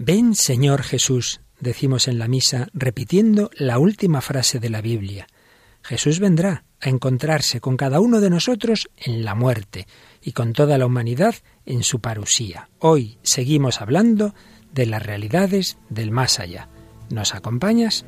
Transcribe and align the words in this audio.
Ven 0.00 0.36
Señor 0.36 0.84
Jesús, 0.84 1.40
decimos 1.58 2.06
en 2.06 2.20
la 2.20 2.28
misa, 2.28 2.68
repitiendo 2.72 3.50
la 3.54 3.80
última 3.80 4.20
frase 4.20 4.60
de 4.60 4.70
la 4.70 4.80
Biblia. 4.80 5.26
Jesús 5.82 6.20
vendrá 6.20 6.62
a 6.80 6.88
encontrarse 6.88 7.60
con 7.60 7.76
cada 7.76 7.98
uno 7.98 8.20
de 8.20 8.30
nosotros 8.30 8.88
en 8.96 9.24
la 9.24 9.34
muerte 9.34 9.88
y 10.22 10.32
con 10.32 10.52
toda 10.52 10.78
la 10.78 10.86
humanidad 10.86 11.34
en 11.66 11.82
su 11.82 12.00
parusía. 12.00 12.68
Hoy 12.78 13.18
seguimos 13.22 13.80
hablando 13.80 14.36
de 14.72 14.86
las 14.86 15.02
realidades 15.02 15.78
del 15.90 16.12
más 16.12 16.38
allá. 16.38 16.68
¿Nos 17.10 17.34
acompañas? 17.34 18.04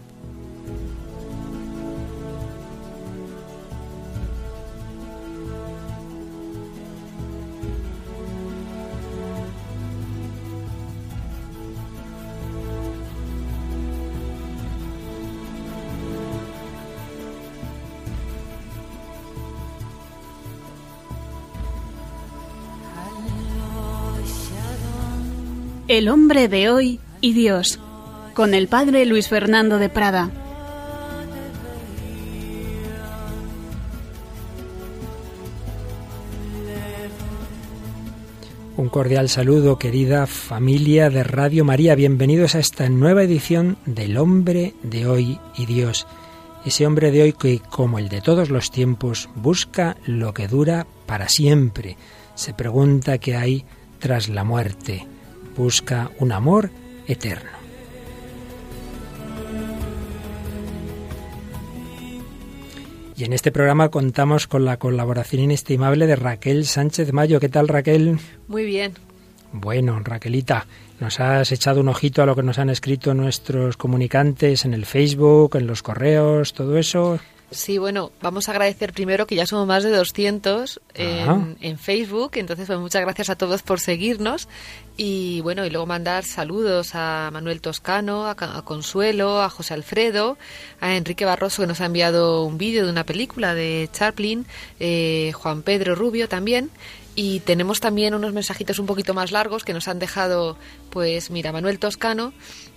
El 25.91 26.09
hombre 26.09 26.47
de 26.47 26.71
hoy 26.71 27.01
y 27.21 27.33
Dios, 27.33 27.81
con 28.35 28.55
el 28.55 28.69
padre 28.69 29.05
Luis 29.07 29.27
Fernando 29.27 29.79
de 29.79 29.89
Prada. 29.89 30.31
Un 38.77 38.89
cordial 38.89 39.29
saludo, 39.29 39.81
querida 39.81 40.29
familia 40.29 41.11
de 41.11 41.25
Radio 41.25 41.65
María. 41.65 41.97
Bienvenidos 41.97 42.55
a 42.55 42.61
esta 42.61 42.89
nueva 42.89 43.25
edición 43.25 43.77
del 43.85 44.17
hombre 44.17 44.75
de 44.85 45.09
hoy 45.09 45.41
y 45.59 45.67
Dios. 45.67 46.07
Ese 46.65 46.87
hombre 46.87 47.11
de 47.11 47.23
hoy 47.23 47.33
que, 47.33 47.59
como 47.69 47.99
el 47.99 48.09
de 48.09 48.21
todos 48.21 48.49
los 48.49 48.71
tiempos, 48.71 49.29
busca 49.35 49.97
lo 50.07 50.35
que 50.35 50.47
dura 50.47 50.87
para 51.07 51.29
siempre. 51.29 51.97
Se 52.37 52.55
pregunta 52.55 53.19
qué 53.19 53.35
hay 53.35 53.65
tras 53.99 54.29
la 54.29 54.45
muerte 54.45 55.09
busca 55.61 56.11
un 56.19 56.33
amor 56.33 56.71
eterno. 57.07 57.51
Y 63.15 63.25
en 63.25 63.35
este 63.35 63.53
programa 63.53 63.91
contamos 63.91 64.47
con 64.47 64.65
la 64.65 64.79
colaboración 64.79 65.43
inestimable 65.43 66.07
de 66.07 66.17
Raquel 66.17 66.65
Sánchez 66.65 67.13
Mayo. 67.13 67.39
¿Qué 67.39 67.51
tal, 67.51 67.69
Raquel? 67.69 68.19
Muy 68.49 68.65
bien. 68.65 68.95
Bueno, 69.53 70.01
Raquelita, 70.03 70.67
nos 70.99 71.21
has 71.21 71.53
echado 71.53 71.81
un 71.81 71.89
ojito 71.89 72.23
a 72.23 72.27
lo 72.27 72.35
que 72.35 72.43
nos 72.43 72.59
han 72.59 72.71
escrito 72.71 73.13
nuestros 73.13 73.77
comunicantes 73.77 74.65
en 74.65 74.73
el 74.73 74.87
Facebook, 74.87 75.57
en 75.57 75.67
los 75.67 75.83
correos, 75.83 76.55
todo 76.55 76.79
eso. 76.79 77.21
Sí, 77.53 77.79
bueno, 77.79 78.13
vamos 78.23 78.49
a 78.49 78.53
agradecer 78.53 78.93
primero 78.93 79.27
que 79.27 79.35
ya 79.35 79.45
somos 79.45 79.67
más 79.67 79.83
de 79.83 79.91
200 79.91 80.81
en, 80.95 81.79
Facebook, 81.79 82.33
entonces 82.35 82.69
pues, 82.69 82.79
muchas 82.79 83.03
gracias 83.03 83.29
a 83.29 83.35
todos 83.35 83.63
por 83.63 83.81
seguirnos 83.81 84.47
y 84.97 85.41
bueno, 85.41 85.67
y 85.67 85.71
luego 85.71 85.85
mandar 85.85 86.25
saludos 86.25 86.93
a 86.95 87.29
Manuel 87.33 87.61
Toscano, 87.61 88.29
a, 88.29 88.37
Consuelo, 88.63 89.43
a 89.43 89.51
José 89.51 89.75
Alfredo, 89.75 90.39
a 90.81 90.95
Enrique 90.95 91.25
Barroso 91.25 91.63
que 91.63 91.67
nos 91.67 91.81
ha 91.81 91.87
enviado 91.87 92.45
un 92.45 92.57
vídeo 92.57 92.85
de 92.85 92.93
una 92.93 93.05
película 93.05 93.53
de 93.53 93.89
Chaplin, 93.93 94.47
eh, 94.79 95.33
Juan 95.35 95.63
Pedro 95.63 95.97
Rubio 95.97 96.29
también 96.29 96.71
y 97.17 97.41
tenemos 97.41 97.81
también 97.81 98.15
unos 98.15 98.33
mensajitos 98.33 98.79
un 98.79 98.87
poquito 98.87 99.13
más 99.13 99.33
largos 99.33 99.65
que 99.65 99.73
nos 99.73 99.89
han 99.89 99.99
dejado, 99.99 100.57
pues 100.91 101.33
mira, 101.33 101.51
Manuel 101.51 101.81
Toscano 101.81 102.33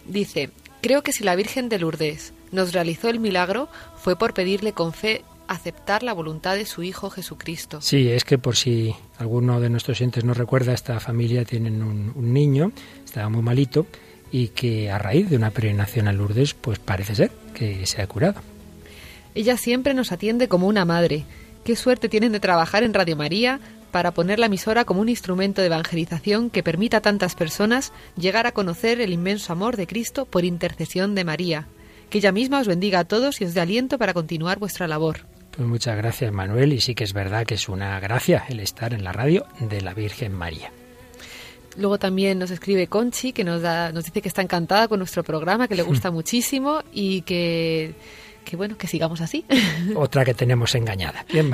dice, 0.08 0.50
creo 0.82 1.04
que 1.04 1.14
si 1.14 1.24
la 1.24 1.36
Virgen 1.36 1.70
de 1.70 1.78
Lourdes 1.78 2.34
nos 2.54 2.72
realizó 2.72 3.10
el 3.10 3.20
milagro 3.20 3.68
fue 3.98 4.16
por 4.16 4.34
pedirle 4.34 4.72
con 4.72 4.94
fe 4.94 5.26
aceptar 5.48 6.04
la 6.04 6.14
voluntad 6.14 6.56
de 6.56 6.66
su 6.66 6.84
Hijo 6.84 7.10
Jesucristo. 7.10 7.82
Sí, 7.82 8.10
es 8.10 8.24
que 8.24 8.38
por 8.38 8.56
si 8.56 8.96
alguno 9.18 9.60
de 9.60 9.70
nuestros 9.70 10.00
oyentes 10.00 10.24
no 10.24 10.34
recuerda, 10.34 10.74
esta 10.74 11.00
familia 11.00 11.44
tienen 11.44 11.84
un, 11.84 12.34
niño, 12.34 12.72
estaba 13.04 13.30
muy 13.30 13.42
malito, 13.42 13.86
y 14.32 14.50
que 14.50 14.90
a 14.90 14.98
raíz 14.98 15.30
de 15.30 15.36
una 15.36 15.52
peregrinación 15.52 16.08
a 16.08 16.14
Lourdes, 16.14 16.54
pues 16.54 16.80
parece 16.80 17.16
ser 17.16 17.32
que 17.54 17.86
se 17.86 18.02
ha 18.02 18.08
curado. 18.08 18.42
Ella 19.36 19.58
siempre 19.58 19.94
nos 19.94 20.12
atiende 20.12 20.48
como 20.48 20.68
una 20.68 20.86
madre. 20.86 21.26
Qué 21.64 21.76
suerte 21.76 22.10
tienen 22.10 22.32
de 22.32 22.40
trabajar 22.40 22.84
en 22.84 22.94
Radio 22.94 23.16
María 23.16 23.60
para 23.92 24.12
poner 24.12 24.40
la 24.40 24.48
emisora 24.48 24.86
como 24.86 25.02
un 25.02 25.10
instrumento 25.10 25.62
de 25.62 25.68
evangelización 25.68 26.50
que 26.50 26.64
permita 26.64 26.98
a 26.98 27.02
tantas 27.02 27.36
personas 27.36 27.94
llegar 28.18 28.48
a 28.48 28.52
conocer 28.52 29.00
el 29.02 29.14
inmenso 29.14 29.54
amor 29.54 29.78
de 29.78 29.86
Cristo 29.86 30.26
por 30.26 30.46
intercesión 30.46 31.14
de 31.14 31.24
María. 31.24 31.68
Que 32.14 32.20
ella 32.20 32.32
misma 32.32 32.60
os 32.60 32.68
bendiga 32.68 33.00
a 33.00 33.06
todos 33.06 33.42
y 33.42 33.46
os 33.46 33.56
dé 33.56 33.62
aliento 33.62 33.98
para 33.98 34.14
continuar 34.14 34.60
vuestra 34.60 34.88
labor. 34.88 35.22
Pues 35.50 35.68
muchas 35.68 35.98
gracias 35.98 36.32
Manuel 36.32 36.72
y 36.72 36.80
sí 36.80 36.94
que 36.94 37.04
es 37.04 37.12
verdad 37.12 37.44
que 37.44 37.56
es 37.56 37.68
una 37.68 38.00
gracia 38.00 38.44
el 38.50 38.60
estar 38.60 38.94
en 38.94 39.04
la 39.04 39.12
radio 39.12 39.48
de 39.60 39.82
la 39.82 39.96
Virgen 39.96 40.32
María. 40.32 40.72
Luego 41.76 41.98
también 41.98 42.38
nos 42.38 42.52
escribe 42.52 42.86
Conchi 42.86 43.34
que 43.34 43.44
nos, 43.44 43.64
da, 43.64 43.92
nos 43.92 44.06
dice 44.06 44.22
que 44.22 44.28
está 44.28 44.44
encantada 44.44 44.88
con 44.88 45.00
nuestro 45.00 45.24
programa, 45.24 45.68
que 45.68 45.74
le 45.74 45.82
gusta 45.92 46.12
muchísimo 46.12 46.84
y 46.94 47.24
que, 47.24 47.96
que 48.46 48.58
bueno, 48.58 48.78
que 48.78 48.86
sigamos 48.86 49.20
así. 49.20 49.44
Otra 49.96 50.24
que 50.24 50.36
tenemos 50.36 50.76
engañada. 50.76 51.26
Bien. 51.34 51.52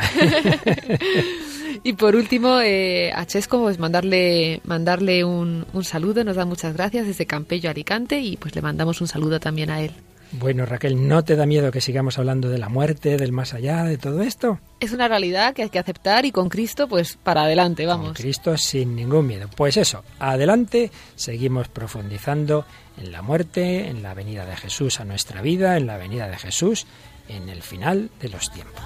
y 1.85 1.93
por 1.93 2.17
último, 2.17 2.59
eh, 2.59 3.13
a 3.15 3.25
Chesco, 3.25 3.61
pues 3.61 3.79
mandarle, 3.79 4.59
mandarle 4.65 5.23
un, 5.23 5.65
un 5.71 5.83
saludo, 5.85 6.25
nos 6.25 6.35
da 6.35 6.43
muchas 6.43 6.73
gracias 6.73 7.07
desde 7.07 7.25
Campello, 7.25 7.69
Alicante, 7.69 8.19
y 8.19 8.35
pues 8.35 8.53
le 8.55 8.61
mandamos 8.61 8.99
un 8.99 9.07
saludo 9.07 9.39
también 9.39 9.69
a 9.69 9.79
él. 9.81 9.93
Bueno, 10.31 10.65
Raquel, 10.65 11.07
¿no 11.07 11.23
te 11.23 11.35
da 11.35 11.45
miedo 11.45 11.71
que 11.71 11.81
sigamos 11.81 12.19
hablando 12.19 12.49
de 12.49 12.59
la 12.59 12.69
muerte, 12.69 13.17
del 13.17 13.31
más 13.31 13.53
allá, 13.53 13.83
de 13.83 13.97
todo 13.97 14.21
esto? 14.21 14.59
Es 14.79 14.91
una 14.91 15.07
realidad 15.07 15.53
que 15.53 15.63
hay 15.63 15.69
que 15.69 15.79
aceptar 15.79 16.25
y 16.25 16.31
con 16.31 16.49
Cristo, 16.49 16.87
pues 16.87 17.17
para 17.21 17.43
adelante, 17.43 17.85
vamos. 17.85 18.07
Con 18.07 18.13
Cristo 18.15 18.57
sin 18.57 18.95
ningún 18.95 19.25
miedo. 19.25 19.49
Pues 19.55 19.77
eso, 19.77 20.03
adelante, 20.19 20.91
seguimos 21.15 21.67
profundizando 21.67 22.65
en 22.97 23.11
la 23.11 23.21
muerte, 23.21 23.87
en 23.87 24.03
la 24.03 24.13
venida 24.13 24.45
de 24.45 24.55
Jesús 24.55 24.99
a 24.99 25.05
nuestra 25.05 25.41
vida, 25.41 25.77
en 25.77 25.87
la 25.87 25.97
venida 25.97 26.27
de 26.27 26.37
Jesús 26.37 26.85
en 27.29 27.47
el 27.47 27.61
final 27.61 28.09
de 28.19 28.29
los 28.29 28.51
tiempos. 28.51 28.83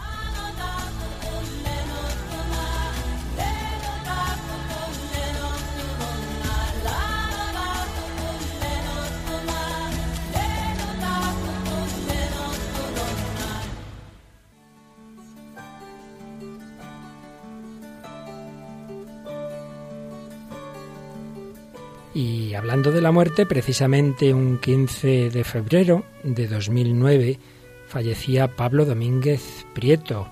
Y 22.54 22.56
hablando 22.56 22.92
de 22.92 23.02
la 23.02 23.12
muerte, 23.12 23.48
precisamente 23.48 24.32
un 24.32 24.60
15 24.60 25.32
de 25.32 25.44
febrero 25.44 26.06
de 26.22 26.48
2009 26.48 27.40
fallecía 27.88 28.56
Pablo 28.56 28.86
Domínguez 28.86 29.66
Prieto, 29.74 30.30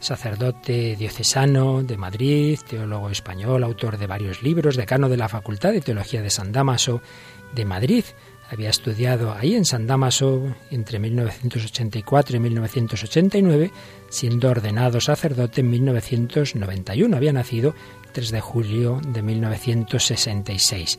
sacerdote 0.00 0.96
diocesano 0.96 1.82
de 1.82 1.98
Madrid, 1.98 2.58
teólogo 2.66 3.10
español, 3.10 3.64
autor 3.64 3.98
de 3.98 4.06
varios 4.06 4.42
libros, 4.42 4.76
decano 4.76 5.10
de 5.10 5.18
la 5.18 5.28
Facultad 5.28 5.72
de 5.72 5.82
Teología 5.82 6.22
de 6.22 6.30
San 6.30 6.52
Damaso 6.52 7.02
de 7.54 7.66
Madrid. 7.66 8.04
Había 8.50 8.70
estudiado 8.70 9.34
ahí 9.34 9.54
en 9.54 9.66
San 9.66 9.86
Damaso 9.86 10.56
entre 10.70 10.98
1984 10.98 12.34
y 12.34 12.40
1989, 12.40 13.72
siendo 14.08 14.48
ordenado 14.48 15.02
sacerdote 15.02 15.60
en 15.60 15.68
1991. 15.68 17.14
Había 17.14 17.34
nacido 17.34 17.74
3 18.12 18.30
de 18.30 18.40
julio 18.40 19.02
de 19.06 19.20
1966. 19.20 20.98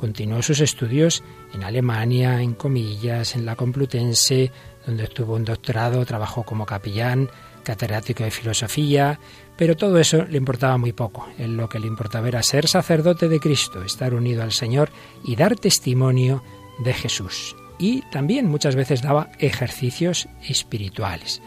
Continuó 0.00 0.40
sus 0.40 0.60
estudios 0.60 1.22
en 1.52 1.62
Alemania, 1.62 2.40
en 2.40 2.54
Comillas, 2.54 3.36
en 3.36 3.44
la 3.44 3.54
Complutense, 3.54 4.50
donde 4.86 5.04
obtuvo 5.04 5.34
un 5.34 5.44
doctorado, 5.44 6.06
trabajó 6.06 6.42
como 6.42 6.64
capellán, 6.64 7.28
catedrático 7.64 8.24
de 8.24 8.30
filosofía, 8.30 9.20
pero 9.58 9.76
todo 9.76 9.98
eso 9.98 10.24
le 10.24 10.38
importaba 10.38 10.78
muy 10.78 10.94
poco. 10.94 11.28
Lo 11.38 11.68
que 11.68 11.78
le 11.78 11.86
importaba 11.86 12.28
era 12.28 12.42
ser 12.42 12.66
sacerdote 12.66 13.28
de 13.28 13.40
Cristo, 13.40 13.82
estar 13.82 14.14
unido 14.14 14.42
al 14.42 14.52
Señor 14.52 14.88
y 15.22 15.36
dar 15.36 15.56
testimonio 15.56 16.42
de 16.82 16.94
Jesús. 16.94 17.54
Y 17.78 18.00
también 18.10 18.46
muchas 18.46 18.76
veces 18.76 19.02
daba 19.02 19.28
ejercicios 19.38 20.30
espirituales. 20.48 21.42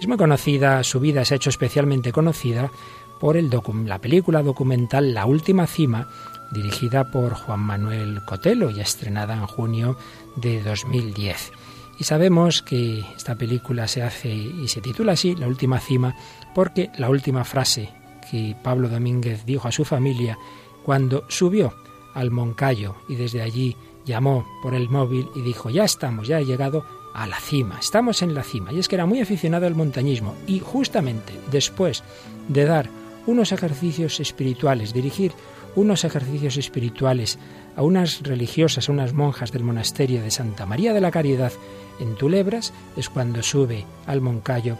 Es 0.00 0.06
muy 0.06 0.16
conocida, 0.16 0.84
su 0.84 1.00
vida 1.00 1.24
se 1.24 1.34
ha 1.34 1.38
hecho 1.38 1.50
especialmente 1.50 2.12
conocida 2.12 2.70
por 3.18 3.36
el 3.36 3.50
la 3.86 3.98
película 3.98 4.42
documental 4.42 5.14
La 5.14 5.26
Última 5.26 5.66
Cima, 5.66 6.08
dirigida 6.50 7.10
por 7.10 7.34
Juan 7.34 7.60
Manuel 7.60 8.22
Cotelo 8.24 8.70
y 8.70 8.80
estrenada 8.80 9.34
en 9.34 9.46
junio 9.46 9.96
de 10.36 10.62
2010. 10.62 11.52
Y 11.98 12.04
sabemos 12.04 12.62
que 12.62 13.00
esta 13.16 13.36
película 13.36 13.88
se 13.88 14.02
hace 14.02 14.28
y 14.28 14.68
se 14.68 14.80
titula 14.80 15.12
así, 15.12 15.34
La 15.34 15.46
Última 15.46 15.80
Cima, 15.80 16.14
porque 16.54 16.90
la 16.98 17.08
última 17.08 17.44
frase 17.44 17.90
que 18.30 18.56
Pablo 18.62 18.88
Domínguez 18.88 19.44
dijo 19.46 19.68
a 19.68 19.72
su 19.72 19.84
familia 19.84 20.38
cuando 20.84 21.24
subió 21.28 21.74
al 22.14 22.30
Moncayo 22.30 22.96
y 23.08 23.16
desde 23.16 23.42
allí 23.42 23.76
llamó 24.04 24.46
por 24.62 24.74
el 24.74 24.88
móvil 24.88 25.28
y 25.34 25.42
dijo, 25.42 25.70
ya 25.70 25.84
estamos, 25.84 26.28
ya 26.28 26.40
he 26.40 26.44
llegado 26.44 26.84
a 27.14 27.26
la 27.26 27.40
cima, 27.40 27.78
estamos 27.80 28.22
en 28.22 28.34
la 28.34 28.42
cima. 28.42 28.72
Y 28.72 28.78
es 28.78 28.88
que 28.88 28.94
era 28.94 29.06
muy 29.06 29.20
aficionado 29.20 29.66
al 29.66 29.74
montañismo 29.74 30.34
y 30.46 30.60
justamente 30.60 31.32
después 31.50 32.04
de 32.48 32.64
dar 32.64 32.88
unos 33.26 33.52
ejercicios 33.52 34.20
espirituales, 34.20 34.92
dirigir 34.92 35.32
unos 35.76 36.04
ejercicios 36.04 36.56
espirituales 36.56 37.38
a 37.76 37.82
unas 37.82 38.22
religiosas, 38.22 38.88
a 38.88 38.92
unas 38.92 39.12
monjas 39.12 39.52
del 39.52 39.62
monasterio 39.62 40.22
de 40.22 40.30
Santa 40.30 40.66
María 40.66 40.92
de 40.92 41.00
la 41.00 41.10
Caridad 41.10 41.52
en 42.00 42.16
Tulebras, 42.16 42.72
es 42.96 43.08
cuando 43.08 43.42
sube 43.42 43.84
al 44.06 44.20
Moncayo. 44.20 44.76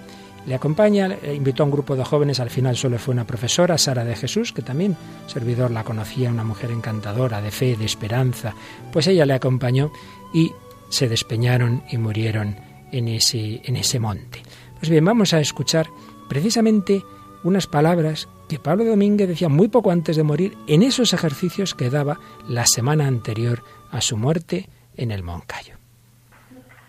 Le 0.47 0.55
acompaña, 0.55 1.17
invitó 1.35 1.63
a 1.63 1.67
un 1.67 1.73
grupo 1.73 1.97
de 1.97 2.05
jóvenes, 2.05 2.41
al 2.41 2.51
final 2.51 2.77
solo 2.77 2.99
fue 2.99 3.13
una 3.13 3.27
profesora, 3.27 3.79
Sara 3.79 4.05
de 4.05 4.15
Jesús, 4.15 4.53
que 4.53 4.63
también 4.63 4.97
servidor 5.27 5.71
la 5.71 5.85
conocía, 5.85 6.31
una 6.31 6.45
mujer 6.45 6.71
encantadora, 6.71 7.41
de 7.41 7.51
fe, 7.51 7.77
de 7.77 7.85
esperanza, 7.85 8.55
pues 8.93 9.07
ella 9.09 9.27
le 9.27 9.35
acompañó 9.35 9.91
y 10.33 10.53
se 10.89 11.09
despeñaron 11.09 11.83
y 11.91 11.99
murieron 11.99 12.57
en 12.93 13.09
ese, 13.09 13.61
en 13.65 13.77
ese 13.77 13.99
monte. 13.99 14.43
Pues 14.79 14.89
bien, 14.89 15.05
vamos 15.05 15.35
a 15.35 15.41
escuchar 15.41 15.89
precisamente 16.29 17.03
unas 17.43 17.67
palabras 17.67 18.29
que 18.49 18.59
Pablo 18.59 18.85
Domínguez 18.85 19.29
decía 19.29 19.49
muy 19.49 19.69
poco 19.69 19.91
antes 19.91 20.17
de 20.17 20.23
morir 20.23 20.57
en 20.67 20.83
esos 20.83 21.13
ejercicios 21.13 21.75
que 21.75 21.91
daba 21.91 22.17
la 22.49 22.65
semana 22.67 23.07
anterior 23.07 23.61
a 23.91 24.01
su 24.01 24.17
muerte 24.17 24.69
en 24.97 25.11
el 25.11 25.23
Moncayo. 25.23 25.77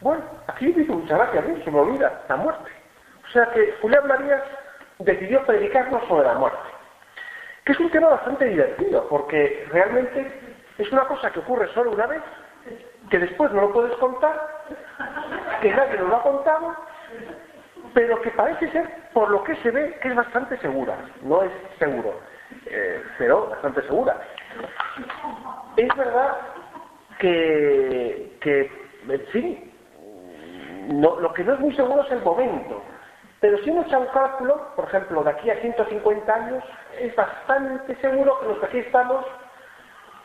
Bueno, 0.01 0.23
aquí 0.47 0.67
dice 0.67 0.91
muchas 0.91 1.17
gracias, 1.17 1.43
a 1.43 1.47
mí 1.47 1.61
se 1.63 1.71
me 1.71 1.79
olvida 1.79 2.23
la 2.29 2.35
muerte. 2.37 2.71
O 3.27 3.31
sea 3.31 3.51
que 3.51 3.73
Julián 3.81 4.07
Marías 4.07 4.43
decidió 4.99 5.45
predicarnos 5.45 6.07
sobre 6.07 6.27
la 6.27 6.35
muerte, 6.35 6.69
que 7.65 7.71
es 7.73 7.79
un 7.79 7.89
tema 7.91 8.09
bastante 8.09 8.45
divertido, 8.45 9.07
porque 9.09 9.67
realmente 9.71 10.31
es 10.77 10.91
una 10.91 11.05
cosa 11.07 11.31
que 11.31 11.39
ocurre 11.39 11.67
solo 11.73 11.91
una 11.91 12.07
vez, 12.07 12.21
que 13.09 13.19
después 13.19 13.51
no 13.51 13.61
lo 13.61 13.73
puedes 13.73 13.95
contar, 13.97 14.35
que 15.61 15.71
nadie 15.71 15.97
nos 15.97 16.09
lo 16.09 16.15
ha 16.17 16.23
contado 16.23 16.75
pero 17.93 18.21
que 18.21 18.31
parece 18.31 18.71
ser, 18.71 18.87
por 19.13 19.29
lo 19.29 19.43
que 19.43 19.55
se 19.57 19.71
ve, 19.71 19.97
que 20.01 20.09
es 20.09 20.15
bastante 20.15 20.57
segura. 20.57 20.97
No 21.21 21.43
es 21.43 21.51
seguro, 21.79 22.19
eh, 22.65 23.03
pero 23.17 23.49
bastante 23.49 23.81
segura. 23.83 24.17
Es 25.75 25.95
verdad 25.95 26.37
que, 27.19 28.37
que 28.41 28.71
en 29.09 29.25
fin, 29.27 29.73
lo 30.89 31.33
que 31.33 31.43
no 31.43 31.53
es 31.53 31.59
muy 31.59 31.75
seguro 31.75 32.03
es 32.03 32.11
el 32.11 32.21
momento. 32.21 32.81
Pero 33.39 33.57
si 33.59 33.69
uno 33.69 33.83
echa 33.83 33.99
un 33.99 34.07
cálculo, 34.07 34.73
por 34.75 34.85
ejemplo, 34.85 35.23
de 35.23 35.29
aquí 35.29 35.49
a 35.49 35.61
150 35.61 36.33
años, 36.33 36.63
es 36.99 37.15
bastante 37.15 37.95
seguro 37.97 38.39
que 38.39 38.47
los 38.47 38.57
que 38.59 38.65
aquí 38.65 38.79
estamos, 38.79 39.25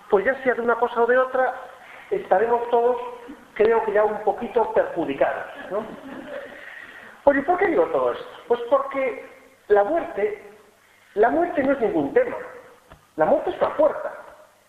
pues 0.08 0.24
ya 0.24 0.34
sea 0.42 0.54
de 0.54 0.62
una 0.62 0.76
cosa 0.76 1.02
o 1.02 1.06
de 1.06 1.18
otra, 1.18 1.52
estaremos 2.10 2.68
todos, 2.70 2.96
creo 3.54 3.84
que 3.84 3.92
ya 3.92 4.04
un 4.04 4.22
poquito 4.24 4.72
perjudicados. 4.72 5.44
¿no? 5.70 5.84
Oye, 7.24 7.42
¿por 7.42 7.58
qué 7.58 7.68
digo 7.68 7.86
todo 7.86 8.12
esto? 8.12 8.26
Pues 8.48 8.60
porque 8.68 9.24
la 9.68 9.84
muerte, 9.84 10.42
la 11.14 11.30
muerte 11.30 11.62
no 11.62 11.72
es 11.72 11.80
ningún 11.80 12.12
tema. 12.12 12.36
La 13.16 13.26
muerte 13.26 13.50
es 13.50 13.56
una 13.58 13.76
puerta. 13.76 14.12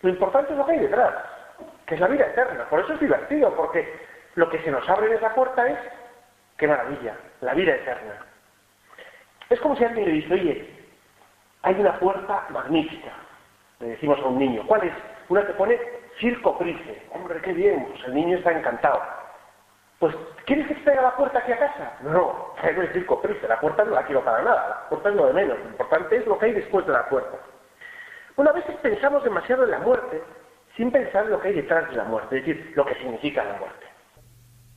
Lo 0.02 0.10
importante 0.10 0.52
es 0.52 0.58
lo 0.58 0.66
que 0.66 0.72
hay 0.72 0.78
detrás, 0.80 1.14
que 1.86 1.94
es 1.94 2.00
la 2.00 2.08
vida 2.08 2.26
eterna. 2.26 2.64
Por 2.68 2.80
eso 2.80 2.92
es 2.92 3.00
divertido, 3.00 3.54
porque 3.56 3.90
lo 4.34 4.48
que 4.50 4.60
se 4.60 4.70
nos 4.70 4.88
abre 4.88 5.06
en 5.06 5.14
esa 5.14 5.34
puerta 5.34 5.66
es, 5.66 5.78
qué 6.58 6.68
maravilla, 6.68 7.16
la 7.40 7.54
vida 7.54 7.74
eterna. 7.74 8.24
Es 9.50 9.60
como 9.60 9.76
si 9.76 9.84
alguien 9.84 10.06
le 10.06 10.12
dice, 10.12 10.34
oye, 10.34 10.70
hay 11.62 11.74
una 11.80 11.98
puerta 11.98 12.46
magnífica. 12.50 13.12
Le 13.80 13.88
decimos 13.88 14.18
a 14.20 14.26
un 14.26 14.38
niño, 14.38 14.62
¿cuál 14.66 14.84
es? 14.84 14.92
Una 15.28 15.46
que 15.46 15.54
pone 15.54 15.80
circo 16.20 16.56
price. 16.58 17.02
Hombre, 17.12 17.40
qué 17.40 17.52
bien, 17.52 17.86
pues 17.86 18.04
el 18.04 18.14
niño 18.14 18.38
está 18.38 18.52
encantado. 18.52 19.02
Pues, 19.98 20.14
¿quieres 20.44 20.66
que 20.68 20.74
traiga 20.74 21.02
la 21.02 21.16
puerta 21.16 21.38
aquí 21.38 21.52
a 21.52 21.58
casa? 21.58 21.92
No, 22.02 22.54
no 22.62 22.82
es 22.82 22.92
circo 22.92 23.20
triste, 23.22 23.48
la 23.48 23.60
puerta 23.60 23.84
no 23.84 23.92
la 23.92 24.04
quiero 24.04 24.24
para 24.24 24.42
nada, 24.42 24.68
la 24.68 24.88
puerta 24.88 25.08
es 25.08 25.14
lo 25.14 25.26
de 25.26 25.32
menos, 25.32 25.58
lo 25.58 25.70
importante 25.70 26.16
es 26.16 26.26
lo 26.26 26.38
que 26.38 26.46
hay 26.46 26.52
después 26.52 26.86
de 26.86 26.92
la 26.92 27.08
puerta. 27.08 27.38
Una 28.36 28.52
vez 28.52 28.64
pensamos 28.82 29.22
demasiado 29.22 29.64
en 29.64 29.70
la 29.70 29.78
muerte, 29.78 30.22
sin 30.76 30.90
pensar 30.90 31.24
en 31.24 31.30
lo 31.30 31.40
que 31.40 31.48
hay 31.48 31.54
detrás 31.54 31.88
de 31.90 31.96
la 31.96 32.04
muerte, 32.04 32.38
es 32.38 32.46
decir, 32.46 32.72
lo 32.74 32.84
que 32.84 32.94
significa 32.96 33.44
la 33.44 33.58
muerte. 33.58 33.86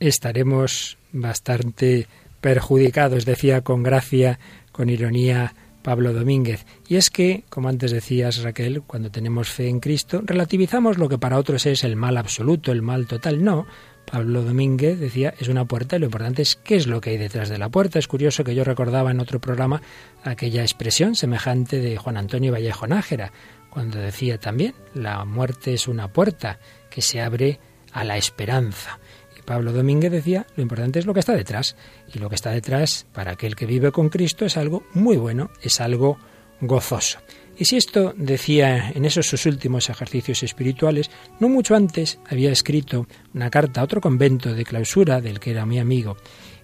Estaremos 0.00 0.96
bastante 1.12 2.06
perjudicados, 2.40 3.24
decía 3.24 3.62
con 3.62 3.82
gracia, 3.82 4.38
con 4.70 4.90
ironía 4.90 5.52
Pablo 5.82 6.12
Domínguez. 6.12 6.66
Y 6.86 6.96
es 6.96 7.10
que, 7.10 7.44
como 7.48 7.68
antes 7.68 7.90
decías 7.90 8.42
Raquel, 8.42 8.82
cuando 8.82 9.10
tenemos 9.10 9.50
fe 9.50 9.68
en 9.68 9.80
Cristo, 9.80 10.20
relativizamos 10.24 10.98
lo 10.98 11.08
que 11.08 11.18
para 11.18 11.38
otros 11.38 11.66
es 11.66 11.82
el 11.82 11.96
mal 11.96 12.16
absoluto, 12.16 12.72
el 12.72 12.82
mal 12.82 13.06
total. 13.06 13.42
No, 13.42 13.66
Pablo 14.10 14.42
Domínguez 14.42 14.98
decía, 14.98 15.34
es 15.38 15.48
una 15.48 15.66
puerta 15.66 15.96
y 15.96 15.98
lo 15.98 16.06
importante 16.06 16.42
es 16.42 16.56
qué 16.56 16.76
es 16.76 16.86
lo 16.86 17.00
que 17.00 17.10
hay 17.10 17.18
detrás 17.18 17.48
de 17.48 17.58
la 17.58 17.68
puerta. 17.68 17.98
Es 17.98 18.08
curioso 18.08 18.42
que 18.42 18.54
yo 18.54 18.64
recordaba 18.64 19.10
en 19.10 19.20
otro 19.20 19.38
programa 19.40 19.82
aquella 20.24 20.62
expresión 20.62 21.14
semejante 21.14 21.78
de 21.78 21.96
Juan 21.96 22.16
Antonio 22.16 22.52
Vallejo 22.52 22.86
Nájera, 22.86 23.32
cuando 23.70 23.98
decía 23.98 24.38
también, 24.38 24.74
la 24.94 25.24
muerte 25.24 25.74
es 25.74 25.88
una 25.88 26.08
puerta 26.08 26.58
que 26.90 27.02
se 27.02 27.20
abre 27.20 27.60
a 27.92 28.02
la 28.02 28.16
esperanza. 28.16 28.98
Y 29.38 29.42
Pablo 29.42 29.72
Domínguez 29.72 30.10
decía, 30.10 30.46
lo 30.56 30.62
importante 30.62 30.98
es 30.98 31.06
lo 31.06 31.12
que 31.12 31.20
está 31.20 31.34
detrás. 31.34 31.76
Y 32.12 32.18
lo 32.18 32.28
que 32.30 32.34
está 32.34 32.50
detrás, 32.50 33.06
para 33.12 33.32
aquel 33.32 33.56
que 33.56 33.66
vive 33.66 33.92
con 33.92 34.08
Cristo, 34.08 34.46
es 34.46 34.56
algo 34.56 34.84
muy 34.94 35.16
bueno, 35.18 35.50
es 35.62 35.80
algo 35.80 36.18
gozoso. 36.60 37.18
Y 37.58 37.64
si 37.64 37.76
esto 37.76 38.14
decía 38.16 38.92
en 38.94 39.04
esos 39.04 39.26
sus 39.26 39.44
últimos 39.44 39.90
ejercicios 39.90 40.44
espirituales, 40.44 41.10
no 41.40 41.48
mucho 41.48 41.74
antes 41.74 42.20
había 42.30 42.52
escrito 42.52 43.08
una 43.34 43.50
carta 43.50 43.80
a 43.80 43.84
otro 43.84 44.00
convento 44.00 44.54
de 44.54 44.64
clausura 44.64 45.20
del 45.20 45.40
que 45.40 45.50
era 45.50 45.66
mi 45.66 45.80
amigo, 45.80 46.16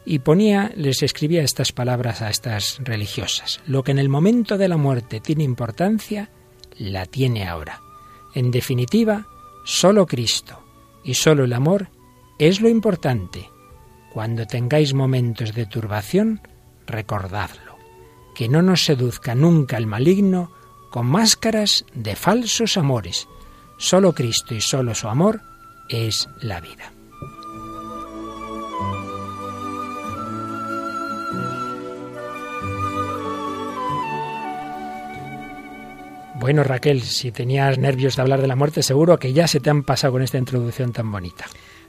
y 0.06 0.20
ponía, 0.20 0.70
les 0.76 1.02
escribía 1.02 1.42
estas 1.42 1.72
palabras 1.72 2.22
a 2.22 2.30
estas 2.30 2.78
religiosas. 2.84 3.60
Lo 3.66 3.82
que 3.82 3.90
en 3.90 3.98
el 3.98 4.08
momento 4.08 4.56
de 4.56 4.68
la 4.68 4.76
muerte 4.76 5.18
tiene 5.18 5.42
importancia, 5.42 6.30
la 6.78 7.06
tiene 7.06 7.48
ahora. 7.48 7.80
En 8.34 8.52
definitiva, 8.52 9.26
solo 9.64 10.06
Cristo 10.06 10.62
y 11.02 11.14
solo 11.14 11.44
el 11.44 11.54
amor 11.54 11.88
es 12.38 12.60
lo 12.60 12.68
importante. 12.68 13.50
Cuando 14.12 14.46
tengáis 14.46 14.94
momentos 14.94 15.54
de 15.54 15.66
turbación, 15.66 16.40
recordadlo. 16.86 17.74
Que 18.34 18.48
no 18.48 18.62
nos 18.62 18.84
seduzca 18.84 19.34
nunca 19.34 19.76
el 19.76 19.86
maligno 19.86 20.52
con 20.94 21.06
máscaras 21.08 21.84
de 21.92 22.14
falsos 22.14 22.76
amores. 22.76 23.26
Solo 23.78 24.12
Cristo 24.12 24.54
y 24.54 24.60
solo 24.60 24.94
su 24.94 25.08
amor 25.08 25.40
es 25.88 26.28
la 26.40 26.60
vida. 26.60 26.92
Bueno, 36.36 36.62
Raquel, 36.62 37.02
si 37.02 37.32
tenías 37.32 37.76
nervios 37.76 38.14
de 38.14 38.22
hablar 38.22 38.40
de 38.40 38.46
la 38.46 38.54
muerte, 38.54 38.84
seguro 38.84 39.18
que 39.18 39.32
ya 39.32 39.48
se 39.48 39.58
te 39.58 39.70
han 39.70 39.82
pasado 39.82 40.12
con 40.12 40.22
esta 40.22 40.38
introducción 40.38 40.92
tan 40.92 41.10
bonita. 41.10 41.46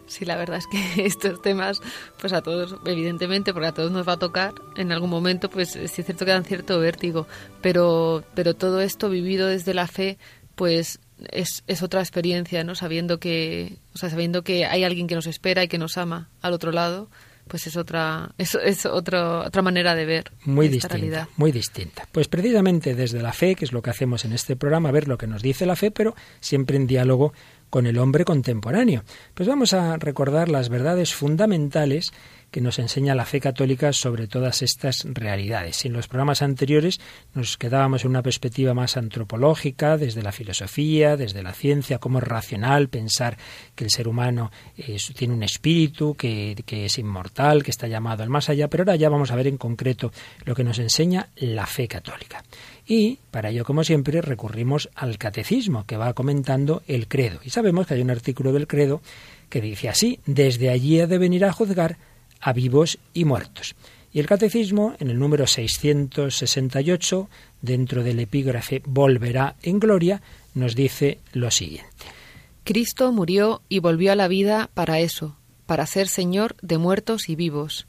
Sí, 0.08 0.26
la 0.26 0.36
verdad 0.36 0.60
es 0.60 0.68
que 0.68 1.06
estos 1.06 1.42
temas, 1.42 1.82
pues 2.20 2.34
a 2.34 2.42
todos, 2.42 2.76
evidentemente, 2.86 3.54
porque 3.54 3.68
a 3.68 3.74
todos 3.74 3.92
nos 3.92 4.08
va 4.08 4.14
a 4.14 4.20
tocar 4.20 4.54
en 4.76 4.92
algún 4.92 5.10
momento, 5.10 5.50
pues 5.50 5.72
sí 5.72 5.80
es 5.84 5.92
cierto 6.06 6.26
que 6.26 6.32
dan 6.32 6.46
cierto 6.46 6.80
vértigo, 6.80 7.28
pero, 7.62 8.24
pero 8.36 8.54
todo 8.54 8.82
esto 8.82 9.10
vivido 9.10 9.48
desde 9.48 9.74
la 9.74 9.88
fe, 9.88 10.18
pues 10.56 11.00
es, 11.32 11.64
es 11.68 11.84
otra 11.84 12.02
experiencia, 12.02 12.64
¿no? 12.64 12.76
Sabiendo 12.76 13.20
que, 13.20 13.78
o 13.94 13.98
sea, 13.98 14.10
sabiendo 14.10 14.44
que 14.44 14.66
hay 14.66 14.84
alguien 14.84 15.08
que 15.08 15.16
nos 15.16 15.28
espera 15.28 15.64
y 15.64 15.68
que 15.68 15.78
nos 15.78 15.98
ama 15.98 16.30
al 16.42 16.54
otro 16.54 16.72
lado, 16.72 17.10
pues 17.48 17.68
es 17.68 17.78
otra 17.78 18.34
es, 18.38 18.56
es 18.56 18.86
otra 18.86 19.42
otra 19.42 19.62
manera 19.62 19.96
de 19.96 20.06
ver 20.06 20.32
muy 20.46 20.68
distinta 20.68 21.30
muy 21.38 21.52
distinta 21.52 22.08
pues 22.12 22.28
precisamente 22.28 22.96
desde 22.96 23.22
la 23.22 23.34
fe 23.34 23.56
que 23.56 23.66
es 23.66 23.72
lo 23.72 23.82
que 23.82 23.92
hacemos 23.92 24.26
en 24.26 24.34
este 24.34 24.56
programa 24.56 24.92
ver 24.92 25.08
lo 25.08 25.18
que 25.18 25.28
nos 25.28 25.42
dice 25.42 25.66
la 25.66 25.76
fe 25.76 25.92
pero 25.92 26.16
siempre 26.40 26.78
en 26.78 26.88
diálogo 26.88 27.34
con 27.70 27.88
el 27.88 27.98
hombre 27.98 28.26
contemporáneo. 28.26 29.04
Pues 29.34 29.48
vamos 29.50 29.74
a 29.74 29.98
recordar 29.98 30.50
las 30.50 30.70
verdades 30.70 31.14
fundamentales 31.14 32.12
que 32.56 32.62
nos 32.62 32.80
enseña 32.80 33.16
la 33.16 33.26
fe 33.26 33.42
católica 33.42 33.92
sobre 33.92 34.28
todas 34.28 34.62
estas 34.62 35.06
realidades. 35.06 35.84
En 35.84 35.92
los 35.92 36.08
programas 36.08 36.42
anteriores 36.42 37.02
nos 37.34 37.58
quedábamos 37.58 38.06
en 38.06 38.12
una 38.12 38.24
perspectiva 38.24 38.74
más 38.74 38.96
antropológica, 38.96 39.98
desde 39.98 40.22
la 40.22 40.32
filosofía, 40.32 41.18
desde 41.18 41.44
la 41.44 41.52
ciencia, 41.52 41.98
como 41.98 42.20
es 42.20 42.24
racional 42.24 42.88
pensar 42.88 43.38
que 43.76 43.84
el 43.84 43.90
ser 43.90 44.08
humano 44.08 44.52
eh, 44.78 44.96
tiene 45.18 45.34
un 45.34 45.44
espíritu, 45.44 46.16
que 46.16 46.56
es 46.70 46.98
inmortal, 46.98 47.62
que 47.62 47.72
está 47.72 47.88
llamado 47.88 48.24
al 48.24 48.30
más 48.30 48.48
allá, 48.48 48.70
pero 48.70 48.84
ahora 48.84 48.96
ya 48.96 49.10
vamos 49.10 49.32
a 49.32 49.36
ver 49.36 49.48
en 49.48 49.58
concreto 49.58 50.14
lo 50.46 50.56
que 50.56 50.64
nos 50.64 50.80
enseña 50.80 51.28
la 51.36 51.66
fe 51.66 51.90
católica. 51.90 52.42
Y 52.88 53.18
para 53.32 53.50
ello, 53.50 53.66
como 53.66 53.84
siempre, 53.84 54.22
recurrimos 54.22 54.90
al 54.96 55.18
catecismo, 55.18 55.86
que 55.86 55.98
va 55.98 56.14
comentando 56.14 56.84
el 56.88 57.08
credo. 57.08 57.40
Y 57.44 57.50
sabemos 57.50 57.88
que 57.88 57.96
hay 57.96 58.02
un 58.02 58.12
artículo 58.12 58.54
del 58.54 58.68
credo 58.68 59.02
que 59.50 59.62
dice 59.62 59.90
así, 59.90 60.20
desde 60.26 60.70
allí 60.70 61.00
ha 61.00 61.08
de 61.08 61.18
venir 61.18 61.46
a 61.46 61.52
juzgar 61.52 61.98
a 62.40 62.54
vivos 62.54 63.00
y 63.14 63.26
muertos. 63.26 63.76
Y 64.14 64.20
el 64.20 64.28
catecismo, 64.28 64.96
en 65.00 65.10
el 65.10 65.20
número 65.20 65.46
668, 65.48 67.30
dentro 67.62 68.04
del 68.04 68.20
epígrafe 68.20 68.82
Volverá 68.86 69.56
en 69.62 69.80
Gloria, 69.80 70.22
nos 70.54 70.76
dice 70.76 71.20
lo 71.34 71.52
siguiente. 71.52 71.90
Cristo 72.64 73.12
murió 73.12 73.62
y 73.68 73.80
volvió 73.80 74.12
a 74.12 74.16
la 74.16 74.28
vida 74.28 74.70
para 74.74 75.00
eso, 75.00 75.36
para 75.66 75.86
ser 75.86 76.08
Señor 76.08 76.56
de 76.62 76.78
muertos 76.78 77.30
y 77.30 77.36
vivos. 77.36 77.88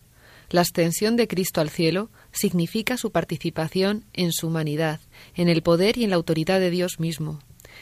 La 0.50 0.62
ascensión 0.62 1.16
de 1.16 1.28
Cristo 1.28 1.60
al 1.60 1.70
cielo 1.70 2.10
significa 2.36 2.96
su 2.96 3.10
participación 3.10 4.04
en 4.12 4.32
su 4.32 4.48
humanidad, 4.48 5.00
en 5.34 5.48
el 5.48 5.62
poder 5.62 5.98
y 5.98 6.04
en 6.04 6.10
la 6.10 6.16
autoridad 6.16 6.60
de 6.60 6.70
Dios 6.70 7.00
mismo. 7.00 7.40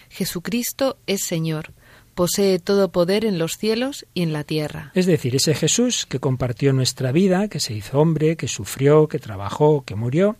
Jesucristo 0.09 0.97
es 1.07 1.25
Señor, 1.25 1.73
posee 2.15 2.59
todo 2.59 2.91
poder 2.91 3.25
en 3.25 3.39
los 3.39 3.59
cielos 3.59 4.07
y 4.15 4.23
en 4.23 4.33
la 4.33 4.45
tierra. 4.45 4.93
Es 4.95 5.07
decir, 5.07 5.37
ese 5.37 5.55
Jesús 5.55 6.07
que 6.07 6.21
compartió 6.21 6.73
nuestra 6.73 7.13
vida, 7.13 7.49
que 7.49 7.61
se 7.61 7.75
hizo 7.75 7.99
hombre, 8.01 8.37
que 8.37 8.49
sufrió, 8.49 9.09
que 9.09 9.19
trabajó, 9.19 9.85
que 9.85 9.95
murió, 9.95 10.37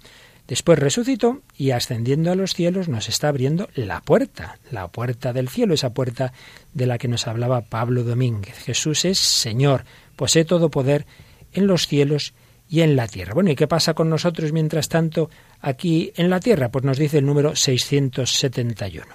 después 0.47 0.79
resucitó 0.79 1.43
y 1.57 1.71
ascendiendo 1.71 2.31
a 2.31 2.37
los 2.37 2.55
cielos 2.55 2.89
nos 2.89 3.09
está 3.09 3.29
abriendo 3.29 3.69
la 3.75 4.01
puerta, 4.01 4.59
la 4.71 4.89
puerta 4.89 5.33
del 5.33 5.49
cielo, 5.49 5.75
esa 5.75 5.93
puerta 5.95 6.33
de 6.73 6.87
la 6.87 6.99
que 6.99 7.09
nos 7.09 7.27
hablaba 7.27 7.63
Pablo 7.63 8.05
Domínguez. 8.05 8.57
Jesús 8.59 9.05
es 9.05 9.19
Señor, 9.19 9.85
posee 10.17 10.45
todo 10.45 10.71
poder 10.71 11.07
en 11.53 11.67
los 11.67 11.87
cielos 11.87 12.35
y 12.69 12.81
en 12.81 12.97
la 12.97 13.07
tierra. 13.07 13.35
Bueno, 13.35 13.51
¿y 13.51 13.57
qué 13.57 13.67
pasa 13.67 13.95
con 13.95 14.09
nosotros 14.11 14.53
mientras 14.53 14.89
tanto 14.89 15.31
aquí 15.61 16.13
en 16.17 16.31
la 16.31 16.41
tierra? 16.41 16.71
Pues 16.71 16.85
nos 16.85 16.99
dice 16.99 17.19
el 17.19 17.27
número 17.27 17.55
671. 17.57 19.07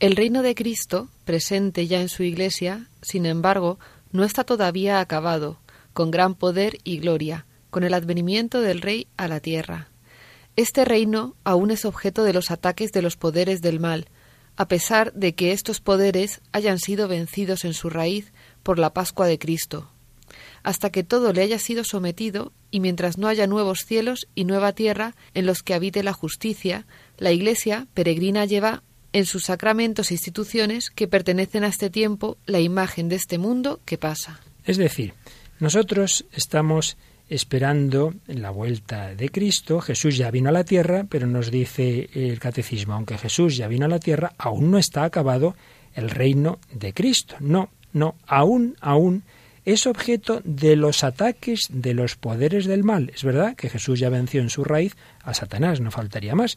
El 0.00 0.16
reino 0.16 0.42
de 0.42 0.54
Cristo, 0.54 1.08
presente 1.24 1.86
ya 1.86 2.00
en 2.00 2.08
su 2.08 2.22
Iglesia, 2.22 2.86
sin 3.02 3.26
embargo, 3.26 3.78
no 4.12 4.24
está 4.24 4.44
todavía 4.44 5.00
acabado, 5.00 5.58
con 5.92 6.10
gran 6.10 6.34
poder 6.34 6.78
y 6.84 6.98
gloria, 6.98 7.46
con 7.70 7.84
el 7.84 7.94
advenimiento 7.94 8.60
del 8.60 8.80
Rey 8.80 9.08
a 9.16 9.28
la 9.28 9.40
tierra. 9.40 9.88
Este 10.56 10.84
reino 10.84 11.36
aún 11.44 11.70
es 11.70 11.84
objeto 11.84 12.24
de 12.24 12.32
los 12.32 12.50
ataques 12.50 12.92
de 12.92 13.02
los 13.02 13.16
poderes 13.16 13.60
del 13.60 13.80
mal, 13.80 14.08
a 14.56 14.66
pesar 14.66 15.12
de 15.12 15.34
que 15.34 15.52
estos 15.52 15.80
poderes 15.80 16.40
hayan 16.52 16.78
sido 16.78 17.06
vencidos 17.06 17.64
en 17.64 17.74
su 17.74 17.90
raíz 17.90 18.32
por 18.62 18.78
la 18.78 18.92
Pascua 18.92 19.26
de 19.26 19.38
Cristo, 19.38 19.90
hasta 20.62 20.90
que 20.90 21.04
todo 21.04 21.32
le 21.32 21.42
haya 21.42 21.58
sido 21.58 21.84
sometido, 21.84 22.52
y 22.70 22.80
mientras 22.80 23.18
no 23.18 23.28
haya 23.28 23.46
nuevos 23.46 23.84
cielos 23.84 24.28
y 24.34 24.44
nueva 24.44 24.72
tierra 24.72 25.14
en 25.34 25.46
los 25.46 25.62
que 25.62 25.74
habite 25.74 26.02
la 26.02 26.12
justicia, 26.12 26.86
la 27.16 27.32
Iglesia 27.32 27.86
peregrina 27.94 28.44
lleva 28.44 28.82
en 29.12 29.24
sus 29.24 29.44
sacramentos 29.44 30.10
e 30.10 30.14
instituciones 30.14 30.90
que 30.90 31.08
pertenecen 31.08 31.64
a 31.64 31.68
este 31.68 31.90
tiempo 31.90 32.36
la 32.46 32.60
imagen 32.60 33.08
de 33.08 33.16
este 33.16 33.38
mundo 33.38 33.80
que 33.84 33.98
pasa. 33.98 34.40
Es 34.64 34.76
decir, 34.76 35.14
nosotros 35.60 36.26
estamos 36.32 36.96
esperando 37.28 38.14
la 38.26 38.50
vuelta 38.50 39.14
de 39.14 39.28
Cristo. 39.28 39.80
Jesús 39.80 40.16
ya 40.16 40.30
vino 40.30 40.48
a 40.48 40.52
la 40.52 40.64
tierra, 40.64 41.06
pero 41.08 41.26
nos 41.26 41.50
dice 41.50 42.08
el 42.14 42.38
catecismo, 42.38 42.94
aunque 42.94 43.18
Jesús 43.18 43.56
ya 43.56 43.68
vino 43.68 43.86
a 43.86 43.88
la 43.88 43.98
tierra, 43.98 44.32
aún 44.38 44.70
no 44.70 44.78
está 44.78 45.04
acabado 45.04 45.54
el 45.94 46.10
reino 46.10 46.58
de 46.72 46.92
Cristo. 46.92 47.36
No, 47.40 47.70
no, 47.92 48.14
aún, 48.26 48.76
aún 48.80 49.24
es 49.68 49.86
objeto 49.86 50.40
de 50.44 50.76
los 50.76 51.04
ataques 51.04 51.68
de 51.70 51.92
los 51.92 52.16
poderes 52.16 52.64
del 52.64 52.84
mal. 52.84 53.12
Es 53.14 53.22
verdad 53.22 53.54
que 53.54 53.68
Jesús 53.68 54.00
ya 54.00 54.08
venció 54.08 54.40
en 54.40 54.48
su 54.48 54.64
raíz 54.64 54.96
a 55.22 55.34
Satanás, 55.34 55.82
no 55.82 55.90
faltaría 55.90 56.34
más, 56.34 56.56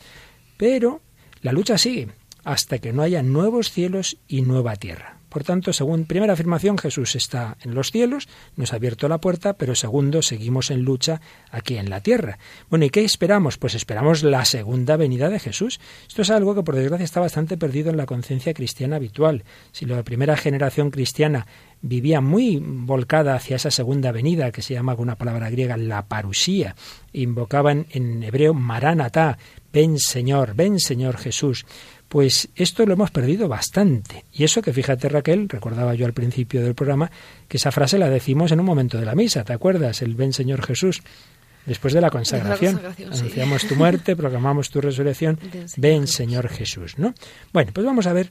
pero 0.56 1.01
la 1.41 1.51
lucha 1.51 1.77
sigue 1.77 2.08
hasta 2.46 2.80
que 2.80 2.94
no 2.94 3.01
haya 3.01 3.22
nuevos 3.22 3.70
cielos 3.70 4.18
y 4.30 4.44
nueva 4.44 4.77
tierra. 4.77 5.20
Por 5.31 5.45
tanto, 5.45 5.71
según 5.71 6.03
primera 6.03 6.33
afirmación, 6.33 6.77
Jesús 6.77 7.15
está 7.15 7.55
en 7.63 7.73
los 7.73 7.91
cielos, 7.91 8.27
nos 8.57 8.73
ha 8.73 8.75
abierto 8.75 9.07
la 9.07 9.19
puerta, 9.19 9.53
pero 9.53 9.75
segundo, 9.75 10.21
seguimos 10.21 10.71
en 10.71 10.81
lucha 10.81 11.21
aquí 11.51 11.77
en 11.77 11.89
la 11.89 12.01
tierra. 12.01 12.38
Bueno, 12.69 12.83
¿y 12.83 12.89
qué 12.89 13.05
esperamos? 13.05 13.57
Pues 13.57 13.73
esperamos 13.73 14.23
la 14.23 14.43
segunda 14.43 14.97
venida 14.97 15.29
de 15.29 15.39
Jesús. 15.39 15.79
Esto 16.05 16.23
es 16.23 16.31
algo 16.31 16.53
que 16.53 16.63
por 16.63 16.75
desgracia 16.75 17.05
está 17.05 17.21
bastante 17.21 17.55
perdido 17.55 17.91
en 17.91 17.95
la 17.95 18.07
conciencia 18.07 18.53
cristiana 18.53 18.97
habitual. 18.97 19.45
Si 19.71 19.85
la 19.85 20.03
primera 20.03 20.35
generación 20.35 20.91
cristiana 20.91 21.47
vivía 21.81 22.19
muy 22.19 22.61
volcada 22.61 23.33
hacia 23.33 23.55
esa 23.55 23.71
segunda 23.71 24.11
venida, 24.11 24.51
que 24.51 24.61
se 24.61 24.73
llama 24.73 24.97
con 24.97 25.03
una 25.03 25.17
palabra 25.17 25.50
griega 25.50 25.77
la 25.77 26.09
parusía, 26.09 26.75
invocaban 27.13 27.88
en 27.91 28.21
hebreo 28.21 28.53
maranatá, 28.53 29.38
ven 29.71 29.97
Señor, 29.97 30.55
ven 30.55 30.77
Señor 30.77 31.15
Jesús. 31.15 31.65
Pues 32.12 32.50
esto 32.58 32.86
lo 32.86 32.91
hemos 32.91 33.10
perdido 33.10 33.48
bastante. 33.48 34.25
Y 34.34 34.44
eso 34.44 34.62
que 34.62 34.74
fíjate 34.74 35.08
Raquel, 35.08 35.48
recordaba 35.48 35.96
yo 35.96 36.06
al 36.06 36.12
principio 36.12 36.62
del 36.62 36.75
programa, 36.75 37.10
que 37.48 37.56
esa 37.56 37.72
frase 37.72 37.98
la 37.98 38.10
decimos 38.10 38.51
en 38.51 38.60
un 38.60 38.65
momento 38.65 38.98
de 38.98 39.06
la 39.06 39.15
misa, 39.15 39.46
¿te 39.46 39.53
acuerdas? 39.53 40.01
El 40.01 40.15
ven 40.15 40.34
Señor 40.34 40.62
Jesús. 40.62 41.01
Después 41.65 41.94
de 41.94 42.01
la 42.01 42.10
consagración, 42.10 42.82
anunciamos 43.10 43.65
tu 43.65 43.77
muerte, 43.77 44.18
proclamamos 44.18 44.70
tu 44.70 44.82
resurrección, 44.82 45.39
ven 45.77 46.06
Señor 46.06 46.50
Jesús, 46.50 46.98
¿no? 46.98 47.13
Bueno, 47.53 47.72
pues 47.74 47.86
vamos 47.86 48.08
a 48.08 48.13
ver 48.13 48.30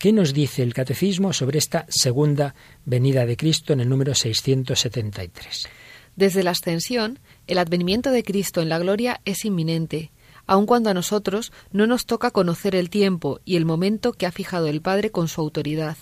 qué 0.00 0.12
nos 0.12 0.34
dice 0.34 0.64
el 0.64 0.74
catecismo 0.74 1.32
sobre 1.32 1.58
esta 1.58 1.86
segunda 1.88 2.56
venida 2.84 3.26
de 3.26 3.36
Cristo 3.36 3.74
en 3.74 3.78
el 3.78 3.88
número 3.88 4.12
673. 4.12 5.68
Desde 6.16 6.42
la 6.42 6.50
ascensión, 6.50 7.20
el 7.46 7.58
advenimiento 7.58 8.10
de 8.10 8.24
Cristo 8.24 8.60
en 8.60 8.68
la 8.68 8.80
gloria 8.80 9.20
es 9.24 9.44
inminente 9.44 10.10
aun 10.48 10.66
cuando 10.66 10.90
a 10.90 10.94
nosotros 10.94 11.52
no 11.70 11.86
nos 11.86 12.06
toca 12.06 12.32
conocer 12.32 12.74
el 12.74 12.90
tiempo 12.90 13.38
y 13.44 13.56
el 13.56 13.64
momento 13.64 14.12
que 14.12 14.26
ha 14.26 14.32
fijado 14.32 14.66
el 14.66 14.80
Padre 14.80 15.12
con 15.12 15.28
su 15.28 15.40
autoridad. 15.40 15.96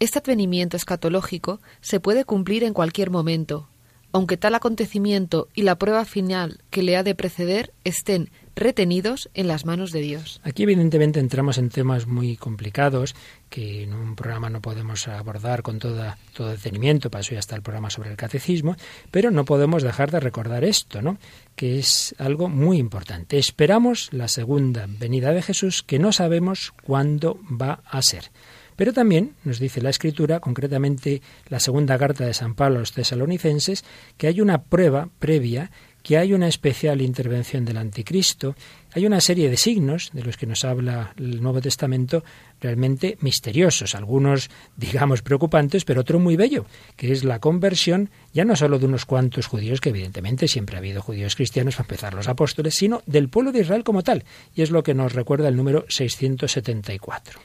Este 0.00 0.18
advenimiento 0.18 0.76
escatológico 0.76 1.60
se 1.80 2.00
puede 2.00 2.24
cumplir 2.24 2.64
en 2.64 2.72
cualquier 2.72 3.10
momento, 3.10 3.68
aunque 4.10 4.36
tal 4.36 4.54
acontecimiento 4.54 5.48
y 5.54 5.62
la 5.62 5.76
prueba 5.76 6.04
final 6.04 6.62
que 6.70 6.82
le 6.82 6.96
ha 6.96 7.02
de 7.02 7.14
preceder 7.14 7.72
estén 7.84 8.30
retenidos 8.58 9.30
en 9.34 9.48
las 9.48 9.64
manos 9.64 9.92
de 9.92 10.00
Dios. 10.00 10.40
Aquí 10.44 10.64
evidentemente 10.64 11.20
entramos 11.20 11.58
en 11.58 11.70
temas 11.70 12.06
muy 12.06 12.36
complicados 12.36 13.14
que 13.48 13.84
en 13.84 13.94
un 13.94 14.14
programa 14.16 14.50
no 14.50 14.60
podemos 14.60 15.08
abordar 15.08 15.62
con 15.62 15.78
toda, 15.78 16.18
todo 16.34 16.50
detenimiento, 16.50 17.10
para 17.10 17.20
eso 17.20 17.32
ya 17.32 17.38
está 17.38 17.56
el 17.56 17.62
programa 17.62 17.90
sobre 17.90 18.10
el 18.10 18.16
catecismo, 18.16 18.76
pero 19.10 19.30
no 19.30 19.44
podemos 19.44 19.82
dejar 19.82 20.10
de 20.10 20.20
recordar 20.20 20.64
esto, 20.64 21.02
¿no? 21.02 21.18
que 21.56 21.78
es 21.78 22.14
algo 22.18 22.48
muy 22.48 22.78
importante. 22.78 23.38
Esperamos 23.38 24.10
la 24.12 24.28
segunda 24.28 24.86
venida 24.88 25.32
de 25.32 25.42
Jesús 25.42 25.82
que 25.82 25.98
no 25.98 26.12
sabemos 26.12 26.72
cuándo 26.82 27.40
va 27.50 27.80
a 27.84 28.02
ser. 28.02 28.30
Pero 28.78 28.92
también 28.92 29.34
nos 29.42 29.58
dice 29.58 29.80
la 29.80 29.90
Escritura, 29.90 30.38
concretamente 30.38 31.20
la 31.48 31.58
segunda 31.58 31.98
carta 31.98 32.24
de 32.24 32.32
San 32.32 32.54
Pablo 32.54 32.76
a 32.76 32.80
los 32.80 32.92
tesalonicenses, 32.92 33.84
que 34.16 34.28
hay 34.28 34.40
una 34.40 34.62
prueba 34.62 35.08
previa 35.18 35.72
que 36.08 36.16
hay 36.16 36.32
una 36.32 36.48
especial 36.48 37.02
intervención 37.02 37.66
del 37.66 37.76
anticristo, 37.76 38.56
hay 38.92 39.04
una 39.04 39.20
serie 39.20 39.50
de 39.50 39.58
signos 39.58 40.08
de 40.14 40.22
los 40.22 40.38
que 40.38 40.46
nos 40.46 40.64
habla 40.64 41.12
el 41.18 41.42
Nuevo 41.42 41.60
Testamento 41.60 42.24
realmente 42.62 43.18
misteriosos, 43.20 43.94
algunos 43.94 44.48
digamos 44.74 45.20
preocupantes, 45.20 45.84
pero 45.84 46.00
otro 46.00 46.18
muy 46.18 46.34
bello, 46.34 46.64
que 46.96 47.12
es 47.12 47.24
la 47.24 47.40
conversión 47.40 48.08
ya 48.32 48.46
no 48.46 48.56
solo 48.56 48.78
de 48.78 48.86
unos 48.86 49.04
cuantos 49.04 49.48
judíos, 49.48 49.82
que 49.82 49.90
evidentemente 49.90 50.48
siempre 50.48 50.76
ha 50.76 50.78
habido 50.78 51.02
judíos 51.02 51.36
cristianos, 51.36 51.74
para 51.74 51.84
empezar 51.84 52.14
los 52.14 52.28
apóstoles, 52.28 52.74
sino 52.74 53.02
del 53.04 53.28
pueblo 53.28 53.52
de 53.52 53.60
Israel 53.60 53.84
como 53.84 54.02
tal, 54.02 54.24
y 54.54 54.62
es 54.62 54.70
lo 54.70 54.82
que 54.82 54.94
nos 54.94 55.12
recuerda 55.12 55.48
el 55.48 55.56
número 55.56 55.84
674. 55.90 57.38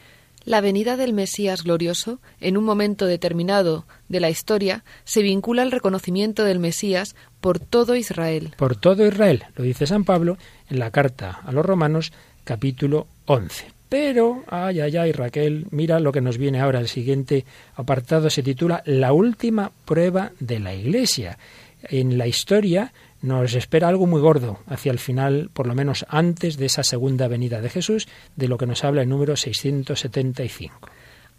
La 0.46 0.60
venida 0.60 0.98
del 0.98 1.14
Mesías 1.14 1.64
glorioso, 1.64 2.20
en 2.42 2.58
un 2.58 2.66
momento 2.66 3.06
determinado 3.06 3.86
de 4.10 4.20
la 4.20 4.30
historia, 4.30 4.84
se 5.06 5.22
vincula 5.22 5.62
al 5.62 5.72
reconocimiento 5.72 6.44
del 6.44 6.60
Mesías 6.60 7.16
por 7.40 7.60
todo 7.60 7.96
Israel. 7.96 8.54
Por 8.58 8.76
todo 8.76 9.08
Israel, 9.08 9.44
lo 9.56 9.64
dice 9.64 9.88
San 9.88 10.04
Pablo 10.04 10.38
en 10.70 10.80
la 10.80 10.92
carta 10.92 11.40
a 11.46 11.52
los 11.54 11.66
Romanos 11.66 12.12
capítulo 12.44 13.08
11. 13.26 13.68
Pero, 13.88 14.44
ay, 14.48 14.82
ay, 14.82 14.98
ay, 14.98 15.12
Raquel, 15.12 15.68
mira 15.70 16.00
lo 16.00 16.12
que 16.12 16.20
nos 16.20 16.38
viene 16.38 16.60
ahora. 16.60 16.80
El 16.80 16.88
siguiente 16.88 17.46
apartado 17.76 18.30
se 18.30 18.44
titula 18.44 18.82
La 18.86 19.14
última 19.14 19.72
prueba 19.86 20.32
de 20.40 20.60
la 20.60 20.74
Iglesia. 20.74 21.38
En 21.84 22.18
la 22.18 22.28
historia 22.28 22.92
nos 23.24 23.54
espera 23.54 23.88
algo 23.88 24.06
muy 24.06 24.20
gordo 24.20 24.60
hacia 24.68 24.92
el 24.92 25.00
final, 25.00 25.50
por 25.54 25.66
lo 25.66 25.74
menos 25.74 26.06
antes 26.10 26.58
de 26.58 26.66
esa 26.66 26.84
segunda 26.84 27.30
venida 27.30 27.62
de 27.62 27.70
Jesús, 27.70 28.10
de 28.36 28.50
lo 28.50 28.58
que 28.58 28.68
nos 28.68 28.84
habla 28.84 29.02
el 29.02 29.10
número 29.10 29.38
675. 29.38 30.90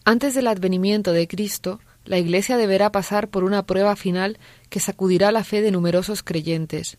Antes 0.06 0.34
del 0.34 0.46
advenimiento 0.46 1.12
de 1.12 1.28
Cristo, 1.28 1.80
la 2.06 2.16
Iglesia 2.16 2.56
deberá 2.56 2.90
pasar 2.90 3.28
por 3.28 3.44
una 3.44 3.66
prueba 3.66 3.96
final 3.96 4.38
que 4.70 4.80
sacudirá 4.80 5.30
la 5.30 5.44
fe 5.44 5.60
de 5.60 5.70
numerosos 5.70 6.22
creyentes. 6.22 6.96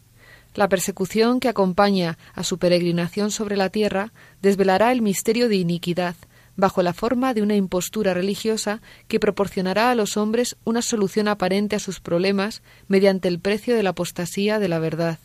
La 0.53 0.69
persecución 0.69 1.39
que 1.39 1.49
acompaña 1.49 2.19
a 2.35 2.43
su 2.43 2.59
peregrinación 2.59 3.31
sobre 3.31 3.57
la 3.57 3.71
tierra 3.71 4.13
desvelará 4.43 4.91
el 4.91 5.01
misterio 5.01 5.49
de 5.49 5.55
iniquidad, 5.55 6.15
bajo 6.55 6.81
la 6.83 6.93
forma 6.93 7.33
de 7.33 7.41
una 7.41 7.55
impostura 7.55 8.13
religiosa 8.13 8.81
que 9.07 9.19
proporcionará 9.19 9.91
a 9.91 9.95
los 9.95 10.17
hombres 10.17 10.57
una 10.63 10.81
solución 10.81 11.27
aparente 11.27 11.75
a 11.75 11.79
sus 11.79 11.99
problemas 11.99 12.61
mediante 12.87 13.27
el 13.27 13.39
precio 13.39 13.75
de 13.75 13.83
la 13.83 13.91
apostasía 13.91 14.59
de 14.59 14.67
la 14.67 14.79
verdad. 14.79 15.19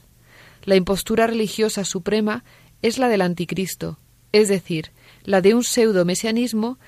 La 0.64 0.76
impostura 0.76 1.26
religiosa 1.26 1.84
suprema 1.84 2.44
es 2.82 2.98
la 2.98 3.08
del 3.08 3.22
anticristo, 3.22 3.98
es 4.32 4.48
decir, 4.48 4.92
la 5.24 5.40
de 5.40 5.54
un 5.54 5.64
pseudo 5.64 6.04
mesianismo 6.04 6.78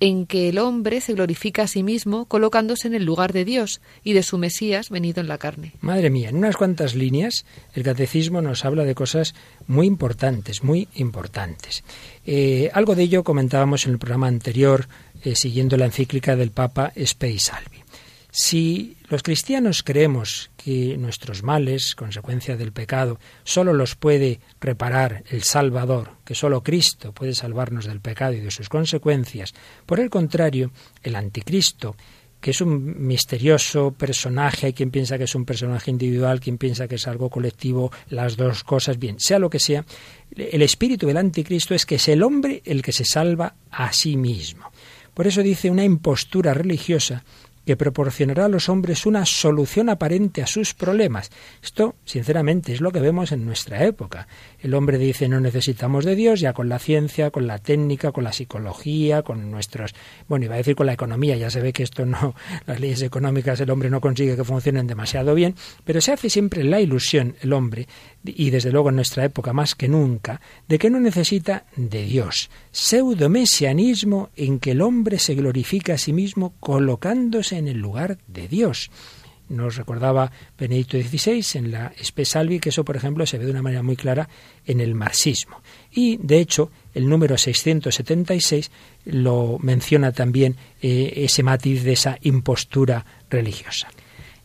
en 0.00 0.26
que 0.26 0.48
el 0.48 0.58
hombre 0.58 1.00
se 1.00 1.14
glorifica 1.14 1.62
a 1.62 1.66
sí 1.66 1.82
mismo 1.82 2.26
colocándose 2.26 2.86
en 2.86 2.94
el 2.94 3.04
lugar 3.04 3.32
de 3.32 3.44
Dios 3.44 3.80
y 4.04 4.12
de 4.12 4.22
su 4.22 4.36
Mesías 4.36 4.90
venido 4.90 5.20
en 5.20 5.28
la 5.28 5.38
carne. 5.38 5.72
Madre 5.80 6.10
mía, 6.10 6.28
en 6.28 6.36
unas 6.36 6.56
cuantas 6.56 6.94
líneas 6.94 7.46
el 7.74 7.82
catecismo 7.82 8.42
nos 8.42 8.64
habla 8.64 8.84
de 8.84 8.94
cosas 8.94 9.34
muy 9.66 9.86
importantes, 9.86 10.62
muy 10.62 10.88
importantes. 10.94 11.82
Eh, 12.28 12.70
algo 12.74 12.96
de 12.96 13.04
ello 13.04 13.22
comentábamos 13.22 13.86
en 13.86 13.92
el 13.92 13.98
programa 13.98 14.26
anterior 14.26 14.88
eh, 15.22 15.36
siguiendo 15.36 15.76
la 15.76 15.86
encíclica 15.86 16.34
del 16.34 16.50
Papa 16.50 16.92
Spei 16.96 17.38
Salvi. 17.38 17.84
Si 18.32 18.96
los 19.08 19.22
cristianos 19.22 19.82
creemos 19.82 20.50
que 20.56 20.98
nuestros 20.98 21.42
males, 21.42 21.94
consecuencia 21.94 22.56
del 22.56 22.72
pecado, 22.72 23.18
solo 23.44 23.72
los 23.72 23.94
puede 23.94 24.40
reparar 24.60 25.22
el 25.30 25.42
Salvador, 25.42 26.10
que 26.24 26.34
solo 26.34 26.62
Cristo 26.62 27.12
puede 27.12 27.34
salvarnos 27.34 27.86
del 27.86 28.00
pecado 28.00 28.34
y 28.34 28.40
de 28.40 28.50
sus 28.50 28.68
consecuencias, 28.68 29.54
por 29.86 30.00
el 30.00 30.10
contrario, 30.10 30.70
el 31.02 31.14
anticristo, 31.14 31.96
que 32.46 32.52
es 32.52 32.60
un 32.60 33.04
misterioso 33.04 33.90
personaje, 33.90 34.66
hay 34.66 34.72
quien 34.72 34.92
piensa 34.92 35.18
que 35.18 35.24
es 35.24 35.34
un 35.34 35.44
personaje 35.44 35.90
individual, 35.90 36.38
quien 36.38 36.58
piensa 36.58 36.86
que 36.86 36.94
es 36.94 37.08
algo 37.08 37.28
colectivo, 37.28 37.90
las 38.08 38.36
dos 38.36 38.62
cosas, 38.62 39.00
bien, 39.00 39.18
sea 39.18 39.40
lo 39.40 39.50
que 39.50 39.58
sea, 39.58 39.84
el 40.30 40.62
espíritu 40.62 41.08
del 41.08 41.16
anticristo 41.16 41.74
es 41.74 41.84
que 41.84 41.96
es 41.96 42.06
el 42.06 42.22
hombre 42.22 42.62
el 42.64 42.82
que 42.82 42.92
se 42.92 43.04
salva 43.04 43.56
a 43.68 43.92
sí 43.92 44.16
mismo. 44.16 44.70
Por 45.12 45.26
eso 45.26 45.42
dice 45.42 45.72
una 45.72 45.82
impostura 45.82 46.54
religiosa 46.54 47.24
que 47.66 47.76
proporcionará 47.76 48.44
a 48.44 48.48
los 48.48 48.68
hombres 48.68 49.06
una 49.06 49.26
solución 49.26 49.88
aparente 49.88 50.40
a 50.40 50.46
sus 50.46 50.72
problemas. 50.72 51.32
Esto, 51.60 51.96
sinceramente, 52.04 52.72
es 52.72 52.80
lo 52.80 52.92
que 52.92 53.00
vemos 53.00 53.32
en 53.32 53.44
nuestra 53.44 53.84
época. 53.84 54.28
El 54.66 54.74
hombre 54.74 54.98
dice 54.98 55.28
no 55.28 55.38
necesitamos 55.38 56.04
de 56.04 56.16
Dios, 56.16 56.40
ya 56.40 56.52
con 56.52 56.68
la 56.68 56.80
ciencia, 56.80 57.30
con 57.30 57.46
la 57.46 57.60
técnica, 57.60 58.10
con 58.10 58.24
la 58.24 58.32
psicología, 58.32 59.22
con 59.22 59.48
nuestros, 59.52 59.94
bueno, 60.26 60.46
iba 60.46 60.54
a 60.54 60.58
decir 60.58 60.74
con 60.74 60.86
la 60.86 60.92
economía, 60.92 61.36
ya 61.36 61.50
se 61.50 61.60
ve 61.60 61.72
que 61.72 61.84
esto 61.84 62.04
no, 62.04 62.34
las 62.66 62.80
leyes 62.80 63.00
económicas 63.02 63.60
el 63.60 63.70
hombre 63.70 63.90
no 63.90 64.00
consigue 64.00 64.34
que 64.34 64.42
funcionen 64.42 64.88
demasiado 64.88 65.36
bien, 65.36 65.54
pero 65.84 66.00
se 66.00 66.10
hace 66.10 66.30
siempre 66.30 66.64
la 66.64 66.80
ilusión 66.80 67.36
el 67.42 67.52
hombre 67.52 67.86
y 68.24 68.50
desde 68.50 68.72
luego 68.72 68.88
en 68.88 68.96
nuestra 68.96 69.24
época 69.24 69.52
más 69.52 69.76
que 69.76 69.86
nunca, 69.86 70.40
de 70.66 70.80
que 70.80 70.90
no 70.90 70.98
necesita 70.98 71.66
de 71.76 72.02
Dios. 72.02 72.50
Pseudomesianismo 72.72 74.30
en 74.34 74.58
que 74.58 74.72
el 74.72 74.82
hombre 74.82 75.20
se 75.20 75.36
glorifica 75.36 75.94
a 75.94 75.98
sí 75.98 76.12
mismo 76.12 76.54
colocándose 76.58 77.56
en 77.56 77.68
el 77.68 77.78
lugar 77.78 78.18
de 78.26 78.48
Dios. 78.48 78.90
Nos 79.48 79.76
recordaba 79.76 80.32
Benedicto 80.58 80.98
XVI 80.98 81.58
en 81.58 81.70
la 81.70 81.92
Salvi 82.24 82.58
que 82.58 82.70
eso, 82.70 82.84
por 82.84 82.96
ejemplo, 82.96 83.26
se 83.26 83.38
ve 83.38 83.44
de 83.44 83.52
una 83.52 83.62
manera 83.62 83.82
muy 83.82 83.96
clara 83.96 84.28
en 84.66 84.80
el 84.80 84.94
marxismo. 84.94 85.62
Y, 85.92 86.16
de 86.16 86.40
hecho, 86.40 86.70
el 86.94 87.08
número 87.08 87.38
676 87.38 88.70
lo 89.04 89.58
menciona 89.60 90.12
también 90.12 90.56
eh, 90.82 91.12
ese 91.16 91.42
matiz 91.42 91.84
de 91.84 91.92
esa 91.92 92.18
impostura 92.22 93.06
religiosa. 93.30 93.88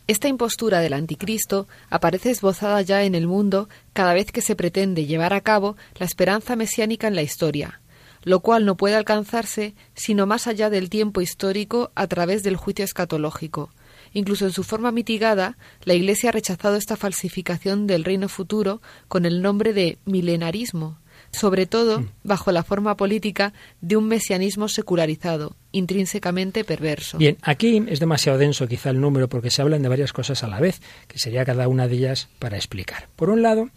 Esta 0.08 0.28
impostura 0.28 0.82
del 0.82 0.94
anticristo 0.94 1.68
aparece 1.90 2.32
esbozada 2.32 2.82
ya 2.82 3.04
en 3.04 3.16
el 3.16 3.28
mundo 3.28 3.70
cada 3.94 4.14
vez 4.14 4.32
que 4.32 4.42
se 4.42 4.56
pretende 4.56 5.06
llevar 5.06 5.34
a 5.34 5.42
cabo 5.42 5.78
la 5.98 6.06
esperanza 6.06 6.56
mesiánica 6.56 7.08
en 7.08 7.16
la 7.16 7.22
historia, 7.22 7.80
lo 8.24 8.42
cual 8.42 8.66
no 8.66 8.76
puede 8.76 8.96
alcanzarse 8.96 9.74
sino 9.96 10.26
más 10.26 10.48
allá 10.48 10.70
del 10.70 10.90
tiempo 10.90 11.22
histórico 11.22 11.92
a 11.96 12.08
través 12.08 12.44
del 12.44 12.58
juicio 12.58 12.84
escatológico. 12.84 13.72
Incluso 14.14 14.46
en 14.46 14.52
su 14.52 14.64
forma 14.64 14.92
mitigada, 14.92 15.58
la 15.84 15.94
Iglesia 15.94 16.30
ha 16.30 16.34
rechazado 16.34 16.76
esta 16.76 16.98
falsificación 16.98 17.88
del 17.88 18.04
reino 18.04 18.28
futuro 18.28 18.82
con 19.08 19.26
el 19.26 19.42
nombre 19.42 19.74
de 19.74 19.98
milenarismo, 20.06 20.98
sobre 21.32 21.66
todo 21.66 22.02
mm. 22.02 22.10
bajo 22.24 22.52
la 22.52 22.64
forma 22.64 22.98
política 22.98 23.54
de 23.80 23.96
un 23.96 24.08
mesianismo 24.08 24.68
secularizado, 24.68 25.56
intrínsecamente 25.72 26.64
perverso. 26.64 27.18
Bien, 27.18 27.38
aquí 27.42 27.84
es 27.88 28.00
demasiado 28.00 28.38
denso 28.38 28.68
quizá 28.68 28.90
el 28.90 29.00
número 29.00 29.30
porque 29.30 29.50
se 29.50 29.62
hablan 29.62 29.82
de 29.82 29.90
varias 29.90 30.14
cosas 30.14 30.44
a 30.44 30.48
la 30.48 30.60
vez, 30.60 30.82
que 31.08 31.20
sería 31.20 31.46
cada 31.46 31.68
una 31.68 31.88
de 31.88 31.96
ellas 31.96 32.28
para 32.40 32.58
explicar. 32.58 33.08
Por 33.16 33.30
un 33.30 33.42
lado, 33.42 33.70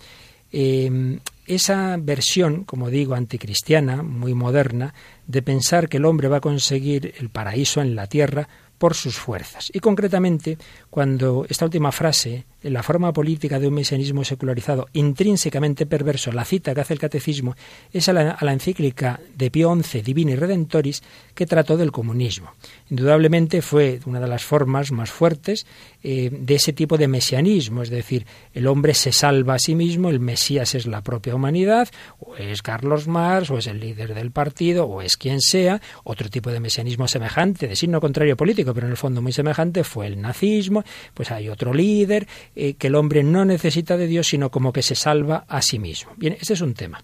em, 0.50 1.20
esa 1.46 1.96
versión, 1.98 2.64
como 2.64 2.90
digo, 2.90 3.14
anticristiana, 3.14 4.02
muy 4.02 4.34
moderna, 4.34 4.94
de 5.26 5.42
pensar 5.42 5.88
que 5.88 5.98
el 5.98 6.06
hombre 6.06 6.28
va 6.28 6.38
a 6.38 6.40
conseguir 6.40 7.14
el 7.18 7.28
paraíso 7.28 7.80
en 7.80 7.94
la 7.94 8.06
tierra 8.08 8.48
por 8.84 8.94
sus 8.94 9.16
fuerzas. 9.16 9.70
Y 9.72 9.80
concretamente, 9.80 10.58
cuando 10.90 11.46
esta 11.48 11.64
última 11.64 11.90
frase, 11.90 12.44
la 12.60 12.82
forma 12.82 13.14
política 13.14 13.58
de 13.58 13.66
un 13.66 13.72
mesianismo 13.72 14.24
secularizado 14.24 14.88
intrínsecamente 14.92 15.86
perverso, 15.86 16.32
la 16.32 16.44
cita 16.44 16.74
que 16.74 16.82
hace 16.82 16.92
el 16.92 17.00
catecismo 17.00 17.56
es 17.94 18.10
a 18.10 18.12
la, 18.12 18.52
encíclica 18.52 19.20
de 19.34 19.50
Pío 19.50 19.74
XI, 19.74 20.02
Divini 20.02 20.36
Redentoris, 20.36 21.02
que 21.34 21.46
trató 21.46 21.78
del 21.78 21.92
comunismo. 21.92 22.52
Indudablemente 22.90 23.62
fue 23.62 24.00
una 24.04 24.20
de 24.20 24.28
las 24.28 24.44
formas 24.44 24.92
más 24.92 25.10
fuertes 25.10 25.66
eh, 26.02 26.28
de 26.30 26.54
ese 26.54 26.74
tipo 26.74 26.98
de 26.98 27.08
mesianismo, 27.08 27.82
es 27.82 27.88
decir, 27.88 28.26
el 28.52 28.66
hombre 28.66 28.92
se 28.92 29.12
salva 29.12 29.54
a 29.54 29.58
sí 29.58 29.74
mismo, 29.74 30.10
el 30.10 30.20
Mesías 30.20 30.74
es 30.74 30.86
la 30.86 31.00
propia 31.00 31.34
humanidad, 31.34 31.88
o 32.20 32.36
es 32.36 32.60
Carlos 32.60 33.08
Marx, 33.08 33.50
o 33.50 33.56
es 33.56 33.66
el 33.66 33.80
líder 33.80 34.12
del 34.12 34.30
partido, 34.30 34.84
o 34.84 35.00
es 35.00 35.16
quien 35.16 35.40
sea, 35.40 35.80
otro 36.04 36.28
tipo 36.28 36.50
de 36.50 36.60
mesianismo 36.60 37.08
semejante, 37.08 37.66
de 37.66 37.76
signo 37.76 37.98
contrario 37.98 38.36
político, 38.36 38.73
pero 38.74 38.86
en 38.86 38.90
el 38.90 38.96
fondo 38.96 39.22
muy 39.22 39.32
semejante, 39.32 39.84
fue 39.84 40.06
el 40.06 40.20
nazismo, 40.20 40.84
pues 41.14 41.30
hay 41.30 41.48
otro 41.48 41.72
líder, 41.72 42.26
eh, 42.54 42.74
que 42.74 42.88
el 42.88 42.94
hombre 42.96 43.22
no 43.22 43.44
necesita 43.44 43.96
de 43.96 44.06
Dios, 44.06 44.28
sino 44.28 44.50
como 44.50 44.72
que 44.72 44.82
se 44.82 44.94
salva 44.94 45.44
a 45.48 45.62
sí 45.62 45.78
mismo. 45.78 46.12
Bien, 46.16 46.36
ese 46.40 46.54
es 46.54 46.60
un 46.60 46.74
tema. 46.74 47.02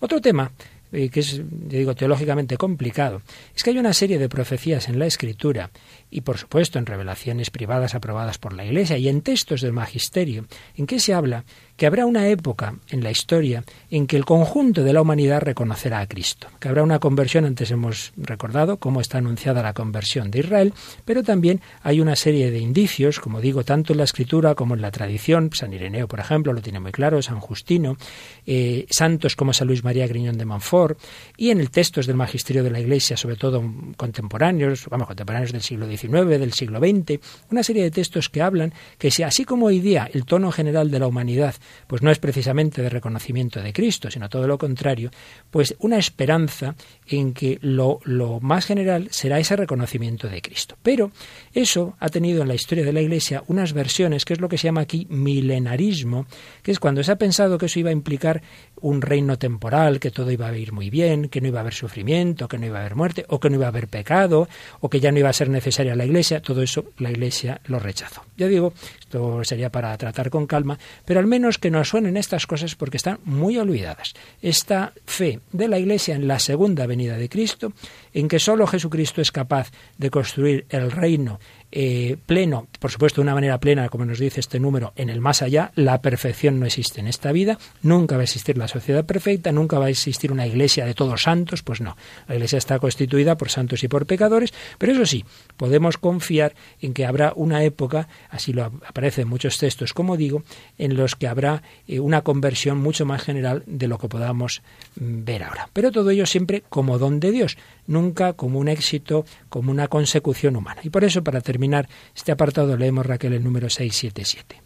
Otro 0.00 0.20
tema 0.20 0.50
eh, 0.90 1.10
que 1.10 1.20
es, 1.20 1.42
digo, 1.50 1.94
teológicamente 1.94 2.56
complicado, 2.56 3.20
es 3.54 3.62
que 3.62 3.70
hay 3.70 3.78
una 3.78 3.92
serie 3.92 4.18
de 4.18 4.28
profecías 4.30 4.88
en 4.88 4.98
la 4.98 5.04
Escritura 5.04 5.70
y, 6.10 6.22
por 6.22 6.38
supuesto, 6.38 6.78
en 6.78 6.86
revelaciones 6.86 7.50
privadas 7.50 7.94
aprobadas 7.94 8.38
por 8.38 8.52
la 8.52 8.64
Iglesia 8.64 8.98
y 8.98 9.08
en 9.08 9.22
textos 9.22 9.60
del 9.60 9.72
Magisterio, 9.72 10.46
en 10.76 10.86
que 10.86 11.00
se 11.00 11.14
habla 11.14 11.44
que 11.78 11.86
habrá 11.86 12.06
una 12.06 12.26
época 12.26 12.74
en 12.90 13.04
la 13.04 13.12
historia 13.12 13.62
en 13.88 14.08
que 14.08 14.16
el 14.16 14.24
conjunto 14.24 14.82
de 14.82 14.92
la 14.92 15.00
humanidad 15.00 15.40
reconocerá 15.40 16.00
a 16.00 16.08
Cristo, 16.08 16.48
que 16.58 16.68
habrá 16.68 16.82
una 16.82 16.98
conversión, 16.98 17.44
antes 17.44 17.70
hemos 17.70 18.12
recordado 18.16 18.78
cómo 18.78 19.00
está 19.00 19.18
anunciada 19.18 19.62
la 19.62 19.74
conversión 19.74 20.32
de 20.32 20.40
Israel, 20.40 20.74
pero 21.04 21.22
también 21.22 21.60
hay 21.82 22.00
una 22.00 22.16
serie 22.16 22.50
de 22.50 22.58
indicios, 22.58 23.20
como 23.20 23.40
digo, 23.40 23.62
tanto 23.62 23.92
en 23.92 23.98
la 23.98 24.04
escritura 24.04 24.56
como 24.56 24.74
en 24.74 24.82
la 24.82 24.90
tradición, 24.90 25.50
San 25.52 25.72
Ireneo, 25.72 26.08
por 26.08 26.18
ejemplo, 26.18 26.52
lo 26.52 26.60
tiene 26.60 26.80
muy 26.80 26.90
claro, 26.90 27.22
San 27.22 27.38
Justino, 27.38 27.96
eh, 28.44 28.86
santos 28.90 29.36
como 29.36 29.52
San 29.52 29.68
Luis 29.68 29.84
María 29.84 30.08
Griñón 30.08 30.36
de 30.36 30.46
Montfort, 30.46 30.98
y 31.36 31.50
en 31.50 31.60
el 31.60 31.70
textos 31.70 32.08
del 32.08 32.16
magisterio 32.16 32.64
de 32.64 32.72
la 32.72 32.80
Iglesia, 32.80 33.16
sobre 33.16 33.36
todo 33.36 33.62
contemporáneos, 33.96 34.86
vamos, 34.90 35.06
contemporáneos 35.06 35.52
del 35.52 35.62
siglo 35.62 35.86
XIX, 35.86 35.97
del 36.02 36.52
siglo 36.52 36.78
XX, 36.78 37.20
una 37.50 37.62
serie 37.62 37.82
de 37.82 37.90
textos 37.90 38.28
que 38.28 38.42
hablan 38.42 38.72
que 38.98 39.10
si 39.10 39.22
así 39.22 39.44
como 39.44 39.66
hoy 39.66 39.80
día 39.80 40.08
el 40.12 40.24
tono 40.24 40.52
general 40.52 40.90
de 40.90 40.98
la 40.98 41.06
humanidad 41.06 41.54
pues 41.86 42.02
no 42.02 42.10
es 42.10 42.18
precisamente 42.18 42.82
de 42.82 42.88
reconocimiento 42.88 43.60
de 43.60 43.72
Cristo, 43.72 44.10
sino 44.10 44.28
todo 44.28 44.46
lo 44.46 44.58
contrario, 44.58 45.10
pues 45.50 45.74
una 45.80 45.98
esperanza 45.98 46.74
en 47.06 47.32
que 47.32 47.58
lo, 47.62 48.00
lo 48.04 48.40
más 48.40 48.66
general 48.66 49.08
será 49.10 49.38
ese 49.38 49.56
reconocimiento 49.56 50.28
de 50.28 50.42
Cristo. 50.42 50.76
Pero 50.82 51.10
eso 51.52 51.96
ha 51.98 52.08
tenido 52.08 52.42
en 52.42 52.48
la 52.48 52.54
historia 52.54 52.84
de 52.84 52.92
la 52.92 53.00
Iglesia 53.00 53.42
unas 53.48 53.72
versiones, 53.72 54.24
que 54.24 54.34
es 54.34 54.40
lo 54.40 54.48
que 54.48 54.58
se 54.58 54.68
llama 54.68 54.82
aquí 54.82 55.06
milenarismo, 55.10 56.26
que 56.62 56.70
es 56.70 56.78
cuando 56.78 57.02
se 57.02 57.12
ha 57.12 57.16
pensado 57.16 57.58
que 57.58 57.66
eso 57.66 57.80
iba 57.80 57.90
a 57.90 57.92
implicar 57.92 58.42
un 58.80 59.02
reino 59.02 59.38
temporal, 59.38 60.00
que 60.00 60.10
todo 60.10 60.30
iba 60.30 60.48
a 60.48 60.56
ir 60.56 60.72
muy 60.72 60.90
bien, 60.90 61.28
que 61.28 61.40
no 61.40 61.48
iba 61.48 61.60
a 61.60 61.62
haber 61.62 61.74
sufrimiento, 61.74 62.48
que 62.48 62.58
no 62.58 62.66
iba 62.66 62.78
a 62.78 62.80
haber 62.80 62.96
muerte, 62.96 63.24
o 63.28 63.40
que 63.40 63.50
no 63.50 63.56
iba 63.56 63.66
a 63.66 63.68
haber 63.68 63.88
pecado, 63.88 64.48
o 64.80 64.88
que 64.88 65.00
ya 65.00 65.12
no 65.12 65.18
iba 65.18 65.28
a 65.28 65.32
ser 65.32 65.48
necesaria 65.48 65.96
la 65.96 66.04
Iglesia, 66.04 66.40
todo 66.42 66.62
eso 66.62 66.86
la 66.98 67.10
Iglesia 67.10 67.60
lo 67.66 67.78
rechazó. 67.78 68.24
Ya 68.36 68.48
digo, 68.48 68.72
esto 69.00 69.42
sería 69.44 69.70
para 69.70 69.96
tratar 69.96 70.30
con 70.30 70.46
calma, 70.46 70.78
pero 71.04 71.20
al 71.20 71.26
menos 71.26 71.58
que 71.58 71.70
nos 71.70 71.88
suenen 71.88 72.16
estas 72.16 72.46
cosas 72.46 72.74
porque 72.74 72.96
están 72.96 73.18
muy 73.24 73.58
olvidadas. 73.58 74.14
Esta 74.42 74.92
fe 75.06 75.40
de 75.52 75.68
la 75.68 75.78
Iglesia 75.78 76.14
en 76.14 76.28
la 76.28 76.38
segunda 76.38 76.86
venida 76.86 77.16
de 77.16 77.28
Cristo, 77.28 77.72
en 78.12 78.28
que 78.28 78.38
sólo 78.38 78.66
Jesucristo 78.66 79.20
es 79.20 79.32
capaz 79.32 79.70
de 79.96 80.10
construir 80.10 80.66
el 80.70 80.90
reino 80.90 81.40
eh, 81.70 82.16
pleno, 82.26 82.66
por 82.78 82.90
supuesto 82.90 83.20
de 83.20 83.24
una 83.24 83.34
manera 83.34 83.58
plena, 83.58 83.88
como 83.88 84.04
nos 84.04 84.18
dice 84.18 84.40
este 84.40 84.58
número, 84.58 84.92
en 84.96 85.10
el 85.10 85.20
más 85.20 85.42
allá, 85.42 85.72
la 85.74 86.00
perfección 86.00 86.58
no 86.58 86.66
existe 86.66 87.00
en 87.00 87.08
esta 87.08 87.32
vida, 87.32 87.58
nunca 87.82 88.16
va 88.16 88.22
a 88.22 88.24
existir 88.24 88.56
la 88.56 88.68
sociedad 88.68 89.04
perfecta, 89.04 89.52
nunca 89.52 89.78
va 89.78 89.86
a 89.86 89.90
existir 89.90 90.32
una 90.32 90.46
iglesia 90.46 90.86
de 90.86 90.94
todos 90.94 91.22
santos, 91.22 91.62
pues 91.62 91.80
no, 91.80 91.96
la 92.26 92.34
iglesia 92.34 92.58
está 92.58 92.78
constituida 92.78 93.36
por 93.36 93.50
santos 93.50 93.84
y 93.84 93.88
por 93.88 94.06
pecadores, 94.06 94.52
pero 94.78 94.92
eso 94.92 95.04
sí, 95.04 95.24
podemos 95.56 95.98
confiar 95.98 96.54
en 96.80 96.94
que 96.94 97.04
habrá 97.04 97.32
una 97.36 97.62
época, 97.64 98.08
así 98.30 98.52
lo 98.52 98.64
aparece 98.64 99.22
en 99.22 99.28
muchos 99.28 99.58
textos, 99.58 99.92
como 99.92 100.16
digo, 100.16 100.42
en 100.78 100.96
los 100.96 101.16
que 101.16 101.28
habrá 101.28 101.62
eh, 101.86 102.00
una 102.00 102.22
conversión 102.22 102.78
mucho 102.78 103.04
más 103.04 103.22
general 103.22 103.62
de 103.66 103.88
lo 103.88 103.98
que 103.98 104.08
podamos 104.08 104.62
mm, 104.98 105.24
ver 105.24 105.42
ahora. 105.42 105.68
Pero 105.72 105.92
todo 105.92 106.10
ello 106.10 106.26
siempre 106.26 106.62
como 106.68 106.98
don 106.98 107.20
de 107.20 107.30
Dios, 107.30 107.58
nunca 107.88 108.34
como 108.34 108.60
un 108.60 108.68
éxito, 108.68 109.24
como 109.48 109.72
una 109.72 109.88
consecución 109.88 110.54
humana. 110.54 110.80
Y 110.84 110.90
por 110.90 111.02
eso, 111.02 111.24
para 111.24 111.40
terminar 111.40 111.88
este 112.14 112.30
apartado, 112.30 112.76
leemos 112.76 113.04
Raquel 113.04 113.32
el 113.32 113.42
número 113.42 113.68
677. 113.68 114.62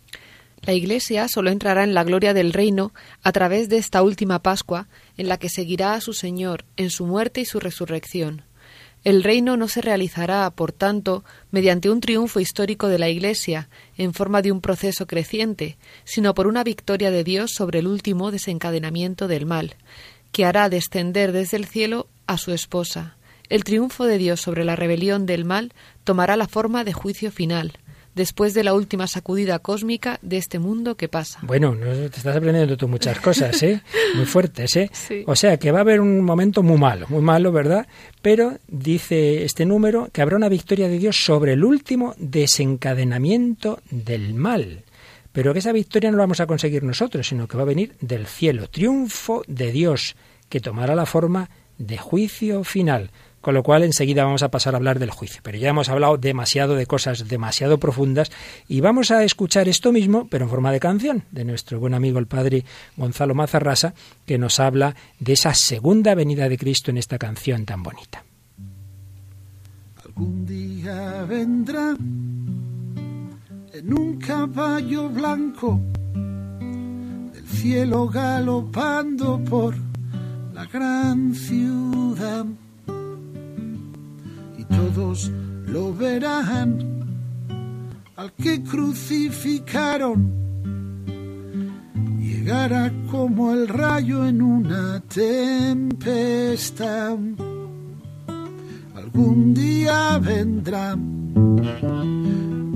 La 0.65 0.75
Iglesia 0.75 1.27
solo 1.29 1.51
entrará 1.51 1.83
en 1.83 1.95
la 1.95 2.05
gloria 2.05 2.35
del 2.35 2.53
reino 2.53 2.93
a 3.23 3.33
través 3.33 3.69
de 3.69 3.79
esta 3.79 4.03
última 4.03 4.43
Pascua, 4.43 4.89
en 5.17 5.29
la 5.29 5.39
que 5.39 5.49
seguirá 5.49 5.95
a 5.95 6.01
su 6.01 6.13
Señor 6.13 6.65
en 6.77 6.91
su 6.91 7.07
muerte 7.07 7.41
y 7.41 7.45
su 7.47 7.59
resurrección. 7.59 8.45
El 9.03 9.25
reino 9.25 9.57
no 9.57 9.67
se 9.67 9.81
realizará, 9.81 10.49
por 10.51 10.71
tanto, 10.71 11.25
mediante 11.51 11.91
un 11.91 12.01
triunfo 12.01 12.39
histórico 12.39 12.87
de 12.87 13.01
la 13.01 13.09
Iglesia, 13.09 13.69
en 13.97 14.15
forma 14.15 14.43
de 14.43 14.53
un 14.53 14.61
proceso 14.61 15.09
creciente, 15.09 15.77
sino 16.05 16.35
por 16.35 16.47
una 16.47 16.63
victoria 16.63 17.11
de 17.11 17.25
Dios 17.25 17.51
sobre 17.53 17.81
el 17.81 17.89
último 17.89 18.31
desencadenamiento 18.31 19.27
del 19.27 19.45
mal, 19.45 19.75
que 20.33 20.45
hará 20.45 20.69
descender 20.69 21.33
desde 21.33 21.57
el 21.57 21.67
cielo 21.67 22.09
a 22.27 22.39
su 22.39 22.53
esposa, 22.53 23.17
el 23.49 23.65
triunfo 23.65 24.07
de 24.07 24.17
Dios 24.19 24.41
sobre 24.41 24.65
la 24.65 24.77
rebelión 24.77 25.27
del 25.27 25.45
mal 25.45 25.75
tomará 26.05 26.37
la 26.37 26.49
forma 26.49 26.85
de 26.85 26.95
juicio 26.95 27.31
final, 27.31 27.73
después 28.15 28.55
de 28.55 28.65
la 28.65 28.75
última 28.75 29.07
sacudida 29.07 29.59
cósmica 29.59 30.19
de 30.23 30.39
este 30.39 30.59
mundo 30.59 30.97
que 30.97 31.09
pasa. 31.09 31.41
Bueno, 31.43 31.77
te 31.77 32.07
estás 32.07 32.37
aprendiendo 32.37 32.77
tú 32.77 32.89
muchas 32.89 33.21
cosas, 33.21 33.63
¿eh? 33.63 33.83
Muy 34.15 34.27
fuertes, 34.27 34.77
¿eh? 34.77 34.91
O 35.27 35.37
sea, 35.37 35.59
que 35.59 35.71
va 35.71 35.79
a 35.79 35.83
haber 35.83 36.01
un 36.01 36.23
momento 36.23 36.63
muy 36.63 36.79
malo, 36.79 37.07
muy 37.09 37.23
malo, 37.23 37.53
¿verdad? 37.53 37.87
Pero 38.21 38.59
dice 38.69 39.45
este 39.45 39.67
número 39.67 40.09
que 40.13 40.23
habrá 40.23 40.37
una 40.37 40.49
victoria 40.49 40.89
de 40.89 40.99
Dios 40.99 41.17
sobre 41.23 41.53
el 41.53 41.65
último 41.65 42.15
desencadenamiento 42.19 43.81
del 43.91 44.35
mal. 44.35 44.85
Pero 45.33 45.53
que 45.53 45.61
esa 45.61 45.73
victoria 45.73 46.11
no 46.11 46.19
la 46.19 46.25
vamos 46.25 46.41
a 46.41 46.47
conseguir 46.47 46.83
nosotros, 46.83 47.27
sino 47.27 47.49
que 47.49 47.57
va 47.57 47.63
a 47.63 47.67
venir 47.67 47.97
del 48.01 48.27
cielo. 48.27 48.69
Triunfo 48.69 49.43
de 49.47 49.73
Dios, 49.73 50.17
que 50.49 50.61
tomará 50.61 50.95
la 50.95 51.07
forma 51.07 51.51
de 51.79 51.99
juicio 51.99 52.65
final. 52.65 53.11
Con 53.41 53.55
lo 53.55 53.65
cual 53.65 53.83
enseguida 53.83 54.25
vamos 54.25 54.45
a 54.45 54.53
pasar 54.53 54.75
a 54.75 54.77
hablar 54.77 55.01
del 55.01 55.11
juicio. 55.11 55.41
Pero 55.43 55.59
ya 55.59 55.71
hemos 55.71 55.89
hablado 55.89 56.17
demasiado 56.17 56.77
de 56.77 56.87
cosas 56.87 57.27
demasiado 57.29 57.79
profundas 57.79 58.31
y 58.69 58.81
vamos 58.81 59.11
a 59.11 59.25
escuchar 59.25 59.69
esto 59.69 59.91
mismo, 59.91 60.29
pero 60.31 60.45
en 60.45 60.51
forma 60.51 60.71
de 60.71 60.79
canción, 60.79 61.25
de 61.33 61.45
nuestro 61.45 61.81
buen 61.81 61.93
amigo 61.93 62.21
el 62.21 62.29
padre 62.29 62.65
Gonzalo 62.97 63.35
Mazarrasa, 63.35 63.95
que 64.27 64.39
nos 64.39 64.61
habla 64.61 64.95
de 65.19 65.33
esa 65.33 65.55
segunda 65.55 66.15
venida 66.15 66.49
de 66.49 66.57
Cristo 66.57 66.93
en 66.93 66.99
esta 66.99 67.19
canción 67.19 67.65
tan 67.65 67.83
bonita. 67.83 68.23
Algún 70.05 70.47
día 70.47 71.25
vendrá 71.29 71.97
en 73.73 73.99
un 73.99 74.19
caballo 74.19 75.09
blanco 75.09 75.81
del 77.33 77.47
cielo 77.47 78.09
galopando 78.09 79.43
por 79.45 79.75
la 80.53 80.67
gran 80.67 81.35
ciudad 81.35 82.47
todos 84.73 85.31
lo 85.67 85.95
verán 85.95 86.79
al 88.17 88.33
que 88.33 88.63
crucificaron. 88.63 90.43
Llegará 92.21 92.93
como 93.11 93.53
el 93.53 93.69
rayo 93.69 94.27
en 94.27 94.43
una 94.43 95.01
tempestad. 95.01 96.17
Algún 98.95 99.55
día 99.55 100.19
vendrá, 100.19 100.97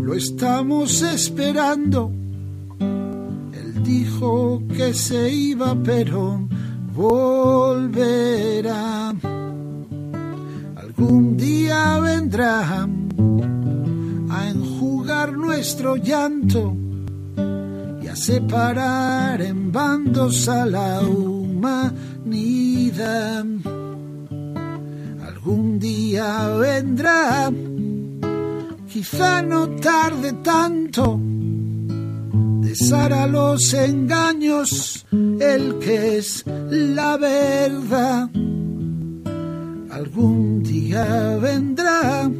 lo 0.07 0.15
estamos 0.15 1.03
esperando. 1.03 2.13
Él 2.81 3.83
dijo 3.83 4.63
que 4.77 4.95
se 4.95 5.33
iba, 5.33 5.77
pero 5.83 6.49
volverá 6.95 9.13
un 10.99 11.37
día 11.37 11.99
vendrá 12.01 12.89
a 14.31 14.49
enjugar 14.49 15.33
nuestro 15.33 15.97
llanto 15.97 16.75
y 18.03 18.09
a 18.09 18.17
separar 18.17 19.43
en 19.43 19.71
bandos 19.71 20.49
a 20.49 20.65
la 20.65 21.03
humanidad. 21.03 21.95
Algún 25.27 25.79
día 25.79 26.49
vendrá, 26.57 27.53
quizá 28.97 29.43
no 29.43 29.69
tarde 29.77 30.33
tanto, 30.43 31.21
a 32.93 33.27
los 33.27 33.75
engaños 33.75 35.05
el 35.39 35.79
que 35.81 36.17
es 36.17 36.43
la 36.47 37.19
verdad 37.19 38.31
algún 39.91 40.63
día 40.63 41.37
vendrá, 41.37 42.31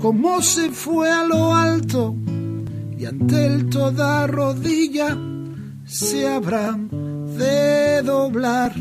como 0.00 0.40
se 0.40 0.70
fue 0.70 1.10
a 1.10 1.24
lo 1.24 1.52
alto 1.52 2.14
y 2.96 3.04
ante 3.04 3.46
él 3.46 3.68
toda 3.68 4.28
rodilla 4.28 5.18
se 5.84 6.28
habrán 6.28 6.88
de 7.36 8.02
doblar. 8.02 8.72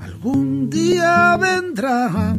Algún 0.00 0.70
día 0.70 1.36
vendrá 1.36 2.34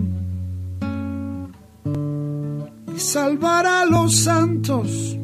y 3.03 3.05
salvará 3.05 3.81
a 3.81 3.85
los 3.85 4.15
santos 4.15 5.17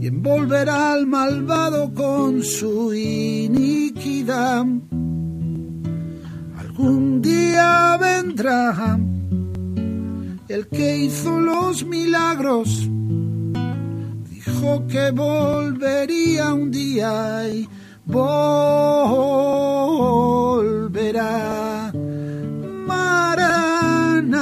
y 0.00 0.06
envolverá 0.06 0.92
al 0.94 1.06
malvado 1.06 1.94
con 1.94 2.42
su 2.42 2.92
iniquidad 2.92 4.66
un 6.78 7.22
día 7.22 7.96
vendrá 7.98 8.98
el 10.48 10.68
que 10.68 10.96
hizo 10.98 11.40
los 11.40 11.84
milagros. 11.84 12.88
Dijo 14.30 14.86
que 14.86 15.10
volvería 15.10 16.52
un 16.52 16.70
día 16.70 17.48
y 17.48 17.66
volverá. 18.04 18.30
Maranata. 22.86 24.36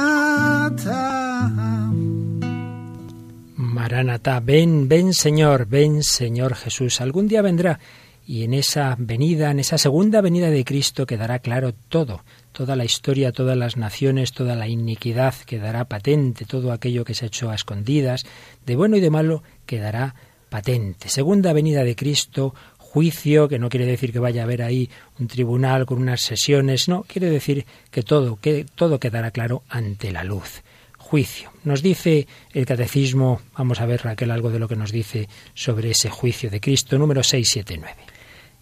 Maranata, 3.85 4.39
ven, 4.39 4.89
ven 4.89 5.13
Señor, 5.13 5.67
ven 5.67 6.01
Señor 6.01 6.55
Jesús. 6.55 7.01
Algún 7.01 7.27
día 7.27 7.43
vendrá 7.43 7.79
y 8.25 8.41
en 8.41 8.55
esa 8.55 8.95
venida, 8.97 9.51
en 9.51 9.59
esa 9.59 9.77
segunda 9.77 10.21
venida 10.21 10.49
de 10.49 10.65
Cristo 10.65 11.05
quedará 11.05 11.37
claro 11.37 11.71
todo, 11.87 12.23
toda 12.51 12.75
la 12.75 12.83
historia, 12.83 13.31
todas 13.31 13.55
las 13.55 13.77
naciones, 13.77 14.33
toda 14.33 14.55
la 14.55 14.67
iniquidad 14.67 15.35
quedará 15.45 15.85
patente, 15.85 16.45
todo 16.45 16.71
aquello 16.71 17.05
que 17.05 17.13
se 17.13 17.25
ha 17.25 17.27
hecho 17.27 17.51
a 17.51 17.53
escondidas, 17.53 18.25
de 18.65 18.75
bueno 18.75 18.97
y 18.97 19.01
de 19.01 19.11
malo 19.11 19.43
quedará 19.67 20.15
patente. 20.49 21.07
Segunda 21.07 21.53
venida 21.53 21.83
de 21.83 21.95
Cristo, 21.95 22.55
juicio, 22.79 23.47
que 23.47 23.59
no 23.59 23.69
quiere 23.69 23.85
decir 23.85 24.11
que 24.11 24.17
vaya 24.17 24.41
a 24.41 24.45
haber 24.45 24.63
ahí 24.63 24.89
un 25.19 25.27
tribunal 25.27 25.85
con 25.85 25.99
unas 25.99 26.21
sesiones, 26.21 26.87
no, 26.87 27.03
quiere 27.03 27.29
decir 27.29 27.67
que 27.91 28.01
todo, 28.01 28.37
que 28.37 28.65
todo 28.73 28.99
quedará 28.99 29.29
claro 29.29 29.61
ante 29.69 30.11
la 30.11 30.23
luz 30.23 30.63
juicio. 31.05 31.51
Nos 31.63 31.83
dice 31.83 32.27
el 32.51 32.65
catecismo, 32.65 33.39
vamos 33.55 33.79
a 33.79 33.85
ver 33.85 34.01
Raquel 34.03 34.31
algo 34.31 34.49
de 34.49 34.57
lo 34.57 34.67
que 34.67 34.75
nos 34.75 34.91
dice 34.91 35.29
sobre 35.53 35.91
ese 35.91 36.09
juicio 36.09 36.49
de 36.49 36.59
Cristo, 36.59 36.97
número 36.97 37.21
679. 37.21 37.95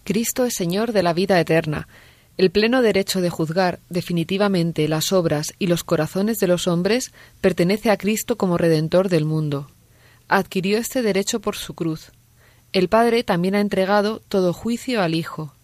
Cristo 0.04 0.44
es 0.44 0.54
Señor 0.54 0.92
de 0.92 1.02
la 1.02 1.14
vida 1.14 1.40
eterna. 1.40 1.88
El 2.36 2.50
pleno 2.50 2.82
derecho 2.82 3.22
de 3.22 3.30
juzgar 3.30 3.80
definitivamente 3.88 4.86
las 4.88 5.10
obras 5.10 5.54
y 5.58 5.68
los 5.68 5.84
corazones 5.84 6.38
de 6.38 6.46
los 6.46 6.68
hombres 6.68 7.12
pertenece 7.40 7.90
a 7.90 7.96
Cristo 7.96 8.36
como 8.36 8.58
Redentor 8.58 9.08
del 9.08 9.24
mundo. 9.24 9.70
Adquirió 10.28 10.76
este 10.76 11.00
derecho 11.00 11.40
por 11.40 11.56
su 11.56 11.72
cruz. 11.72 12.12
El 12.74 12.88
Padre 12.90 13.24
también 13.24 13.54
ha 13.54 13.60
entregado 13.60 14.20
todo 14.28 14.52
juicio 14.52 15.00
al 15.00 15.14
Hijo. 15.14 15.54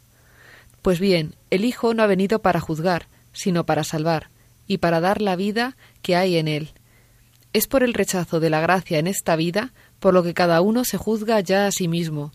Pues 0.81 0.99
bien, 0.99 1.35
el 1.51 1.67
Hijo 1.67 1.93
no 1.93 2.03
ha 2.03 2.07
venido 2.07 2.39
para 2.39 2.61
juzgar, 2.61 3.07
sino 3.35 3.67
para 3.67 3.85
salvar, 3.85 4.31
y 4.71 4.79
para 4.79 5.01
dar 5.01 5.21
la 5.21 5.35
vida 5.35 5.77
que 6.01 6.15
hay 6.15 6.37
en 6.37 6.47
él. 6.47 6.69
Es 7.53 7.67
por 7.67 7.83
el 7.83 7.93
rechazo 7.93 8.39
de 8.39 8.51
la 8.51 8.61
gracia 8.61 9.01
en 9.01 9.09
esta 9.09 9.35
vida 9.35 9.73
por 9.99 10.15
lo 10.15 10.23
que 10.23 10.33
cada 10.33 10.61
uno 10.61 10.85
se 10.85 10.97
juzga 10.97 11.41
ya 11.41 11.67
a 11.67 11.73
sí 11.73 11.89
mismo, 11.89 12.31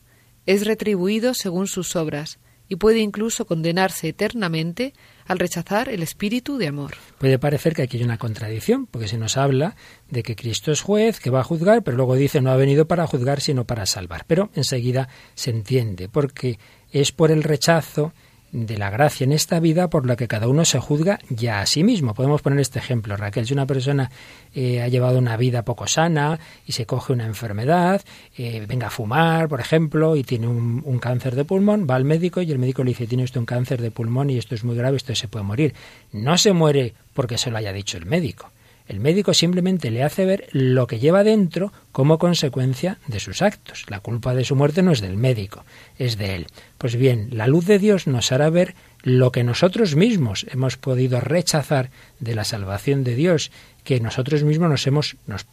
es 0.46 0.68
retribuido 0.68 1.34
según 1.34 1.68
sus 1.68 1.96
obras 1.96 2.40
y 2.68 2.76
puede 2.76 3.00
incluso 3.00 3.46
condenarse 3.46 4.10
eternamente 4.10 4.94
al 5.26 5.40
rechazar 5.40 5.88
el 5.88 6.04
espíritu 6.04 6.58
de 6.58 6.68
amor. 6.68 6.96
Puede 7.20 7.40
parecer 7.40 7.74
que 7.74 7.84
aquí 7.84 8.00
hay 8.00 8.04
una 8.04 8.18
contradicción, 8.18 8.86
porque 8.86 9.08
se 9.08 9.18
nos 9.18 9.38
habla 9.38 9.78
de 10.10 10.22
que 10.22 10.36
Cristo 10.36 10.74
es 10.74 10.82
juez, 10.82 11.22
que 11.22 11.30
va 11.30 11.40
a 11.40 11.46
juzgar, 11.46 11.84
pero 11.84 11.96
luego 11.96 12.16
dice 12.16 12.42
no 12.42 12.52
ha 12.52 12.58
venido 12.58 12.86
para 12.86 13.08
juzgar, 13.08 13.40
sino 13.40 13.64
para 13.64 13.86
salvar. 13.86 14.26
Pero 14.28 14.50
enseguida 14.56 15.08
se 15.36 15.52
entiende, 15.52 16.10
porque 16.10 16.60
es 16.92 17.14
por 17.14 17.32
el 17.32 17.44
rechazo 17.44 18.12
de 18.52 18.78
la 18.78 18.90
gracia 18.90 19.26
en 19.26 19.32
esta 19.32 19.60
vida 19.60 19.90
por 19.90 20.06
la 20.06 20.16
que 20.16 20.28
cada 20.28 20.48
uno 20.48 20.64
se 20.66 20.80
juzga 20.80 21.20
ya 21.30 21.62
a 21.62 21.66
sí 21.66 21.84
mismo. 21.84 22.14
Podemos 22.14 22.42
poner 22.42 22.60
este 22.60 22.80
ejemplo, 22.80 23.18
Raquel, 23.18 23.46
si 23.46 23.54
una 23.54 23.66
persona 23.66 24.10
eh, 24.54 24.82
ha 24.82 24.88
llevado 24.88 25.18
una 25.18 25.36
vida 25.38 25.64
poco 25.64 25.88
sana 25.88 26.40
y 26.66 26.72
se 26.72 26.86
coge 26.86 27.14
una 27.14 27.26
enfermedad, 27.26 28.02
eh, 28.38 28.66
venga 28.68 28.88
a 28.88 28.92
fumar, 28.92 29.50
por 29.50 29.60
ejemplo, 29.60 30.16
y 30.16 30.24
tiene 30.24 30.48
un, 30.48 30.82
un, 30.86 31.00
cáncer 31.00 31.36
de 31.36 31.46
pulmón, 31.46 31.86
va 31.90 31.96
al 31.96 32.06
médico 32.06 32.42
y 32.42 32.52
el 32.52 32.60
médico 32.60 32.84
le 32.84 32.92
dice, 32.92 33.08
tiene 33.08 33.24
usted 33.24 33.40
un 33.40 33.46
cáncer 33.46 33.82
de 33.82 33.92
pulmón 33.92 34.30
y 34.30 34.38
esto 34.38 34.56
es 34.56 34.64
muy 34.64 34.76
grave, 34.76 34.98
esto 34.98 35.14
se 35.16 35.28
puede 35.28 35.44
morir. 35.44 35.74
No 36.14 36.38
se 36.38 36.54
muere 36.54 36.94
porque 37.14 37.38
se 37.38 37.52
lo 37.52 37.58
haya 37.58 37.74
dicho 37.74 37.98
el 37.98 38.06
médico. 38.06 38.52
El 38.88 39.00
médico 39.00 39.34
simplemente 39.34 39.90
le 39.90 40.04
hace 40.04 40.26
ver 40.26 40.48
lo 40.52 40.86
que 40.86 41.00
lleva 41.00 41.24
dentro 41.24 41.74
como 41.92 42.20
consecuencia 42.20 43.00
de 43.08 43.20
sus 43.20 43.42
actos. 43.42 43.86
La 43.90 44.00
culpa 44.00 44.36
de 44.36 44.44
su 44.44 44.56
muerte 44.56 44.84
no 44.84 44.92
es 44.92 45.02
del 45.02 45.18
médico, 45.18 45.66
es 45.98 46.18
de 46.18 46.36
él. 46.36 46.48
Pues 46.78 46.96
bien, 46.96 47.30
la 47.32 47.48
luz 47.48 47.66
de 47.66 47.80
Dios 47.80 48.06
nos 48.06 48.32
hará 48.32 48.50
ver 48.50 48.76
lo 49.02 49.32
que 49.32 49.44
nosotros 49.44 49.96
mismos 49.96 50.46
hemos 50.52 50.78
podido 50.78 51.20
rechazar 51.20 51.90
de 52.20 52.36
la 52.36 52.44
salvación 52.44 53.04
de 53.04 53.16
Dios, 53.16 53.52
que 53.84 54.00
nosotros 54.00 54.44
mismos 54.44 54.70
nos 54.70 54.88
hemos, 54.88 55.16
nos, 55.26 55.46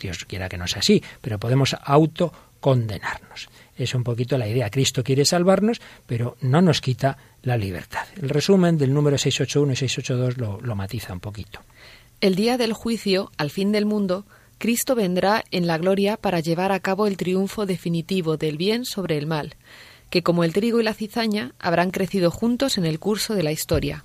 Dios 0.00 0.24
quiera 0.24 0.48
que 0.48 0.58
no 0.58 0.66
sea 0.66 0.80
así, 0.80 1.02
pero 1.20 1.38
podemos 1.38 1.76
auto 1.82 2.32
condenarnos. 2.60 3.48
Es 3.76 3.94
un 3.94 4.04
poquito 4.04 4.38
la 4.38 4.48
idea. 4.48 4.70
Cristo 4.70 5.04
quiere 5.04 5.24
salvarnos, 5.24 5.80
pero 6.06 6.36
no 6.40 6.62
nos 6.62 6.80
quita 6.80 7.18
la 7.42 7.56
libertad. 7.56 8.06
El 8.20 8.28
resumen 8.28 8.78
del 8.78 8.94
número 8.94 9.18
681 9.18 9.72
y 9.72 9.76
682 9.76 10.38
lo, 10.38 10.60
lo 10.60 10.74
matiza 10.74 11.12
un 11.12 11.20
poquito. 11.20 11.60
El 12.22 12.34
día 12.34 12.56
del 12.56 12.72
juicio, 12.72 13.30
al 13.36 13.50
fin 13.50 13.72
del 13.72 13.84
mundo, 13.84 14.24
Cristo 14.56 14.94
vendrá 14.94 15.44
en 15.50 15.66
la 15.66 15.76
gloria 15.76 16.16
para 16.16 16.40
llevar 16.40 16.72
a 16.72 16.80
cabo 16.80 17.06
el 17.06 17.18
triunfo 17.18 17.66
definitivo 17.66 18.38
del 18.38 18.56
bien 18.56 18.86
sobre 18.86 19.18
el 19.18 19.26
mal, 19.26 19.54
que 20.08 20.22
como 20.22 20.42
el 20.42 20.54
trigo 20.54 20.80
y 20.80 20.82
la 20.82 20.94
cizaña 20.94 21.52
habrán 21.58 21.90
crecido 21.90 22.30
juntos 22.30 22.78
en 22.78 22.86
el 22.86 22.98
curso 22.98 23.34
de 23.34 23.42
la 23.42 23.52
historia. 23.52 24.04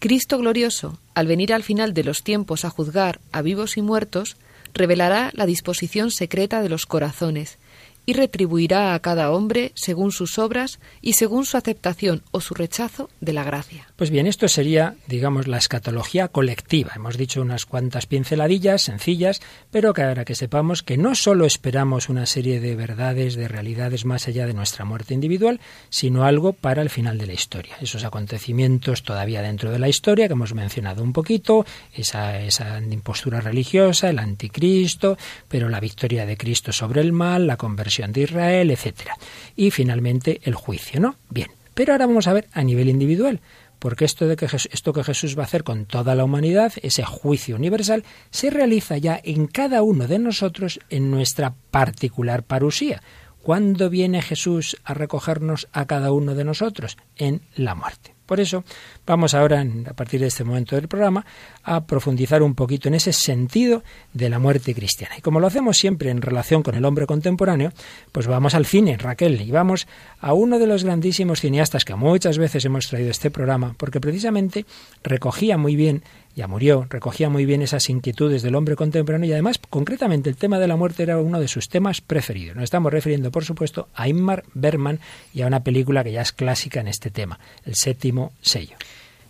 Cristo 0.00 0.38
glorioso, 0.38 0.98
al 1.14 1.28
venir 1.28 1.52
al 1.52 1.62
final 1.62 1.94
de 1.94 2.02
los 2.02 2.24
tiempos 2.24 2.64
a 2.64 2.70
juzgar 2.70 3.20
a 3.30 3.42
vivos 3.42 3.76
y 3.76 3.82
muertos, 3.82 4.36
revelará 4.74 5.30
la 5.34 5.46
disposición 5.46 6.10
secreta 6.10 6.62
de 6.62 6.68
los 6.68 6.84
corazones 6.84 7.58
y 8.06 8.14
retribuirá 8.14 8.94
a 8.94 9.00
cada 9.00 9.30
hombre 9.30 9.72
según 9.74 10.12
sus 10.12 10.38
obras 10.38 10.80
y 11.00 11.14
según 11.14 11.44
su 11.44 11.56
aceptación 11.56 12.22
o 12.30 12.40
su 12.40 12.54
rechazo 12.54 13.10
de 13.20 13.32
la 13.32 13.44
gracia. 13.44 13.86
Pues 13.96 14.10
bien, 14.10 14.26
esto 14.26 14.48
sería, 14.48 14.96
digamos, 15.06 15.46
la 15.46 15.58
escatología 15.58 16.28
colectiva. 16.28 16.92
Hemos 16.96 17.16
dicho 17.16 17.42
unas 17.42 17.66
cuantas 17.66 18.06
pinceladillas 18.06 18.82
sencillas, 18.82 19.40
pero 19.70 19.92
que 19.92 20.02
ahora 20.02 20.24
que 20.24 20.34
sepamos 20.34 20.82
que 20.82 20.96
no 20.96 21.14
solo 21.14 21.44
esperamos 21.44 22.08
una 22.08 22.26
serie 22.26 22.60
de 22.60 22.74
verdades, 22.74 23.34
de 23.34 23.48
realidades 23.48 24.04
más 24.04 24.26
allá 24.28 24.46
de 24.46 24.54
nuestra 24.54 24.84
muerte 24.84 25.14
individual, 25.14 25.60
sino 25.90 26.24
algo 26.24 26.52
para 26.52 26.82
el 26.82 26.90
final 26.90 27.18
de 27.18 27.26
la 27.26 27.34
historia. 27.34 27.76
Esos 27.80 28.04
acontecimientos 28.04 29.02
todavía 29.02 29.42
dentro 29.42 29.70
de 29.70 29.78
la 29.78 29.88
historia 29.88 30.26
que 30.26 30.34
hemos 30.34 30.54
mencionado 30.54 31.02
un 31.02 31.12
poquito, 31.12 31.66
esa, 31.94 32.40
esa 32.40 32.80
impostura 32.80 33.40
religiosa, 33.40 34.08
el 34.08 34.18
anticristo, 34.18 35.18
pero 35.48 35.68
la 35.68 35.80
victoria 35.80 36.26
de 36.26 36.36
Cristo 36.36 36.72
sobre 36.72 37.00
el 37.00 37.12
mal, 37.12 37.46
la 37.46 37.56
conversión 37.56 37.89
de 37.90 38.22
Israel, 38.22 38.70
etcétera. 38.70 39.16
Y 39.56 39.70
finalmente 39.70 40.40
el 40.44 40.54
juicio, 40.54 41.00
¿no? 41.00 41.16
Bien. 41.28 41.48
Pero 41.74 41.92
ahora 41.92 42.06
vamos 42.06 42.26
a 42.26 42.32
ver 42.32 42.48
a 42.52 42.62
nivel 42.62 42.88
individual, 42.88 43.40
porque 43.78 44.04
esto 44.04 44.26
de 44.26 44.36
que 44.36 44.46
esto 44.46 44.92
que 44.92 45.04
Jesús 45.04 45.36
va 45.36 45.42
a 45.42 45.46
hacer 45.46 45.64
con 45.64 45.86
toda 45.86 46.14
la 46.14 46.24
humanidad, 46.24 46.72
ese 46.82 47.04
juicio 47.04 47.56
universal, 47.56 48.04
se 48.30 48.50
realiza 48.50 48.98
ya 48.98 49.20
en 49.22 49.46
cada 49.46 49.82
uno 49.82 50.06
de 50.06 50.18
nosotros 50.18 50.80
en 50.90 51.10
nuestra 51.10 51.54
particular 51.70 52.42
parusía. 52.42 53.02
¿Cuándo 53.42 53.88
viene 53.88 54.20
Jesús 54.20 54.76
a 54.84 54.92
recogernos 54.92 55.68
a 55.72 55.86
cada 55.86 56.12
uno 56.12 56.34
de 56.34 56.44
nosotros? 56.44 56.98
En 57.16 57.40
la 57.56 57.74
muerte. 57.74 58.14
Por 58.30 58.38
eso 58.38 58.62
vamos 59.04 59.34
ahora, 59.34 59.66
a 59.86 59.92
partir 59.92 60.20
de 60.20 60.28
este 60.28 60.44
momento 60.44 60.76
del 60.76 60.86
programa, 60.86 61.26
a 61.64 61.84
profundizar 61.84 62.44
un 62.44 62.54
poquito 62.54 62.86
en 62.86 62.94
ese 62.94 63.12
sentido 63.12 63.82
de 64.12 64.28
la 64.28 64.38
muerte 64.38 64.72
cristiana. 64.72 65.18
Y 65.18 65.20
como 65.20 65.40
lo 65.40 65.48
hacemos 65.48 65.76
siempre 65.76 66.10
en 66.10 66.22
relación 66.22 66.62
con 66.62 66.76
el 66.76 66.84
hombre 66.84 67.06
contemporáneo, 67.06 67.72
pues 68.12 68.28
vamos 68.28 68.54
al 68.54 68.66
cine, 68.66 68.96
Raquel, 68.98 69.40
y 69.40 69.50
vamos 69.50 69.88
a 70.20 70.32
uno 70.32 70.60
de 70.60 70.68
los 70.68 70.84
grandísimos 70.84 71.40
cineastas 71.40 71.84
que 71.84 71.96
muchas 71.96 72.38
veces 72.38 72.64
hemos 72.64 72.86
traído 72.86 73.10
este 73.10 73.32
programa, 73.32 73.74
porque 73.76 73.98
precisamente 73.98 74.64
recogía 75.02 75.58
muy 75.58 75.74
bien 75.74 76.04
ya 76.36 76.46
murió, 76.46 76.86
recogía 76.88 77.28
muy 77.28 77.44
bien 77.44 77.62
esas 77.62 77.90
inquietudes 77.90 78.42
del 78.42 78.54
hombre 78.54 78.76
contemporáneo 78.76 79.28
y 79.28 79.32
además, 79.32 79.58
concretamente, 79.70 80.30
el 80.30 80.36
tema 80.36 80.58
de 80.58 80.68
la 80.68 80.76
muerte 80.76 81.02
era 81.02 81.18
uno 81.18 81.40
de 81.40 81.48
sus 81.48 81.68
temas 81.68 82.00
preferidos. 82.00 82.56
Nos 82.56 82.64
estamos 82.64 82.92
refiriendo, 82.92 83.30
por 83.30 83.44
supuesto, 83.44 83.88
a 83.94 84.08
Ingmar 84.08 84.44
Bergman 84.54 85.00
y 85.34 85.42
a 85.42 85.46
una 85.46 85.62
película 85.62 86.04
que 86.04 86.12
ya 86.12 86.22
es 86.22 86.32
clásica 86.32 86.80
en 86.80 86.88
este 86.88 87.10
tema, 87.10 87.38
El 87.64 87.74
séptimo 87.74 88.32
sello. 88.40 88.76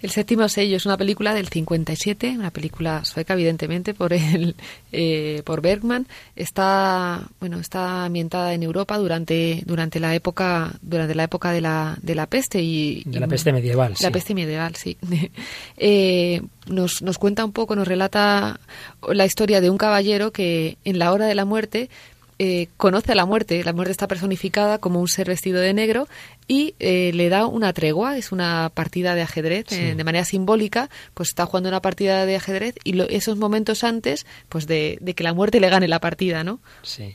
El 0.02 0.10
séptimo 0.10 0.48
sello 0.48 0.76
es 0.76 0.86
una 0.86 0.96
película 0.96 1.34
del 1.34 1.48
57, 1.48 2.30
una 2.30 2.50
película 2.50 3.04
sueca 3.04 3.34
evidentemente 3.34 3.92
por 3.92 4.14
el, 4.14 4.56
eh, 4.92 5.42
por 5.44 5.60
Bergman. 5.60 6.06
Está 6.36 7.28
bueno 7.38 7.58
está 7.58 8.06
ambientada 8.06 8.54
en 8.54 8.62
Europa 8.62 8.96
durante 8.96 9.62
durante 9.66 10.00
la 10.00 10.14
época 10.14 10.72
durante 10.80 11.14
la 11.14 11.24
época 11.24 11.52
de 11.52 11.60
la 11.60 11.98
de 12.00 12.14
la 12.14 12.26
peste 12.26 12.62
y 12.62 13.02
de 13.04 13.20
la 13.20 13.28
peste 13.28 13.52
medieval. 13.52 13.94
La 14.00 14.10
peste 14.10 14.34
medieval, 14.34 14.74
sí. 14.74 14.96
eh, 15.76 16.40
nos 16.66 17.02
nos 17.02 17.18
cuenta 17.18 17.44
un 17.44 17.52
poco, 17.52 17.76
nos 17.76 17.86
relata 17.86 18.58
la 19.06 19.26
historia 19.26 19.60
de 19.60 19.68
un 19.68 19.76
caballero 19.76 20.32
que 20.32 20.78
en 20.84 20.98
la 20.98 21.12
hora 21.12 21.26
de 21.26 21.34
la 21.34 21.44
muerte 21.44 21.90
eh, 22.42 22.68
conoce 22.78 23.12
a 23.12 23.14
la 23.14 23.26
muerte. 23.26 23.62
La 23.64 23.74
muerte 23.74 23.90
está 23.90 24.08
personificada 24.08 24.78
como 24.78 24.98
un 24.98 25.08
ser 25.08 25.28
vestido 25.28 25.60
de 25.60 25.74
negro 25.74 26.08
y 26.48 26.74
eh, 26.78 27.10
le 27.12 27.28
da 27.28 27.44
una 27.44 27.74
tregua. 27.74 28.16
Es 28.16 28.32
una 28.32 28.70
partida 28.72 29.14
de 29.14 29.20
ajedrez 29.20 29.70
eh, 29.72 29.94
de 29.94 30.04
manera 30.04 30.24
simbólica. 30.24 30.88
Pues 31.12 31.28
está 31.28 31.44
jugando 31.44 31.68
una 31.68 31.82
partida 31.82 32.24
de 32.24 32.36
ajedrez 32.36 32.76
y 32.82 32.98
esos 33.14 33.36
momentos 33.36 33.84
antes, 33.84 34.24
pues 34.48 34.66
de, 34.66 34.98
que 35.14 35.22
la 35.22 35.34
muerte 35.34 35.60
le 35.60 35.68
gane 35.68 35.86
la 35.86 36.00
partida, 36.00 36.42
¿no? 36.42 36.60
Sí. 36.80 37.14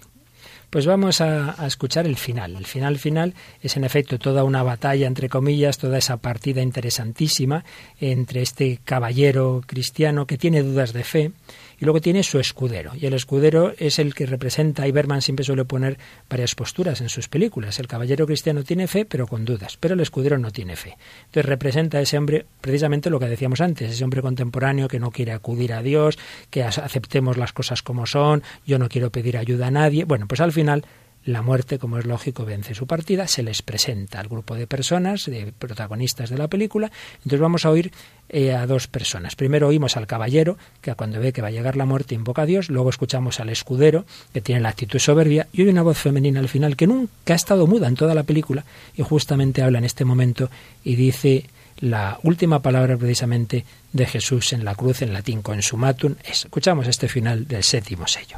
Pues 0.70 0.86
vamos 0.86 1.22
a, 1.22 1.60
a, 1.60 1.66
escuchar 1.66 2.06
el 2.06 2.18
final. 2.18 2.56
El 2.56 2.68
final 2.68 3.00
final 3.00 3.34
es 3.64 3.78
en 3.78 3.84
efecto 3.84 4.20
toda 4.20 4.44
una 4.44 4.62
batalla, 4.62 5.08
entre 5.08 5.28
comillas, 5.28 5.80
toda 5.80 5.98
esa 5.98 6.18
partida 6.18 6.62
interesantísima 6.62 7.66
entre 8.00 8.44
este 8.44 8.80
caballero 8.84 9.64
cristiano 9.66 10.28
que 10.28 10.38
tiene 10.38 10.62
dudas 10.62 10.94
de 10.94 11.04
fe 11.04 11.32
y 11.80 11.86
luego 11.86 12.02
tiene 12.02 12.24
su 12.24 12.40
escudero. 12.40 12.92
Y 12.96 13.06
el 13.06 13.14
escudero 13.14 13.74
es 13.78 14.00
el 14.00 14.14
que 14.14 14.26
representa, 14.26 14.88
y 14.88 14.92
Berman 14.92 15.22
siempre 15.22 15.46
suele 15.46 15.66
poner 15.66 15.98
varias 16.30 16.56
posturas 16.56 17.02
en 17.02 17.10
sus 17.10 17.28
películas. 17.28 17.80
El 17.80 17.88
caballero 17.88 18.26
cristiano 18.26 18.64
tiene 18.64 18.88
fe, 18.88 19.06
pero 19.06 19.28
con 19.28 19.46
dudas, 19.46 19.78
pero 19.78 19.94
el 19.94 20.00
escudero 20.00 20.38
no 20.38 20.52
tiene 20.52 20.76
fe. 20.76 20.98
Entonces 21.26 21.46
representa 21.46 21.98
a 21.98 22.02
ese 22.02 22.18
hombre 22.18 22.46
precisamente 22.62 23.10
lo 23.10 23.20
que 23.20 23.28
decíamos 23.28 23.62
antes, 23.62 23.92
ese 23.92 24.04
hombre 24.04 24.22
contemporáneo 24.22 24.88
que 24.88 25.00
no 25.00 25.12
quiere 25.12 25.32
acudir 25.32 25.74
a 25.74 25.82
Dios, 25.82 26.18
que 26.50 26.64
aceptemos 26.64 27.38
las 27.38 27.54
cosas 27.54 27.82
como 27.82 28.06
son, 28.06 28.44
yo 28.66 28.80
no 28.80 28.90
quiero 28.90 29.12
pedir 29.12 29.38
ayuda 29.38 29.68
a 29.68 29.72
nadie. 29.72 30.06
Bueno, 30.06 30.28
pues 30.28 30.42
al 30.42 30.52
final 30.52 30.86
la 31.26 31.42
muerte, 31.42 31.80
como 31.80 31.98
es 31.98 32.06
lógico, 32.06 32.46
vence 32.46 32.76
su 32.76 32.86
partida, 32.86 33.28
se 33.28 33.42
les 33.42 33.64
presenta 33.64 34.20
al 34.20 34.28
grupo 34.28 34.56
de 34.56 34.68
personas, 34.68 35.26
de 35.26 35.52
protagonistas 35.58 36.30
de 36.30 36.38
la 36.38 36.48
película. 36.48 36.92
Entonces 37.18 37.40
vamos 37.40 37.66
a 37.66 37.72
oír 37.72 37.92
eh, 38.30 38.54
a 38.54 38.68
dos 38.68 38.88
personas. 38.88 39.36
Primero 39.36 39.68
oímos 39.68 39.98
al 39.98 40.06
caballero, 40.06 40.58
que 40.82 40.94
cuando 40.94 41.20
ve 41.20 41.34
que 41.34 41.42
va 41.42 41.48
a 41.48 41.52
llegar 41.52 41.78
la 41.78 41.86
muerte 41.86 42.14
invoca 42.14 42.44
a 42.44 42.46
Dios. 42.46 42.70
Luego 42.70 42.92
escuchamos 42.92 43.40
al 43.40 43.50
escudero, 43.50 44.06
que 44.34 44.42
tiene 44.42 44.62
la 44.62 44.70
actitud 44.70 45.00
soberbia. 45.00 45.48
Y 45.52 45.64
hay 45.64 45.70
una 45.70 45.82
voz 45.82 45.98
femenina 45.98 46.40
al 46.40 46.48
final 46.48 46.76
que 46.76 46.86
nunca 46.86 47.34
ha 47.34 47.36
estado 47.36 47.66
muda 47.66 47.88
en 47.88 47.96
toda 47.96 48.14
la 48.14 48.24
película 48.24 48.64
y 48.96 49.02
justamente 49.02 49.64
habla 49.64 49.80
en 49.80 49.86
este 49.86 50.06
momento 50.06 50.50
y 50.84 50.96
dice 50.96 51.46
la 51.80 52.20
última 52.24 52.62
palabra 52.62 52.98
precisamente 52.98 53.66
de 53.92 54.06
Jesús 54.06 54.54
en 54.54 54.64
la 54.64 54.76
cruz 54.76 55.02
en 55.02 55.12
latín, 55.12 55.42
consumatum. 55.42 56.16
Escuchamos 56.24 56.88
este 56.88 57.08
final 57.10 57.48
del 57.48 57.64
séptimo 57.64 58.08
sello. 58.08 58.38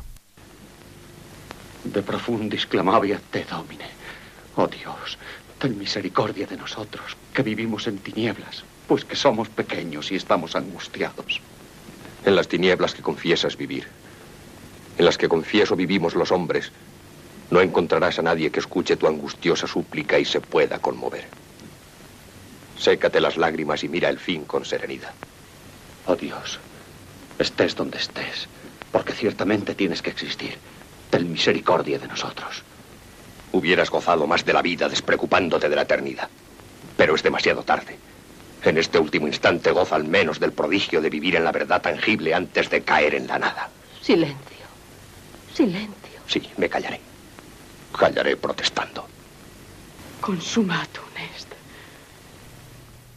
De 1.93 2.01
profundis 2.01 2.65
clamavia 2.65 3.19
te 3.31 3.45
domine. 3.45 3.87
Oh 4.57 4.67
Dios, 4.67 5.17
ten 5.57 5.77
misericordia 5.77 6.45
de 6.45 6.57
nosotros, 6.57 7.15
que 7.33 7.43
vivimos 7.43 7.87
en 7.87 7.97
tinieblas, 7.97 8.63
pues 8.87 9.05
que 9.05 9.15
somos 9.15 9.47
pequeños 9.47 10.11
y 10.11 10.15
estamos 10.15 10.55
angustiados. 10.55 11.39
En 12.25 12.35
las 12.35 12.47
tinieblas 12.47 12.93
que 12.93 13.01
confiesas 13.01 13.55
vivir, 13.55 13.87
en 14.97 15.05
las 15.05 15.17
que 15.17 15.29
confieso 15.29 15.75
vivimos 15.75 16.13
los 16.15 16.31
hombres, 16.31 16.71
no 17.51 17.61
encontrarás 17.61 18.19
a 18.19 18.21
nadie 18.21 18.51
que 18.51 18.59
escuche 18.59 18.97
tu 18.97 19.07
angustiosa 19.07 19.65
súplica 19.65 20.19
y 20.19 20.25
se 20.25 20.41
pueda 20.41 20.79
conmover. 20.79 21.25
Sécate 22.77 23.21
las 23.21 23.37
lágrimas 23.37 23.83
y 23.83 23.87
mira 23.87 24.09
el 24.09 24.19
fin 24.19 24.43
con 24.43 24.65
serenidad. 24.65 25.13
Oh 26.05 26.15
Dios, 26.15 26.59
estés 27.39 27.75
donde 27.75 27.97
estés, 27.97 28.49
porque 28.91 29.13
ciertamente 29.13 29.73
tienes 29.73 30.01
que 30.01 30.09
existir 30.09 30.57
ten 31.09 31.31
misericordia 31.31 31.99
de 31.99 32.07
nosotros. 32.07 32.63
Hubieras 33.51 33.89
gozado 33.89 34.27
más 34.27 34.45
de 34.45 34.53
la 34.53 34.61
vida 34.61 34.89
despreocupándote 34.89 35.69
de 35.69 35.75
la 35.75 35.83
eternidad. 35.83 36.29
Pero 36.95 37.15
es 37.15 37.23
demasiado 37.23 37.63
tarde. 37.63 37.97
En 38.63 38.77
este 38.77 38.99
último 38.99 39.27
instante 39.27 39.71
goza 39.71 39.95
al 39.95 40.03
menos 40.05 40.39
del 40.39 40.51
prodigio 40.51 41.01
de 41.01 41.09
vivir 41.09 41.35
en 41.35 41.43
la 41.43 41.51
verdad 41.51 41.81
tangible 41.81 42.33
antes 42.33 42.69
de 42.69 42.81
caer 42.81 43.15
en 43.15 43.27
la 43.27 43.39
nada. 43.39 43.69
Silencio. 44.01 44.65
Silencio. 45.53 46.19
Sí, 46.27 46.41
me 46.57 46.67
callaré. 46.67 46.99
Callaré 47.97 48.35
protestando. 48.35 49.07
Consumatum 50.19 51.05
est. 51.35 51.47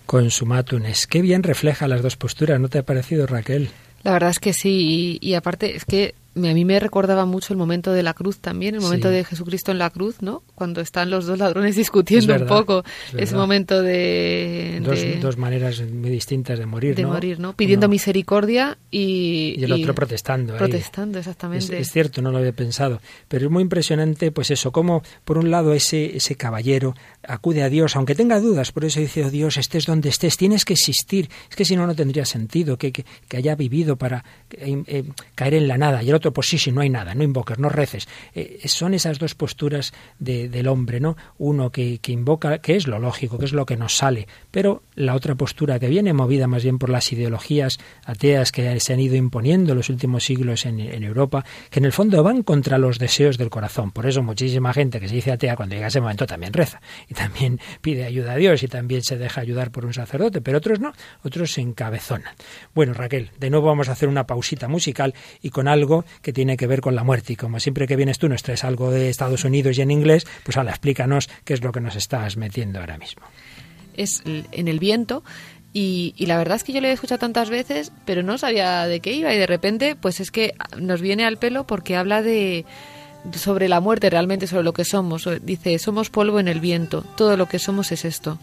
Consumatum 0.06 0.84
est. 0.84 1.06
Qué 1.06 1.22
bien 1.22 1.42
refleja 1.42 1.88
las 1.88 2.02
dos 2.02 2.16
posturas, 2.16 2.60
¿no 2.60 2.68
te 2.68 2.78
ha 2.78 2.82
parecido, 2.84 3.26
Raquel? 3.26 3.70
La 4.02 4.12
verdad 4.12 4.30
es 4.30 4.38
que 4.38 4.52
sí, 4.52 5.18
y, 5.20 5.28
y 5.28 5.34
aparte 5.34 5.76
es 5.76 5.84
que 5.84 6.14
a 6.36 6.54
mí 6.54 6.64
me 6.64 6.78
recordaba 6.78 7.24
mucho 7.26 7.52
el 7.52 7.58
momento 7.58 7.92
de 7.92 8.02
la 8.02 8.14
cruz 8.14 8.38
también, 8.38 8.76
el 8.76 8.80
momento 8.80 9.10
de 9.10 9.24
Jesucristo 9.24 9.72
en 9.72 9.78
la 9.78 9.90
cruz, 9.90 10.22
¿no? 10.22 10.42
Cuando 10.54 10.80
están 10.80 11.10
los 11.10 11.26
dos 11.26 11.38
ladrones 11.38 11.74
discutiendo 11.76 12.34
un 12.34 12.46
poco 12.46 12.84
ese 13.16 13.34
momento 13.34 13.82
de 13.82 14.80
dos, 15.20 15.36
maneras 15.36 15.82
muy 15.82 16.10
distintas 16.10 16.58
de 16.58 16.66
morir, 16.66 16.94
de 16.94 17.06
morir, 17.06 17.40
¿no? 17.40 17.54
Pidiendo 17.54 17.88
misericordia 17.88 18.78
y 18.90 19.56
y 19.58 19.64
el 19.64 19.72
otro 19.72 19.94
protestando. 19.94 20.56
Protestando, 20.56 21.18
exactamente. 21.18 21.78
Es, 21.78 21.90
cierto, 21.90 22.22
no 22.22 22.30
lo 22.30 22.38
había 22.38 22.52
pensado, 22.52 23.00
pero 23.28 23.46
es 23.46 23.50
muy 23.50 23.62
impresionante, 23.62 24.30
pues 24.30 24.50
eso, 24.50 24.70
como 24.70 25.02
por 25.24 25.38
un 25.38 25.50
lado 25.50 25.74
ese 25.74 26.16
ese 26.16 26.36
caballero 26.36 26.94
acude 27.26 27.62
a 27.62 27.68
Dios, 27.68 27.96
aunque 27.96 28.14
tenga 28.14 28.40
dudas, 28.40 28.72
por 28.72 28.84
eso 28.84 29.00
dice, 29.00 29.24
oh 29.24 29.30
Dios, 29.30 29.56
estés 29.56 29.86
donde 29.86 30.08
estés, 30.08 30.36
tienes 30.36 30.64
que 30.64 30.74
existir, 30.74 31.28
es 31.48 31.56
que 31.56 31.64
si 31.64 31.76
no 31.76 31.86
no 31.86 31.94
tendría 31.94 32.24
sentido 32.24 32.78
que, 32.78 32.92
que, 32.92 33.04
haya 33.36 33.54
vivido 33.54 33.96
para 33.96 34.24
eh, 34.52 34.82
eh, 34.86 35.04
caer 35.34 35.54
en 35.54 35.68
la 35.68 35.78
nada. 35.78 36.02
Y 36.02 36.10
el 36.10 36.19
otro, 36.20 36.32
pues 36.32 36.48
sí, 36.48 36.58
sí, 36.58 36.72
no 36.72 36.80
hay 36.80 36.90
nada, 36.90 37.14
no 37.14 37.24
invoques, 37.24 37.58
no 37.58 37.68
reces. 37.68 38.08
Eh, 38.34 38.60
son 38.66 38.94
esas 38.94 39.18
dos 39.18 39.34
posturas 39.34 39.92
del 40.18 40.68
hombre, 40.68 41.00
¿no? 41.00 41.16
Uno 41.38 41.70
que, 41.70 41.98
invoca, 42.08 42.58
que 42.58 42.76
es 42.76 42.86
lo 42.86 42.98
lógico, 42.98 43.38
que 43.38 43.44
es 43.46 43.52
lo 43.52 43.66
que 43.66 43.76
nos 43.76 43.96
sale, 43.96 44.28
pero 44.50 44.82
la 44.94 45.14
otra 45.14 45.34
postura 45.34 45.78
que 45.78 45.88
viene 45.88 46.12
movida 46.12 46.46
más 46.46 46.62
bien 46.62 46.78
por 46.78 46.90
las 46.90 47.12
ideologías 47.12 47.78
ateas 48.04 48.52
que 48.52 48.78
se 48.80 48.92
han 48.92 49.00
ido 49.00 49.16
imponiendo 49.16 49.72
en 49.72 49.78
los 49.78 49.88
últimos 49.88 50.24
siglos 50.24 50.66
en, 50.66 50.80
en 50.80 51.02
Europa, 51.02 51.44
que 51.70 51.80
en 51.80 51.86
el 51.86 51.92
fondo 51.92 52.22
van 52.22 52.42
contra 52.42 52.78
los 52.78 52.98
deseos 52.98 53.38
del 53.38 53.50
corazón. 53.50 53.90
Por 53.90 54.06
eso 54.06 54.22
muchísima 54.22 54.72
gente 54.72 55.00
que 55.00 55.08
se 55.08 55.14
dice 55.14 55.32
atea 55.32 55.56
cuando 55.56 55.74
llega 55.74 55.88
ese 55.88 56.00
momento 56.00 56.26
también 56.26 56.52
reza 56.52 56.80
y 57.08 57.14
también 57.14 57.60
pide 57.80 58.04
ayuda 58.04 58.32
a 58.32 58.36
Dios 58.36 58.62
y 58.62 58.68
también 58.68 59.02
se 59.02 59.16
deja 59.16 59.40
ayudar 59.40 59.70
por 59.70 59.86
un 59.86 59.94
sacerdote, 59.94 60.40
pero 60.40 60.58
otros 60.58 60.80
no, 60.80 60.92
otros 61.22 61.52
se 61.52 61.60
encabezonan. 61.60 62.34
Bueno, 62.74 62.94
Raquel, 62.94 63.30
de 63.38 63.50
nuevo 63.50 63.66
vamos 63.66 63.88
a 63.88 63.92
hacer 63.92 64.08
una 64.08 64.26
pausita 64.26 64.68
musical 64.68 65.14
y 65.40 65.50
con 65.50 65.68
algo 65.68 66.04
que 66.22 66.32
tiene 66.32 66.56
que 66.56 66.66
ver 66.66 66.80
con 66.80 66.94
la 66.94 67.04
muerte. 67.04 67.32
Y 67.34 67.36
como 67.36 67.60
siempre 67.60 67.86
que 67.86 67.96
vienes 67.96 68.18
tú 68.18 68.28
nos 68.28 68.42
traes 68.42 68.64
algo 68.64 68.90
de 68.90 69.08
Estados 69.08 69.44
Unidos 69.44 69.78
y 69.78 69.82
en 69.82 69.90
inglés, 69.90 70.26
pues 70.44 70.56
ahora 70.56 70.70
explícanos 70.70 71.28
qué 71.44 71.54
es 71.54 71.62
lo 71.62 71.72
que 71.72 71.80
nos 71.80 71.96
estás 71.96 72.36
metiendo 72.36 72.80
ahora 72.80 72.98
mismo. 72.98 73.22
Es 73.96 74.22
en 74.24 74.68
el 74.68 74.78
viento 74.78 75.22
y, 75.72 76.14
la 76.18 76.36
verdad 76.36 76.56
es 76.56 76.64
que 76.64 76.72
yo 76.72 76.80
le 76.80 76.88
he 76.88 76.92
escuchado 76.92 77.18
tantas 77.18 77.48
veces, 77.48 77.92
pero 78.04 78.22
no 78.22 78.38
sabía 78.38 78.86
de 78.86 79.00
qué 79.00 79.12
iba 79.12 79.32
y 79.32 79.38
de 79.38 79.46
repente, 79.46 79.94
pues 79.94 80.20
es 80.20 80.30
que 80.30 80.54
nos 80.76 81.00
viene 81.00 81.24
al 81.24 81.38
pelo 81.38 81.64
porque 81.66 81.96
habla 81.96 82.22
de 82.22 82.64
sobre 83.34 83.68
la 83.68 83.80
muerte 83.80 84.10
realmente, 84.10 84.46
sobre 84.46 84.64
lo 84.64 84.72
que 84.72 84.84
somos. 84.84 85.28
Dice, 85.42 85.78
somos 85.78 86.10
polvo 86.10 86.40
en 86.40 86.48
el 86.48 86.60
viento, 86.60 87.02
todo 87.16 87.36
lo 87.36 87.46
que 87.46 87.58
somos 87.58 87.92
es 87.92 88.04
esto. 88.04 88.38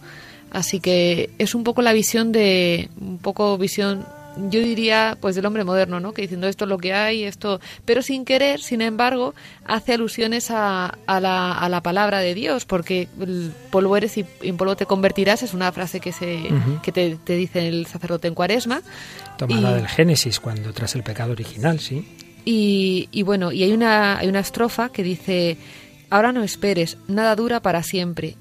Así 0.52 0.80
que 0.80 1.32
es 1.38 1.54
un 1.54 1.66
poco 1.66 1.82
la 1.82 1.92
visión 1.92 2.32
de, 2.32 2.90
un 3.02 3.18
poco 3.18 3.58
visión 3.58 4.06
yo 4.50 4.60
diría 4.62 5.18
pues 5.20 5.36
del 5.36 5.46
hombre 5.46 5.64
moderno, 5.64 6.00
¿no? 6.00 6.14
Que 6.14 6.24
diciendo 6.24 6.48
esto 6.48 6.66
es 6.66 6.70
lo 6.70 6.78
que 6.78 6.94
hay, 6.94 7.24
esto, 7.24 7.60
pero 7.86 8.02
sin 8.02 8.26
querer, 8.26 8.62
sin 8.62 8.82
embargo, 8.82 9.34
hace 9.66 9.94
alusiones 9.94 10.52
a, 10.52 10.98
a, 11.06 11.20
la, 11.20 11.54
a 11.54 11.70
la 11.70 11.82
palabra 11.82 12.20
de 12.20 12.34
Dios, 12.34 12.66
porque 12.66 13.08
el 13.20 13.52
polvo 13.72 13.98
eres 13.98 14.18
y 14.18 14.26
en 14.42 14.58
polvo 14.58 14.76
te 14.76 14.86
convertirás 14.86 15.44
es 15.44 15.54
una 15.54 15.72
frase 15.72 16.00
que 16.00 16.12
se 16.12 16.44
que 16.84 16.92
te, 16.92 17.16
te, 17.16 17.36
dice 17.36 17.68
el 17.68 17.86
sacerdote 17.86 18.28
en 18.28 18.36
Cuaresma. 18.36 18.82
Tomada 19.38 19.76
del 19.76 19.88
Génesis, 19.88 20.40
cuando 20.40 20.74
tras 20.74 20.96
el 20.96 21.04
pecado 21.04 21.32
original, 21.32 21.80
sí. 21.80 22.08
Y, 22.46 23.10
y 23.12 23.24
bueno, 23.24 23.52
y 23.52 23.64
hay 23.64 23.74
una 23.74 24.18
hay 24.18 24.28
una 24.28 24.40
estrofa 24.40 24.90
que 24.90 25.04
dice 25.04 25.58
Ahora 26.10 26.32
no 26.32 26.44
esperes, 26.44 26.98
nada 27.08 27.36
dura 27.36 27.60
para 27.62 27.84
siempre, 27.84 28.36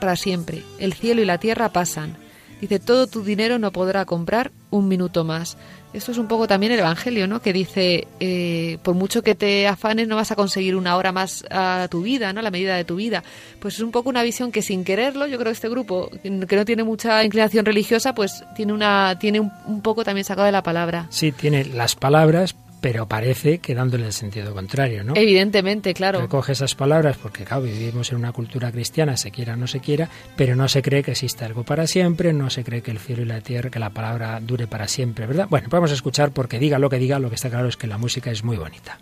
para 0.00 0.16
siempre. 0.16 0.62
El 0.78 0.94
cielo 0.94 1.20
y 1.20 1.26
la 1.26 1.38
tierra 1.38 1.70
pasan 1.70 2.16
Dice, 2.60 2.78
todo 2.78 3.06
tu 3.06 3.22
dinero 3.22 3.58
no 3.58 3.72
podrá 3.72 4.04
comprar 4.04 4.50
un 4.70 4.88
minuto 4.88 5.24
más. 5.24 5.56
Esto 5.92 6.12
es 6.12 6.18
un 6.18 6.28
poco 6.28 6.46
también 6.46 6.72
el 6.72 6.78
Evangelio, 6.78 7.26
¿no? 7.26 7.42
Que 7.42 7.52
dice, 7.52 8.06
eh, 8.20 8.78
por 8.82 8.94
mucho 8.94 9.22
que 9.22 9.34
te 9.34 9.66
afanes, 9.66 10.06
no 10.06 10.14
vas 10.14 10.30
a 10.30 10.36
conseguir 10.36 10.76
una 10.76 10.96
hora 10.96 11.10
más 11.10 11.44
a 11.50 11.88
tu 11.90 12.02
vida, 12.02 12.32
¿no? 12.32 12.42
La 12.42 12.50
medida 12.50 12.76
de 12.76 12.84
tu 12.84 12.96
vida. 12.96 13.24
Pues 13.58 13.74
es 13.74 13.80
un 13.80 13.90
poco 13.90 14.08
una 14.08 14.22
visión 14.22 14.52
que 14.52 14.62
sin 14.62 14.84
quererlo, 14.84 15.26
yo 15.26 15.36
creo 15.38 15.46
que 15.46 15.54
este 15.54 15.68
grupo, 15.68 16.10
que 16.22 16.56
no 16.56 16.64
tiene 16.64 16.84
mucha 16.84 17.24
inclinación 17.24 17.64
religiosa, 17.64 18.14
pues 18.14 18.44
tiene 18.54 18.72
una 18.72 19.18
tiene 19.18 19.40
un 19.40 19.80
poco 19.82 20.04
también 20.04 20.24
sacado 20.24 20.46
de 20.46 20.52
la 20.52 20.62
palabra. 20.62 21.06
Sí, 21.10 21.32
tiene 21.32 21.64
las 21.64 21.96
palabras, 21.96 22.54
pero 22.80 23.06
parece 23.06 23.58
que 23.58 23.74
dándole 23.74 24.06
el 24.06 24.12
sentido 24.12 24.54
contrario, 24.54 25.04
¿no? 25.04 25.14
Evidentemente, 25.16 25.94
claro. 25.94 26.20
Recoge 26.20 26.52
esas 26.52 26.74
palabras 26.74 27.16
porque, 27.16 27.44
claro, 27.44 27.62
vivimos 27.62 28.10
en 28.10 28.18
una 28.18 28.32
cultura 28.32 28.72
cristiana, 28.72 29.16
se 29.16 29.30
quiera 29.30 29.54
o 29.54 29.56
no 29.56 29.66
se 29.66 29.80
quiera, 29.80 30.08
pero 30.36 30.56
no 30.56 30.68
se 30.68 30.82
cree 30.82 31.02
que 31.02 31.12
exista 31.12 31.46
algo 31.46 31.64
para 31.64 31.86
siempre, 31.86 32.32
no 32.32 32.50
se 32.50 32.64
cree 32.64 32.82
que 32.82 32.90
el 32.90 32.98
cielo 32.98 33.22
y 33.22 33.26
la 33.26 33.40
tierra, 33.40 33.70
que 33.70 33.78
la 33.78 33.90
palabra 33.90 34.40
dure 34.40 34.66
para 34.66 34.88
siempre, 34.88 35.26
¿verdad? 35.26 35.46
Bueno, 35.48 35.68
vamos 35.70 35.90
a 35.90 35.94
escuchar 35.94 36.32
porque 36.32 36.58
diga 36.58 36.78
lo 36.78 36.90
que 36.90 36.98
diga, 36.98 37.18
lo 37.18 37.28
que 37.28 37.34
está 37.36 37.50
claro 37.50 37.68
es 37.68 37.76
que 37.76 37.86
la 37.86 37.98
música 37.98 38.30
es 38.30 38.44
muy 38.44 38.56
bonita. 38.56 38.98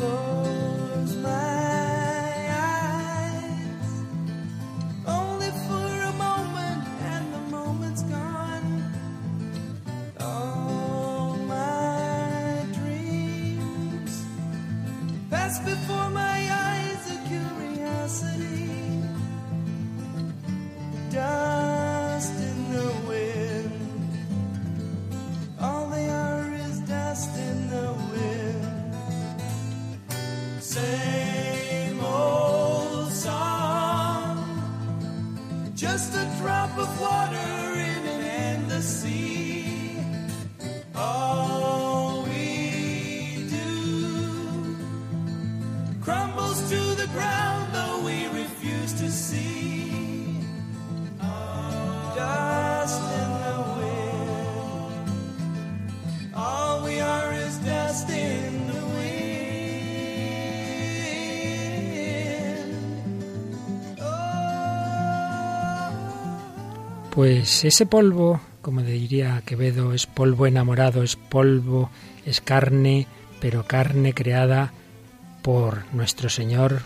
close 0.00 1.14
my 1.16 1.30
eyes. 2.72 3.90
Only 5.06 5.50
for 5.66 5.90
a 6.10 6.14
moment 6.26 6.82
and 7.12 7.24
the 7.34 7.42
moment's 7.56 8.02
gone. 8.04 8.70
All 10.20 11.36
my 11.36 12.64
dreams 12.78 14.12
pass 15.30 15.54
before 15.70 16.08
my 16.10 16.29
Pues 67.20 67.66
ese 67.66 67.84
polvo, 67.84 68.40
como 68.62 68.80
diría 68.80 69.42
Quevedo, 69.44 69.92
es 69.92 70.06
polvo 70.06 70.46
enamorado, 70.46 71.02
es 71.02 71.16
polvo, 71.16 71.90
es 72.24 72.40
carne, 72.40 73.06
pero 73.42 73.66
carne 73.66 74.14
creada 74.14 74.72
por 75.42 75.84
nuestro 75.92 76.30
Señor 76.30 76.80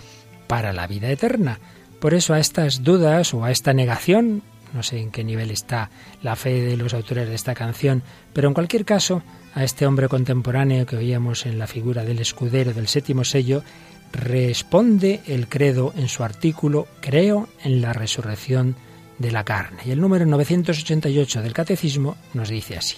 para 0.48 0.72
la 0.72 0.88
vida 0.88 1.08
eterna. 1.08 1.60
Por 2.00 2.14
eso 2.14 2.34
a 2.34 2.40
estas 2.40 2.82
dudas 2.82 3.32
o 3.32 3.44
a 3.44 3.52
esta 3.52 3.74
negación, 3.74 4.42
no 4.72 4.82
sé 4.82 4.98
en 4.98 5.12
qué 5.12 5.22
nivel 5.22 5.52
está 5.52 5.90
la 6.20 6.34
fe 6.34 6.62
de 6.62 6.76
los 6.76 6.94
autores 6.94 7.28
de 7.28 7.36
esta 7.36 7.54
canción, 7.54 8.02
pero 8.32 8.48
en 8.48 8.54
cualquier 8.54 8.84
caso, 8.84 9.22
a 9.54 9.62
este 9.62 9.86
hombre 9.86 10.08
contemporáneo 10.08 10.84
que 10.84 10.96
oíamos 10.96 11.46
en 11.46 11.60
la 11.60 11.68
figura 11.68 12.04
del 12.04 12.18
escudero 12.18 12.72
del 12.72 12.88
séptimo 12.88 13.22
sello, 13.22 13.62
responde 14.10 15.20
el 15.28 15.48
credo 15.48 15.94
en 15.96 16.08
su 16.08 16.24
artículo 16.24 16.88
Creo 17.00 17.48
en 17.62 17.80
la 17.80 17.92
resurrección 17.92 18.74
de 19.18 19.30
la 19.30 19.44
carne. 19.44 19.82
Y 19.84 19.90
el 19.90 20.00
número 20.00 20.26
988 20.26 21.42
del 21.42 21.52
Catecismo 21.52 22.16
nos 22.32 22.48
dice 22.48 22.76
así. 22.76 22.96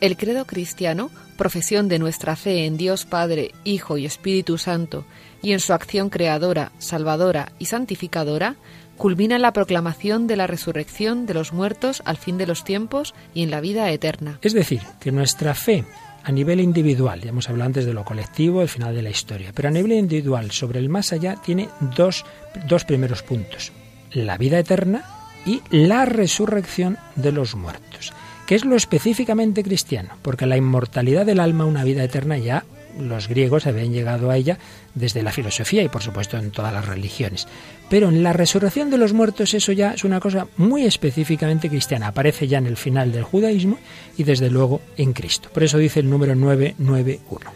El 0.00 0.16
credo 0.16 0.46
cristiano, 0.46 1.10
profesión 1.36 1.88
de 1.88 1.98
nuestra 1.98 2.36
fe 2.36 2.66
en 2.66 2.76
Dios 2.76 3.04
Padre, 3.04 3.52
Hijo 3.64 3.98
y 3.98 4.06
Espíritu 4.06 4.56
Santo, 4.56 5.04
y 5.42 5.52
en 5.52 5.60
su 5.60 5.72
acción 5.72 6.08
creadora, 6.08 6.72
salvadora 6.78 7.52
y 7.58 7.66
santificadora, 7.66 8.56
culmina 8.96 9.36
en 9.36 9.42
la 9.42 9.52
proclamación 9.52 10.26
de 10.26 10.36
la 10.36 10.46
resurrección 10.46 11.26
de 11.26 11.34
los 11.34 11.52
muertos 11.52 12.02
al 12.04 12.16
fin 12.16 12.38
de 12.38 12.46
los 12.46 12.64
tiempos 12.64 13.14
y 13.34 13.42
en 13.42 13.50
la 13.50 13.60
vida 13.60 13.90
eterna. 13.90 14.38
Es 14.42 14.52
decir, 14.52 14.82
que 15.00 15.12
nuestra 15.12 15.54
fe 15.54 15.84
a 16.24 16.32
nivel 16.32 16.60
individual, 16.60 17.20
ya 17.22 17.30
hemos 17.30 17.48
hablado 17.48 17.68
antes 17.68 17.86
de 17.86 17.94
lo 17.94 18.04
colectivo, 18.04 18.60
el 18.60 18.68
final 18.68 18.94
de 18.94 19.02
la 19.02 19.10
historia, 19.10 19.52
pero 19.54 19.68
a 19.68 19.70
nivel 19.70 19.92
individual 19.92 20.50
sobre 20.50 20.78
el 20.78 20.88
más 20.88 21.12
allá 21.12 21.36
tiene 21.36 21.68
dos, 21.96 22.24
dos 22.66 22.84
primeros 22.84 23.22
puntos. 23.22 23.72
La 24.12 24.36
vida 24.36 24.58
eterna 24.58 25.17
y 25.48 25.62
la 25.70 26.04
resurrección 26.04 26.98
de 27.16 27.32
los 27.32 27.54
muertos, 27.54 28.12
que 28.46 28.54
es 28.54 28.66
lo 28.66 28.76
específicamente 28.76 29.62
cristiano, 29.62 30.10
porque 30.20 30.44
la 30.44 30.58
inmortalidad 30.58 31.24
del 31.24 31.40
alma, 31.40 31.64
una 31.64 31.84
vida 31.84 32.04
eterna, 32.04 32.36
ya 32.36 32.66
los 33.00 33.28
griegos 33.28 33.66
habían 33.66 33.92
llegado 33.92 34.28
a 34.28 34.36
ella 34.36 34.58
desde 34.94 35.22
la 35.22 35.32
filosofía 35.32 35.82
y 35.82 35.88
por 35.88 36.02
supuesto 36.02 36.36
en 36.36 36.50
todas 36.50 36.74
las 36.74 36.84
religiones. 36.84 37.48
Pero 37.88 38.08
en 38.10 38.22
la 38.22 38.34
resurrección 38.34 38.90
de 38.90 38.98
los 38.98 39.14
muertos 39.14 39.54
eso 39.54 39.72
ya 39.72 39.94
es 39.94 40.04
una 40.04 40.20
cosa 40.20 40.48
muy 40.58 40.84
específicamente 40.84 41.70
cristiana, 41.70 42.08
aparece 42.08 42.46
ya 42.46 42.58
en 42.58 42.66
el 42.66 42.76
final 42.76 43.10
del 43.10 43.22
judaísmo 43.22 43.78
y 44.18 44.24
desde 44.24 44.50
luego 44.50 44.82
en 44.98 45.14
Cristo. 45.14 45.48
Por 45.54 45.62
eso 45.62 45.78
dice 45.78 46.00
el 46.00 46.10
número 46.10 46.34
991. 46.34 47.50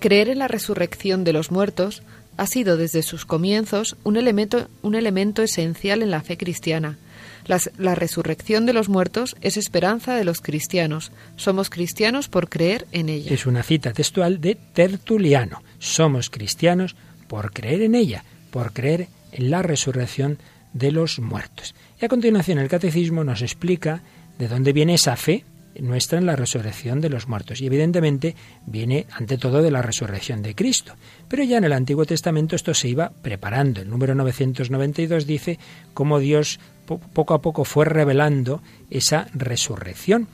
Creer 0.00 0.30
en 0.30 0.40
la 0.40 0.48
resurrección 0.48 1.22
de 1.22 1.32
los 1.32 1.52
muertos 1.52 2.02
ha 2.36 2.46
sido 2.48 2.76
desde 2.76 3.02
sus 3.02 3.24
comienzos 3.24 3.96
un 4.02 4.16
elemento, 4.16 4.68
un 4.82 4.96
elemento 4.96 5.42
esencial 5.42 6.02
en 6.02 6.10
la 6.10 6.22
fe 6.22 6.36
cristiana 6.36 6.98
la 7.46 7.94
resurrección 7.94 8.66
de 8.66 8.72
los 8.72 8.88
muertos 8.88 9.36
es 9.40 9.56
esperanza 9.56 10.14
de 10.14 10.24
los 10.24 10.40
cristianos. 10.40 11.12
Somos 11.36 11.70
cristianos 11.70 12.28
por 12.28 12.48
creer 12.48 12.86
en 12.92 13.08
ella. 13.08 13.32
Es 13.32 13.46
una 13.46 13.62
cita 13.62 13.92
textual 13.92 14.40
de 14.40 14.56
Tertuliano. 14.56 15.62
Somos 15.78 16.30
cristianos 16.30 16.96
por 17.28 17.52
creer 17.52 17.82
en 17.82 17.94
ella, 17.94 18.24
por 18.50 18.72
creer 18.72 19.08
en 19.32 19.50
la 19.50 19.62
resurrección 19.62 20.38
de 20.72 20.92
los 20.92 21.18
muertos. 21.18 21.74
Y 22.00 22.04
a 22.04 22.08
continuación 22.08 22.58
el 22.58 22.68
catecismo 22.68 23.24
nos 23.24 23.42
explica 23.42 24.02
de 24.38 24.48
dónde 24.48 24.72
viene 24.72 24.94
esa 24.94 25.16
fe 25.16 25.44
nuestra 25.80 26.18
en 26.18 26.26
la 26.26 26.36
resurrección 26.36 27.00
de 27.00 27.08
los 27.08 27.28
muertos. 27.28 27.60
Y 27.60 27.66
evidentemente 27.66 28.34
viene 28.66 29.06
ante 29.12 29.38
todo 29.38 29.62
de 29.62 29.70
la 29.70 29.82
resurrección 29.82 30.42
de 30.42 30.54
Cristo. 30.54 30.94
Pero 31.28 31.44
ya 31.44 31.58
en 31.58 31.64
el 31.64 31.72
Antiguo 31.72 32.04
Testamento 32.04 32.56
esto 32.56 32.74
se 32.74 32.88
iba 32.88 33.10
preparando. 33.22 33.80
El 33.80 33.90
número 33.90 34.14
992 34.14 35.26
dice 35.26 35.58
cómo 35.94 36.18
Dios 36.18 36.60
poco 36.86 37.34
a 37.34 37.42
poco 37.42 37.64
fue 37.64 37.84
revelando 37.84 38.62
esa 38.90 39.26
resurrección. 39.34 40.28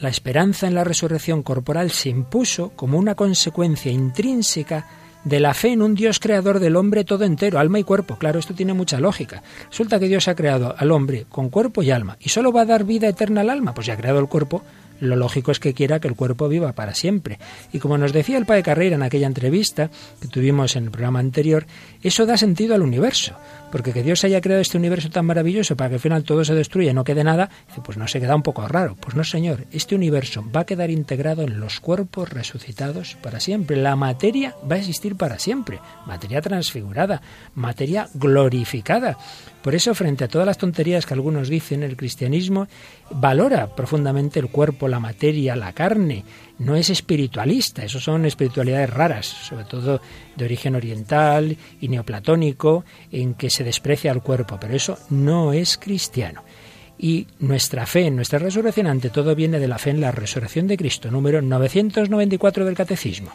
La 0.00 0.08
esperanza 0.08 0.66
en 0.66 0.74
la 0.74 0.84
resurrección 0.84 1.42
corporal 1.42 1.90
se 1.90 2.08
impuso 2.08 2.70
como 2.70 2.98
una 2.98 3.14
consecuencia 3.14 3.90
intrínseca 3.90 4.86
de 5.26 5.40
la 5.40 5.54
fe 5.54 5.72
en 5.72 5.82
un 5.82 5.96
Dios 5.96 6.20
creador 6.20 6.60
del 6.60 6.76
hombre 6.76 7.02
todo 7.04 7.24
entero, 7.24 7.58
alma 7.58 7.80
y 7.80 7.82
cuerpo. 7.82 8.16
Claro, 8.16 8.38
esto 8.38 8.54
tiene 8.54 8.74
mucha 8.74 9.00
lógica. 9.00 9.42
Resulta 9.68 9.98
que 9.98 10.06
Dios 10.06 10.28
ha 10.28 10.36
creado 10.36 10.76
al 10.78 10.92
hombre 10.92 11.26
con 11.28 11.50
cuerpo 11.50 11.82
y 11.82 11.90
alma 11.90 12.16
y 12.20 12.28
solo 12.28 12.52
va 12.52 12.60
a 12.60 12.66
dar 12.66 12.84
vida 12.84 13.08
eterna 13.08 13.40
al 13.40 13.50
alma, 13.50 13.74
pues 13.74 13.88
ya 13.88 13.94
ha 13.94 13.96
creado 13.96 14.20
el 14.20 14.28
cuerpo, 14.28 14.62
lo 15.00 15.16
lógico 15.16 15.50
es 15.50 15.58
que 15.58 15.74
quiera 15.74 15.98
que 15.98 16.06
el 16.06 16.14
cuerpo 16.14 16.48
viva 16.48 16.72
para 16.72 16.94
siempre. 16.94 17.40
Y 17.72 17.80
como 17.80 17.98
nos 17.98 18.12
decía 18.12 18.38
el 18.38 18.46
padre 18.46 18.62
Carrera 18.62 18.94
en 18.94 19.02
aquella 19.02 19.26
entrevista 19.26 19.90
que 20.20 20.28
tuvimos 20.28 20.76
en 20.76 20.84
el 20.84 20.90
programa 20.92 21.18
anterior, 21.18 21.66
eso 22.02 22.24
da 22.24 22.36
sentido 22.36 22.76
al 22.76 22.82
universo. 22.82 23.34
Porque 23.76 23.92
que 23.92 24.02
Dios 24.02 24.24
haya 24.24 24.40
creado 24.40 24.62
este 24.62 24.78
universo 24.78 25.10
tan 25.10 25.26
maravilloso 25.26 25.76
para 25.76 25.90
que 25.90 25.96
al 25.96 26.00
final 26.00 26.24
todo 26.24 26.46
se 26.46 26.54
destruya 26.54 26.92
y 26.92 26.94
no 26.94 27.04
quede 27.04 27.22
nada, 27.22 27.50
pues 27.84 27.98
no 27.98 28.08
se 28.08 28.20
queda 28.20 28.34
un 28.34 28.42
poco 28.42 28.66
raro. 28.66 28.96
Pues 28.98 29.14
no, 29.14 29.22
señor, 29.22 29.66
este 29.70 29.94
universo 29.94 30.42
va 30.50 30.60
a 30.60 30.64
quedar 30.64 30.88
integrado 30.88 31.42
en 31.42 31.60
los 31.60 31.78
cuerpos 31.80 32.30
resucitados 32.30 33.18
para 33.22 33.38
siempre. 33.38 33.76
La 33.76 33.94
materia 33.94 34.56
va 34.62 34.76
a 34.76 34.78
existir 34.78 35.14
para 35.14 35.38
siempre. 35.38 35.78
Materia 36.06 36.40
transfigurada, 36.40 37.20
materia 37.54 38.08
glorificada. 38.14 39.18
Por 39.66 39.74
eso, 39.74 39.96
frente 39.96 40.22
a 40.22 40.28
todas 40.28 40.46
las 40.46 40.58
tonterías 40.58 41.06
que 41.06 41.14
algunos 41.14 41.48
dicen, 41.48 41.82
el 41.82 41.96
cristianismo 41.96 42.68
valora 43.10 43.74
profundamente 43.74 44.38
el 44.38 44.48
cuerpo, 44.48 44.86
la 44.86 45.00
materia, 45.00 45.56
la 45.56 45.72
carne. 45.72 46.22
No 46.60 46.76
es 46.76 46.88
espiritualista, 46.88 47.82
eso 47.82 47.98
son 47.98 48.26
espiritualidades 48.26 48.90
raras, 48.90 49.26
sobre 49.26 49.64
todo 49.64 50.00
de 50.36 50.44
origen 50.44 50.76
oriental 50.76 51.56
y 51.80 51.88
neoplatónico, 51.88 52.84
en 53.10 53.34
que 53.34 53.50
se 53.50 53.64
desprecia 53.64 54.12
al 54.12 54.22
cuerpo, 54.22 54.56
pero 54.60 54.72
eso 54.72 55.00
no 55.10 55.52
es 55.52 55.78
cristiano. 55.78 56.44
Y 56.96 57.26
nuestra 57.40 57.86
fe 57.86 58.06
en 58.06 58.14
nuestra 58.14 58.38
resurrección, 58.38 58.86
ante 58.86 59.10
todo, 59.10 59.34
viene 59.34 59.58
de 59.58 59.66
la 59.66 59.78
fe 59.78 59.90
en 59.90 60.00
la 60.00 60.12
resurrección 60.12 60.68
de 60.68 60.76
Cristo, 60.76 61.10
número 61.10 61.42
994 61.42 62.64
del 62.64 62.76
Catecismo. 62.76 63.32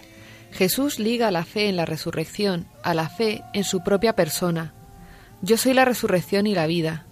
Jesús 0.54 0.98
liga 0.98 1.30
la 1.30 1.44
fe 1.44 1.68
en 1.68 1.76
la 1.76 1.86
resurrección 1.86 2.68
a 2.84 2.94
la 2.94 3.10
fe 3.10 3.42
en 3.54 3.66
su 3.66 3.84
propia 3.84 4.14
persona, 4.14 4.74
yo 5.42 5.58
soy 5.58 5.74
la 5.74 5.86
resurrección 5.86 6.48
y 6.48 6.56
la 6.56 6.68
vida. 6.68 7.06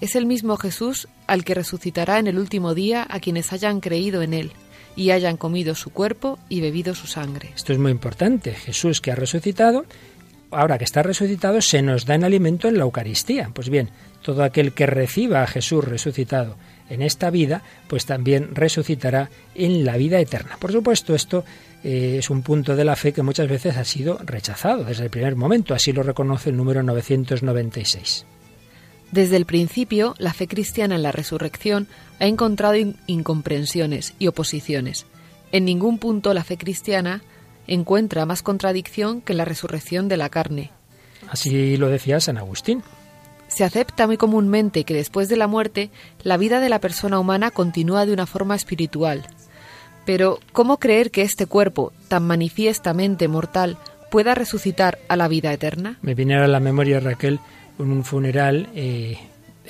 Es 0.00 0.16
el 0.16 0.26
mismo 0.26 0.56
Jesús 0.56 1.08
al 1.26 1.44
que 1.44 1.54
resucitará 1.54 2.18
en 2.18 2.26
el 2.26 2.38
último 2.38 2.74
día 2.74 3.06
a 3.08 3.20
quienes 3.20 3.52
hayan 3.52 3.80
creído 3.80 4.22
en 4.22 4.34
Él 4.34 4.52
y 4.94 5.10
hayan 5.10 5.36
comido 5.36 5.74
su 5.74 5.90
cuerpo 5.90 6.38
y 6.48 6.60
bebido 6.60 6.94
su 6.94 7.06
sangre. 7.06 7.50
Esto 7.54 7.72
es 7.72 7.78
muy 7.78 7.92
importante. 7.92 8.52
Jesús 8.52 9.00
que 9.00 9.12
ha 9.12 9.14
resucitado, 9.14 9.84
ahora 10.50 10.78
que 10.78 10.84
está 10.84 11.02
resucitado, 11.02 11.60
se 11.60 11.82
nos 11.82 12.06
da 12.06 12.14
en 12.14 12.24
alimento 12.24 12.68
en 12.68 12.78
la 12.78 12.84
Eucaristía. 12.84 13.50
Pues 13.52 13.68
bien, 13.68 13.90
todo 14.22 14.42
aquel 14.42 14.72
que 14.72 14.86
reciba 14.86 15.42
a 15.42 15.46
Jesús 15.46 15.84
resucitado 15.84 16.56
en 16.88 17.02
esta 17.02 17.30
vida, 17.30 17.62
pues 17.88 18.06
también 18.06 18.54
resucitará 18.54 19.30
en 19.54 19.84
la 19.84 19.96
vida 19.96 20.20
eterna. 20.20 20.56
Por 20.58 20.72
supuesto, 20.72 21.14
esto 21.14 21.44
eh, 21.84 22.16
es 22.18 22.30
un 22.30 22.42
punto 22.42 22.76
de 22.76 22.84
la 22.84 22.96
fe 22.96 23.12
que 23.12 23.22
muchas 23.22 23.48
veces 23.48 23.76
ha 23.76 23.84
sido 23.84 24.18
rechazado 24.24 24.84
desde 24.84 25.04
el 25.04 25.10
primer 25.10 25.36
momento, 25.36 25.74
así 25.74 25.92
lo 25.92 26.02
reconoce 26.02 26.50
el 26.50 26.56
número 26.56 26.82
996. 26.82 28.26
Desde 29.12 29.36
el 29.36 29.46
principio, 29.46 30.14
la 30.18 30.32
fe 30.32 30.48
cristiana 30.48 30.96
en 30.96 31.02
la 31.02 31.12
resurrección 31.12 31.86
ha 32.18 32.26
encontrado 32.26 32.76
incomprensiones 33.06 34.14
y 34.18 34.26
oposiciones. 34.26 35.06
En 35.52 35.64
ningún 35.64 35.98
punto 35.98 36.34
la 36.34 36.44
fe 36.44 36.56
cristiana 36.56 37.22
encuentra 37.68 38.26
más 38.26 38.42
contradicción 38.42 39.20
que 39.20 39.34
la 39.34 39.44
resurrección 39.44 40.08
de 40.08 40.16
la 40.16 40.28
carne. 40.28 40.70
Así 41.28 41.76
lo 41.76 41.88
decía 41.88 42.20
San 42.20 42.38
Agustín. 42.38 42.82
Se 43.56 43.64
acepta 43.64 44.06
muy 44.06 44.18
comúnmente 44.18 44.84
que 44.84 44.92
después 44.92 45.30
de 45.30 45.36
la 45.36 45.46
muerte 45.46 45.88
la 46.22 46.36
vida 46.36 46.60
de 46.60 46.68
la 46.68 46.78
persona 46.78 47.18
humana 47.18 47.50
continúa 47.50 48.04
de 48.04 48.12
una 48.12 48.26
forma 48.26 48.54
espiritual, 48.54 49.26
pero, 50.04 50.40
¿cómo 50.52 50.76
creer 50.76 51.10
que 51.10 51.22
este 51.22 51.46
cuerpo, 51.46 51.94
tan 52.08 52.26
manifiestamente 52.26 53.28
mortal, 53.28 53.78
pueda 54.10 54.34
resucitar 54.34 54.98
a 55.08 55.16
la 55.16 55.26
vida 55.26 55.54
eterna? 55.54 55.98
Me 56.02 56.14
viene 56.14 56.36
a 56.36 56.46
la 56.46 56.60
memoria, 56.60 57.00
Raquel, 57.00 57.40
un 57.78 58.04
funeral 58.04 58.68
eh, 58.74 59.16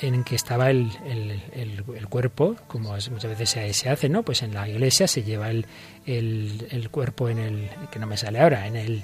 en 0.01 0.25
que 0.25 0.35
estaba 0.35 0.69
el, 0.69 0.91
cuerpo, 2.09 2.57
como 2.67 2.89
muchas 2.89 3.39
veces 3.39 3.49
se, 3.49 3.89
hace, 3.89 4.09
¿no? 4.09 4.23
Pues 4.23 4.43
en 4.43 4.53
la 4.53 4.67
iglesia 4.67 5.07
se 5.07 5.23
lleva 5.23 5.49
el, 5.49 5.65
el, 6.05 6.89
cuerpo 6.91 7.29
en 7.29 7.37
el, 7.37 7.69
que 7.89 7.99
no 7.99 8.05
me 8.05 8.17
sale 8.17 8.41
ahora, 8.41 8.67
en 8.67 8.75
el 8.75 9.01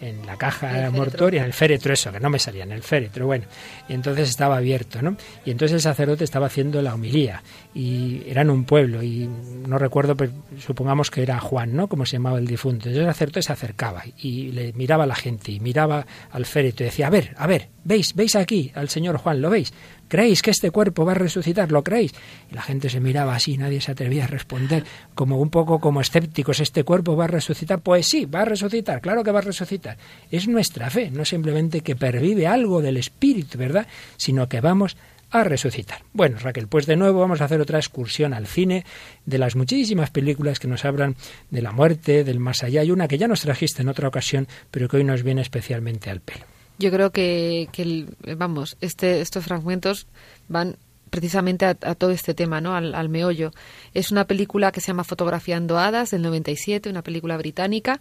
en 0.00 0.26
la 0.26 0.36
caja 0.36 0.90
mortuoria, 0.90 1.40
en 1.40 1.46
el 1.46 1.52
féretro, 1.52 1.92
eso, 1.92 2.12
que 2.12 2.20
no 2.20 2.30
me 2.30 2.38
salía, 2.38 2.64
en 2.64 2.72
el 2.72 2.82
féretro, 2.82 3.26
bueno. 3.26 3.44
Y 3.88 3.94
entonces 3.94 4.28
estaba 4.28 4.56
abierto, 4.56 5.02
¿no? 5.02 5.16
Y 5.44 5.50
entonces 5.50 5.74
el 5.74 5.80
sacerdote 5.80 6.24
estaba 6.24 6.46
haciendo 6.46 6.82
la 6.82 6.94
homilía, 6.94 7.42
y 7.74 8.22
era 8.26 8.42
en 8.42 8.50
un 8.50 8.64
pueblo, 8.64 9.02
y 9.02 9.28
no 9.66 9.78
recuerdo, 9.78 10.16
pero 10.16 10.32
supongamos 10.58 11.10
que 11.10 11.22
era 11.22 11.38
Juan, 11.40 11.74
¿no? 11.74 11.88
Como 11.88 12.06
se 12.06 12.16
llamaba 12.16 12.38
el 12.38 12.46
difunto. 12.46 12.88
Entonces 12.88 13.00
el 13.00 13.06
sacerdote 13.06 13.42
se 13.42 13.52
acercaba 13.52 14.02
y 14.18 14.52
le 14.52 14.72
miraba 14.72 15.04
a 15.04 15.06
la 15.06 15.14
gente, 15.14 15.52
y 15.52 15.60
miraba 15.60 16.06
al 16.30 16.46
féretro, 16.46 16.84
y 16.84 16.88
decía, 16.88 17.06
a 17.08 17.10
ver, 17.10 17.34
a 17.36 17.46
ver, 17.46 17.68
¿veis? 17.84 18.14
¿Veis 18.14 18.36
aquí 18.36 18.72
al 18.74 18.88
señor 18.88 19.18
Juan? 19.18 19.40
¿Lo 19.40 19.50
veis? 19.50 19.72
¿Creéis 20.10 20.42
que 20.42 20.50
este 20.50 20.72
cuerpo 20.72 21.04
va 21.04 21.12
a 21.12 21.14
resucitar? 21.14 21.70
¿Lo 21.70 21.84
creéis? 21.84 22.12
Y 22.50 22.54
la 22.56 22.62
gente 22.62 22.90
se 22.90 22.98
miraba 22.98 23.36
así, 23.36 23.56
nadie 23.56 23.80
se 23.80 23.92
atrevía 23.92 24.24
a 24.24 24.26
responder, 24.26 24.82
como 25.14 25.38
un 25.38 25.50
poco 25.50 25.78
como 25.78 26.00
escépticos, 26.00 26.58
¿este 26.58 26.82
cuerpo 26.82 27.14
va 27.14 27.24
a 27.24 27.28
resucitar? 27.28 27.80
Pues 27.80 28.08
sí, 28.08 28.26
va 28.26 28.40
a 28.40 28.44
resucitar, 28.44 29.00
claro 29.00 29.22
que 29.22 29.30
va 29.30 29.38
a 29.38 29.42
resucitar. 29.42 29.96
Es 30.28 30.48
nuestra 30.48 30.90
fe, 30.90 31.12
no 31.12 31.24
simplemente 31.24 31.82
que 31.82 31.94
pervive 31.94 32.48
algo 32.48 32.82
del 32.82 32.96
espíritu, 32.96 33.56
¿verdad? 33.56 33.86
Sino 34.16 34.48
que 34.48 34.60
vamos 34.60 34.96
a 35.30 35.44
resucitar. 35.44 36.02
Bueno, 36.12 36.38
Raquel, 36.40 36.66
pues 36.66 36.86
de 36.86 36.96
nuevo 36.96 37.20
vamos 37.20 37.40
a 37.40 37.44
hacer 37.44 37.60
otra 37.60 37.78
excursión 37.78 38.34
al 38.34 38.48
cine 38.48 38.84
de 39.26 39.38
las 39.38 39.54
muchísimas 39.54 40.10
películas 40.10 40.58
que 40.58 40.66
nos 40.66 40.84
hablan 40.84 41.14
de 41.50 41.62
la 41.62 41.70
muerte, 41.70 42.24
del 42.24 42.40
más 42.40 42.64
allá. 42.64 42.82
y 42.82 42.90
una 42.90 43.06
que 43.06 43.16
ya 43.16 43.28
nos 43.28 43.42
trajiste 43.42 43.82
en 43.82 43.88
otra 43.88 44.08
ocasión, 44.08 44.48
pero 44.72 44.88
que 44.88 44.96
hoy 44.96 45.04
nos 45.04 45.22
viene 45.22 45.40
especialmente 45.40 46.10
al 46.10 46.20
pelo. 46.20 46.46
Yo 46.80 46.90
creo 46.90 47.10
que, 47.10 47.68
vamos, 48.38 48.78
este, 48.80 49.20
estos 49.20 49.44
fragmentos 49.44 50.06
van 50.48 50.76
precisamente 51.10 51.66
a, 51.66 51.74
todo 51.74 52.10
este 52.10 52.32
tema, 52.32 52.62
¿no? 52.62 52.74
Al, 52.74 53.08
meollo. 53.10 53.52
Es 53.92 54.10
una 54.10 54.24
película 54.24 54.72
que 54.72 54.80
se 54.80 54.86
llama 54.86 55.04
Fotografiando 55.04 55.78
Hadas 55.78 56.10
del 56.10 56.22
97, 56.22 56.88
una 56.88 57.02
película 57.02 57.36
británica. 57.36 58.00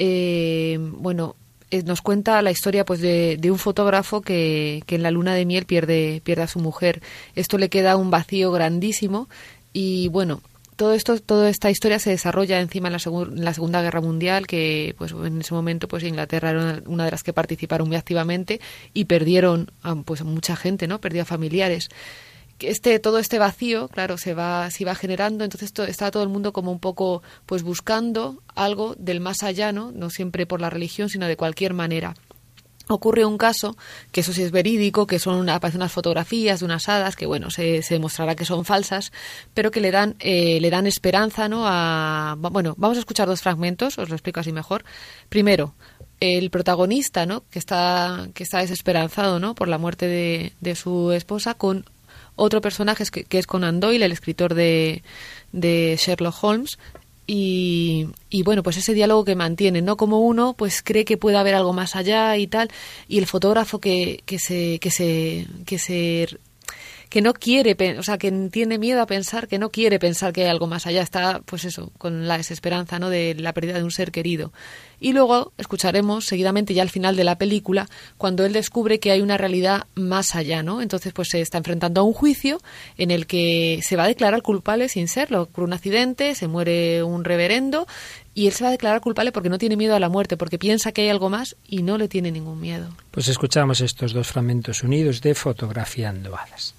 Eh, 0.00 0.76
bueno, 0.80 1.36
eh, 1.70 1.84
nos 1.84 2.02
cuenta 2.02 2.42
la 2.42 2.50
historia 2.50 2.84
pues 2.84 3.00
de, 3.00 3.38
un 3.48 3.58
fotógrafo 3.60 4.22
que, 4.22 4.82
que, 4.86 4.96
en 4.96 5.04
la 5.04 5.12
luna 5.12 5.32
de 5.34 5.46
miel 5.46 5.64
pierde, 5.64 6.20
pierde 6.24 6.42
a 6.42 6.48
su 6.48 6.58
mujer. 6.58 7.02
Esto 7.36 7.58
le 7.58 7.68
queda 7.68 7.96
un 7.96 8.10
vacío 8.10 8.50
grandísimo 8.50 9.28
y 9.72 10.08
bueno, 10.08 10.40
todo 10.76 10.92
esto, 10.92 11.18
toda 11.20 11.48
esta 11.48 11.70
historia 11.70 11.98
se 11.98 12.10
desarrolla 12.10 12.60
encima 12.60 12.88
en 12.88 12.92
la, 12.92 13.54
Segunda 13.54 13.82
Guerra 13.82 14.00
Mundial, 14.00 14.46
que 14.46 14.94
pues 14.98 15.12
en 15.12 15.40
ese 15.40 15.54
momento 15.54 15.88
pues 15.88 16.04
Inglaterra 16.04 16.50
era 16.50 16.82
una, 16.86 17.04
de 17.04 17.10
las 17.10 17.22
que 17.22 17.32
participaron 17.32 17.88
muy 17.88 17.96
activamente 17.96 18.60
y 18.92 19.06
perdieron 19.06 19.70
pues 20.04 20.22
mucha 20.22 20.54
gente, 20.54 20.86
¿no? 20.86 21.00
Perdió 21.00 21.22
a 21.22 21.24
familiares. 21.24 21.88
Este, 22.58 22.98
todo 23.00 23.18
este 23.18 23.38
vacío, 23.38 23.88
claro, 23.88 24.16
se 24.16 24.32
va, 24.32 24.70
se 24.70 24.84
va 24.84 24.94
generando, 24.94 25.44
entonces 25.44 25.72
está 25.88 26.10
todo 26.10 26.22
el 26.22 26.30
mundo 26.30 26.52
como 26.52 26.72
un 26.72 26.78
poco 26.78 27.22
pues 27.44 27.62
buscando 27.62 28.42
algo 28.54 28.94
del 28.98 29.20
más 29.20 29.42
allá, 29.42 29.72
¿no? 29.72 29.92
No 29.92 30.08
siempre 30.08 30.46
por 30.46 30.60
la 30.60 30.70
religión, 30.70 31.08
sino 31.08 31.26
de 31.26 31.36
cualquier 31.36 31.74
manera 31.74 32.14
ocurre 32.88 33.24
un 33.24 33.38
caso, 33.38 33.76
que 34.12 34.20
eso 34.20 34.32
sí 34.32 34.42
es 34.42 34.50
verídico, 34.50 35.06
que 35.06 35.18
son 35.18 35.36
una, 35.36 35.60
unas 35.74 35.92
fotografías 35.92 36.60
de 36.60 36.66
unas 36.66 36.88
hadas, 36.88 37.16
que 37.16 37.26
bueno, 37.26 37.50
se, 37.50 37.82
se 37.82 37.94
demostrará 37.94 38.34
que 38.34 38.44
son 38.44 38.64
falsas, 38.64 39.12
pero 39.54 39.70
que 39.70 39.80
le 39.80 39.90
dan, 39.90 40.16
eh, 40.20 40.60
le 40.60 40.70
dan 40.70 40.86
esperanza, 40.86 41.48
¿no? 41.48 41.64
A, 41.66 42.36
bueno, 42.38 42.74
vamos 42.78 42.96
a 42.96 43.00
escuchar 43.00 43.26
dos 43.26 43.42
fragmentos, 43.42 43.98
os 43.98 44.08
lo 44.08 44.14
explico 44.14 44.40
así 44.40 44.52
mejor. 44.52 44.84
Primero, 45.28 45.74
el 46.20 46.50
protagonista, 46.50 47.26
¿no? 47.26 47.42
Que 47.50 47.58
está, 47.58 48.28
que 48.34 48.42
está 48.42 48.58
desesperanzado, 48.58 49.38
¿no? 49.40 49.54
Por 49.54 49.68
la 49.68 49.78
muerte 49.78 50.06
de, 50.06 50.52
de 50.60 50.74
su 50.74 51.12
esposa, 51.12 51.54
con 51.54 51.84
otro 52.36 52.60
personaje 52.60 53.04
que, 53.10 53.24
que 53.24 53.38
es 53.38 53.46
Conan 53.46 53.80
Doyle, 53.80 54.04
el 54.04 54.12
escritor 54.12 54.54
de, 54.54 55.02
de 55.52 55.98
Sherlock 55.98 56.42
Holmes, 56.42 56.78
y, 57.26 58.08
y, 58.30 58.42
bueno, 58.42 58.62
pues 58.62 58.76
ese 58.76 58.94
diálogo 58.94 59.24
que 59.24 59.34
mantiene, 59.34 59.82
¿no? 59.82 59.96
Como 59.96 60.20
uno 60.20 60.54
pues 60.54 60.82
cree 60.82 61.04
que 61.04 61.16
puede 61.16 61.36
haber 61.36 61.54
algo 61.54 61.72
más 61.72 61.96
allá 61.96 62.36
y 62.36 62.46
tal, 62.46 62.70
y 63.08 63.18
el 63.18 63.26
fotógrafo 63.26 63.80
que, 63.80 64.22
que 64.26 64.38
se, 64.38 64.78
que 64.78 64.90
se, 64.90 65.46
que 65.66 65.78
se 65.78 66.28
que 67.08 67.22
no 67.22 67.34
quiere, 67.34 67.76
o 67.98 68.02
sea, 68.02 68.18
que 68.18 68.30
tiene 68.50 68.78
miedo 68.78 69.00
a 69.00 69.06
pensar, 69.06 69.48
que 69.48 69.58
no 69.58 69.70
quiere 69.70 69.98
pensar 69.98 70.32
que 70.32 70.42
hay 70.42 70.48
algo 70.48 70.66
más 70.66 70.86
allá, 70.86 71.02
está, 71.02 71.40
pues 71.44 71.64
eso, 71.64 71.92
con 71.98 72.26
la 72.26 72.36
desesperanza, 72.36 72.98
¿no? 72.98 73.10
De 73.10 73.34
la 73.34 73.52
pérdida 73.52 73.74
de 73.74 73.84
un 73.84 73.90
ser 73.90 74.10
querido. 74.10 74.52
Y 74.98 75.12
luego 75.12 75.52
escucharemos 75.58 76.24
seguidamente 76.24 76.74
ya 76.74 76.82
al 76.82 76.90
final 76.90 77.16
de 77.16 77.24
la 77.24 77.38
película 77.38 77.88
cuando 78.16 78.44
él 78.44 78.52
descubre 78.52 78.98
que 78.98 79.10
hay 79.10 79.20
una 79.20 79.36
realidad 79.36 79.86
más 79.94 80.34
allá, 80.34 80.62
¿no? 80.62 80.80
Entonces 80.80 81.12
pues 81.12 81.28
se 81.28 81.40
está 81.40 81.58
enfrentando 81.58 82.00
a 82.00 82.04
un 82.04 82.12
juicio 82.12 82.60
en 82.96 83.10
el 83.10 83.26
que 83.26 83.80
se 83.82 83.96
va 83.96 84.04
a 84.04 84.08
declarar 84.08 84.42
culpable 84.42 84.88
sin 84.88 85.08
serlo. 85.08 85.46
Por 85.46 85.64
un 85.64 85.74
accidente 85.74 86.34
se 86.34 86.48
muere 86.48 87.02
un 87.02 87.24
reverendo 87.24 87.86
y 88.34 88.46
él 88.46 88.52
se 88.52 88.64
va 88.64 88.68
a 88.68 88.72
declarar 88.72 89.00
culpable 89.00 89.32
porque 89.32 89.48
no 89.48 89.58
tiene 89.58 89.76
miedo 89.76 89.94
a 89.94 90.00
la 90.00 90.08
muerte, 90.08 90.36
porque 90.36 90.58
piensa 90.58 90.92
que 90.92 91.02
hay 91.02 91.08
algo 91.08 91.30
más 91.30 91.56
y 91.68 91.82
no 91.82 91.98
le 91.98 92.08
tiene 92.08 92.30
ningún 92.30 92.60
miedo. 92.60 92.88
Pues 93.10 93.28
escuchamos 93.28 93.80
estos 93.80 94.12
dos 94.12 94.28
fragmentos 94.28 94.82
unidos 94.82 95.20
de 95.20 95.34
Fotografiando 95.34 96.36
Hadas. 96.36 96.74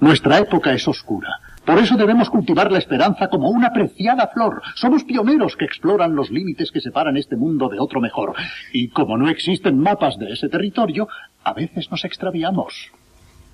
Nuestra 0.00 0.38
época 0.38 0.72
es 0.72 0.86
oscura 0.86 1.40
por 1.66 1.80
eso 1.80 1.96
debemos 1.96 2.30
cultivar 2.30 2.70
la 2.70 2.78
esperanza 2.78 3.26
como 3.26 3.50
una 3.50 3.72
preciada 3.72 4.28
flor. 4.28 4.62
Somos 4.76 5.02
pioneros 5.02 5.56
que 5.56 5.64
exploran 5.64 6.14
los 6.14 6.30
límites 6.30 6.70
que 6.70 6.80
separan 6.80 7.16
este 7.16 7.34
mundo 7.34 7.68
de 7.68 7.80
otro 7.80 8.00
mejor. 8.00 8.34
Y 8.72 8.88
como 8.88 9.18
no 9.18 9.28
existen 9.28 9.80
mapas 9.80 10.16
de 10.16 10.32
ese 10.32 10.48
territorio, 10.48 11.08
a 11.42 11.52
veces 11.54 11.90
nos 11.90 12.04
extraviamos. 12.04 12.92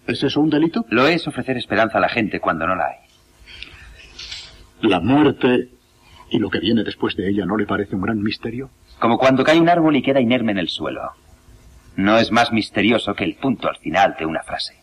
¿Es 0.07 0.23
eso 0.23 0.43
un 0.43 0.51
delito? 0.51 0.85
Lo 0.91 1.07
es 1.07 1.27
ofrecer 1.27 1.57
esperanza 1.57 1.97
a 1.97 2.03
la 2.03 2.11
gente 2.11 2.39
cuando 2.39 2.67
no 2.67 2.75
la 2.75 2.89
hay. 2.89 2.97
La 4.83 5.01
muerte 5.01 5.71
y 6.29 6.39
lo 6.39 6.51
que 6.51 6.61
viene 6.61 6.85
después 6.85 7.17
de 7.17 7.31
ella 7.31 7.47
no 7.47 7.57
le 7.57 7.65
parece 7.65 7.97
un 7.97 8.03
gran 8.03 8.21
misterio. 8.21 8.69
Como 8.99 9.17
cuando 9.17 9.43
cae 9.43 9.59
un 9.59 9.71
árbol 9.71 9.97
y 9.97 10.03
queda 10.03 10.21
inerme 10.21 10.53
en 10.53 10.59
el 10.59 10.69
suelo. 10.69 11.13
No 11.97 12.19
es 12.19 12.31
más 12.31 12.53
misterioso 12.53 13.15
que 13.15 13.25
el 13.25 13.37
punto 13.37 13.71
al 13.71 13.77
final 13.77 14.17
de 14.19 14.27
una 14.27 14.43
frase. 14.43 14.82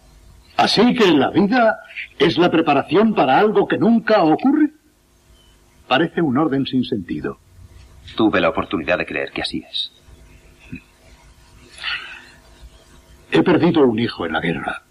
Así 0.60 0.94
que 0.94 1.10
la 1.14 1.30
vida 1.30 1.80
es 2.18 2.38
la 2.38 2.52
preparación 2.52 3.14
para 3.14 3.40
algo 3.40 3.66
que 3.66 3.78
nunca 3.78 4.24
ocurre. 4.24 4.72
Parece 5.88 6.22
un 6.22 6.38
orden 6.38 6.66
sin 6.66 6.84
sentido. 6.84 7.38
Tuve 8.18 8.42
la 8.42 8.50
oportunidad 8.50 8.98
de 8.98 9.06
creer 9.06 9.32
que 9.32 9.42
así 9.42 9.64
es. 9.72 9.90
He 13.32 13.42
perdido 13.42 13.88
un 13.88 14.00
hijo 14.00 14.26
en 14.26 14.34
la 14.34 14.42
guerra. 14.42 14.82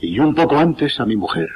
Y 0.00 0.16
un 0.20 0.32
poco 0.32 0.56
antes 0.58 1.00
a 1.00 1.06
mi 1.06 1.16
mujer. 1.16 1.48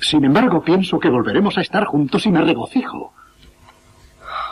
Sin 0.00 0.24
embargo, 0.24 0.62
pienso 0.62 1.00
que 1.00 1.08
volveremos 1.08 1.58
a 1.58 1.62
estar 1.62 1.84
juntos 1.86 2.24
y 2.26 2.30
me 2.30 2.42
regocijo. 2.42 3.12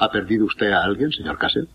¿Ha 0.00 0.10
perdido 0.10 0.46
usted 0.46 0.72
a 0.72 0.82
alguien, 0.82 1.12
señor 1.12 1.38
Castle? 1.38 1.68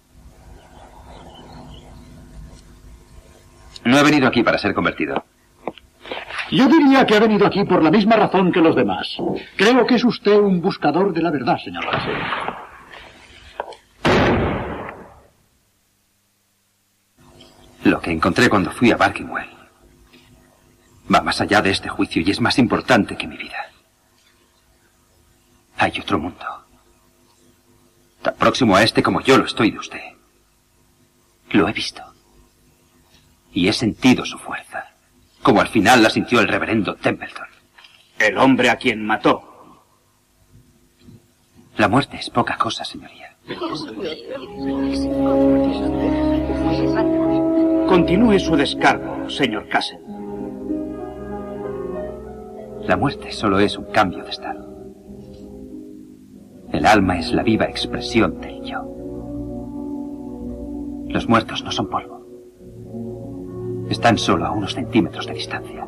No 3.86 3.98
he 4.00 4.04
venido 4.04 4.28
aquí 4.28 4.44
para 4.44 4.58
ser 4.58 4.74
convertido. 4.74 5.29
Yo 6.52 6.68
diría 6.68 7.06
que 7.06 7.16
ha 7.16 7.20
venido 7.20 7.46
aquí 7.46 7.64
por 7.64 7.84
la 7.84 7.92
misma 7.92 8.16
razón 8.16 8.52
que 8.52 8.60
los 8.60 8.76
demás. 8.76 9.18
Creo 9.56 9.86
que 9.86 9.96
es 9.96 10.04
usted 10.04 10.36
un 10.36 10.62
buscador 10.62 11.14
de 11.14 11.22
la 11.22 11.30
verdad, 11.30 11.58
señor. 11.58 11.86
Lo 17.84 18.02
que 18.02 18.12
encontré 18.12 18.50
cuando 18.50 18.72
fui 18.72 18.92
a 18.92 18.98
Barkingwell 18.98 19.48
va 21.14 21.22
más 21.22 21.42
allá 21.42 21.62
de 21.62 21.72
este 21.72 21.90
juicio 21.90 22.22
y 22.22 22.32
es 22.32 22.42
más 22.42 22.58
importante 22.60 23.16
que 23.16 23.28
mi 23.28 23.38
vida. 23.38 23.58
Hay 25.78 25.94
otro 26.00 26.20
mundo. 26.20 26.46
Tan 28.22 28.36
próximo 28.36 28.76
a 28.76 28.84
este 28.84 29.02
como 29.02 29.22
yo 29.22 29.38
lo 29.38 29.46
estoy 29.46 29.72
de 29.72 29.80
usted. 29.80 30.02
Lo 31.52 31.68
he 31.68 31.74
visto. 31.74 32.04
Y 33.54 33.68
he 33.68 33.74
sentido 33.74 34.26
su 34.26 34.38
fuerza 34.38 34.89
como 35.50 35.62
al 35.62 35.68
final 35.68 36.04
la 36.04 36.12
sintió 36.12 36.42
el 36.42 36.48
reverendo 36.48 36.94
Templeton. 36.94 37.48
El 38.20 38.38
hombre 38.38 38.70
a 38.70 38.76
quien 38.76 39.04
mató. 39.04 39.42
La 41.76 41.88
muerte 41.88 42.18
es 42.18 42.30
poca 42.30 42.56
cosa, 42.56 42.86
señoría. 42.86 43.36
Continúe 47.88 48.38
su 48.38 48.56
descargo, 48.56 49.28
señor 49.28 49.68
Castle. 49.70 49.98
La 52.84 52.96
muerte 52.96 53.32
solo 53.32 53.58
es 53.58 53.76
un 53.76 53.86
cambio 53.86 54.24
de 54.24 54.30
estado. 54.30 54.70
El 56.72 56.86
alma 56.86 57.18
es 57.18 57.34
la 57.34 57.42
viva 57.42 57.66
expresión 57.66 58.40
del 58.40 58.62
yo. 58.62 58.84
Los 61.08 61.28
muertos 61.28 61.64
no 61.64 61.72
son 61.72 61.90
polvo. 61.90 62.09
Están 63.90 64.18
solo 64.18 64.46
a 64.46 64.52
unos 64.52 64.74
centímetros 64.74 65.26
de 65.26 65.34
distancia. 65.34 65.86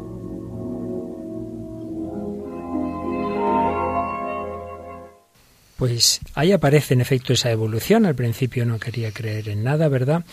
Pues 5.77 6.19
ahí 6.35 6.51
aparece 6.51 6.93
en 6.93 7.01
efecto 7.01 7.33
esa 7.33 7.51
evolución. 7.51 8.05
Al 8.05 8.15
principio 8.15 8.65
no 8.65 8.79
quería 8.79 9.11
creer 9.11 9.49
en 9.49 9.63
nada, 9.63 9.87
¿verdad? 9.87 10.23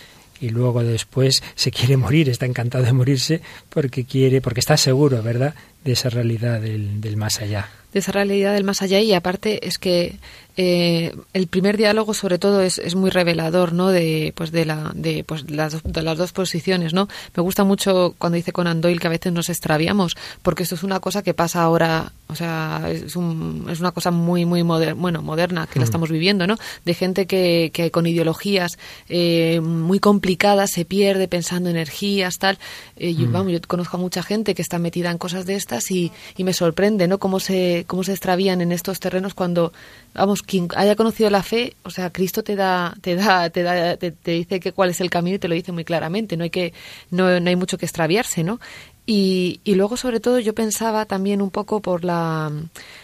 Y 0.41 0.49
luego 0.49 0.83
después 0.83 1.43
se 1.55 1.71
quiere 1.71 1.97
morir, 1.97 2.29
está 2.29 2.45
encantado 2.45 2.83
de 2.83 2.93
morirse 2.93 3.41
porque 3.69 4.05
quiere, 4.05 4.41
porque 4.41 4.61
está 4.61 4.77
seguro, 4.77 5.21
¿verdad?, 5.21 5.53
de 5.83 5.91
esa 5.91 6.09
realidad 6.09 6.61
del, 6.61 7.01
del 7.01 7.17
más 7.17 7.41
allá. 7.41 7.69
De 7.93 7.99
esa 7.99 8.11
realidad 8.11 8.53
del 8.53 8.63
más 8.63 8.81
allá 8.81 8.99
y 8.99 9.13
aparte 9.13 9.67
es 9.67 9.79
que 9.79 10.17
eh, 10.61 11.15
el 11.33 11.47
primer 11.47 11.77
diálogo 11.77 12.13
sobre 12.13 12.37
todo 12.37 12.59
es, 12.59 12.79
es, 12.79 12.95
muy 12.95 13.11
revelador 13.11 13.71
no 13.71 13.87
de 13.87 14.33
pues 14.35 14.51
de 14.51 14.65
la 14.65 14.91
de 14.93 15.23
pues 15.23 15.49
las, 15.49 15.81
de 15.83 16.01
las 16.01 16.17
dos 16.17 16.33
posiciones 16.33 16.93
no 16.93 17.07
me 17.33 17.41
gusta 17.41 17.63
mucho 17.63 18.13
cuando 18.17 18.35
dice 18.35 18.51
Conan 18.51 18.81
Doyle 18.81 18.99
que 18.99 19.07
a 19.07 19.11
veces 19.11 19.31
nos 19.31 19.47
extraviamos 19.47 20.17
porque 20.41 20.63
esto 20.63 20.75
es 20.75 20.83
una 20.83 20.99
cosa 20.99 21.21
que 21.21 21.33
pasa 21.33 21.61
ahora 21.61 22.11
o 22.27 22.35
sea 22.35 22.89
es, 22.91 23.15
un, 23.15 23.67
es 23.69 23.79
una 23.79 23.91
cosa 23.91 24.11
muy 24.11 24.43
muy 24.43 24.61
bueno 24.61 25.21
moderna 25.21 25.65
que 25.65 25.79
la 25.79 25.83
mm. 25.83 25.87
estamos 25.87 26.09
viviendo 26.09 26.45
no 26.45 26.57
de 26.83 26.93
gente 26.93 27.25
que, 27.25 27.71
que 27.73 27.89
con 27.89 28.05
ideologías 28.05 28.77
eh, 29.07 29.61
muy 29.61 29.99
complicadas 29.99 30.71
se 30.71 30.85
pierde 30.85 31.27
pensando 31.27 31.69
energías 31.69 32.37
tal. 32.37 32.59
Eh, 32.97 33.13
yo, 33.13 33.27
mm. 33.27 33.31
vamos 33.31 33.51
yo 33.53 33.59
conozco 33.67 33.97
a 33.97 33.99
mucha 33.99 34.23
gente 34.23 34.55
que 34.55 34.61
está 34.61 34.79
metida 34.79 35.09
en 35.11 35.17
cosas 35.17 35.45
de 35.45 35.55
estas 35.55 35.89
y, 35.91 36.11
y 36.35 36.43
me 36.43 36.53
sorprende 36.53 37.07
no 37.07 37.17
cómo 37.19 37.39
se 37.39 37.85
cómo 37.87 38.03
se 38.03 38.11
extravían 38.11 38.61
en 38.61 38.71
estos 38.71 38.99
terrenos 38.99 39.33
cuando 39.33 39.71
vamos, 40.13 40.41
quien 40.49 40.67
haya 40.75 40.95
conocido 40.95 41.29
la 41.29 41.43
fe, 41.43 41.75
o 41.83 41.91
sea, 41.91 42.11
Cristo 42.11 42.43
te 42.43 42.55
da, 42.55 42.95
te 43.01 43.15
da, 43.15 43.51
te 43.51 43.61
da, 43.61 43.97
te, 43.97 44.13
dice 44.25 44.59
que 44.59 44.71
cuál 44.71 44.89
es 44.89 44.99
el 44.99 45.11
camino 45.11 45.35
y 45.35 45.39
te 45.39 45.47
lo 45.47 45.53
dice 45.53 45.71
muy 45.71 45.85
claramente. 45.85 46.37
No 46.37 46.43
hay 46.43 46.49
que, 46.49 46.73
no, 47.11 47.39
no 47.39 47.49
hay 47.49 47.55
mucho 47.55 47.77
que 47.77 47.85
extraviarse, 47.85 48.43
¿no? 48.43 48.59
Y, 49.05 49.59
y 49.63 49.75
luego, 49.75 49.95
sobre 49.95 50.19
todo, 50.19 50.39
yo 50.39 50.55
pensaba 50.55 51.05
también 51.05 51.43
un 51.43 51.51
poco 51.51 51.81
por 51.81 52.03
la, 52.03 52.51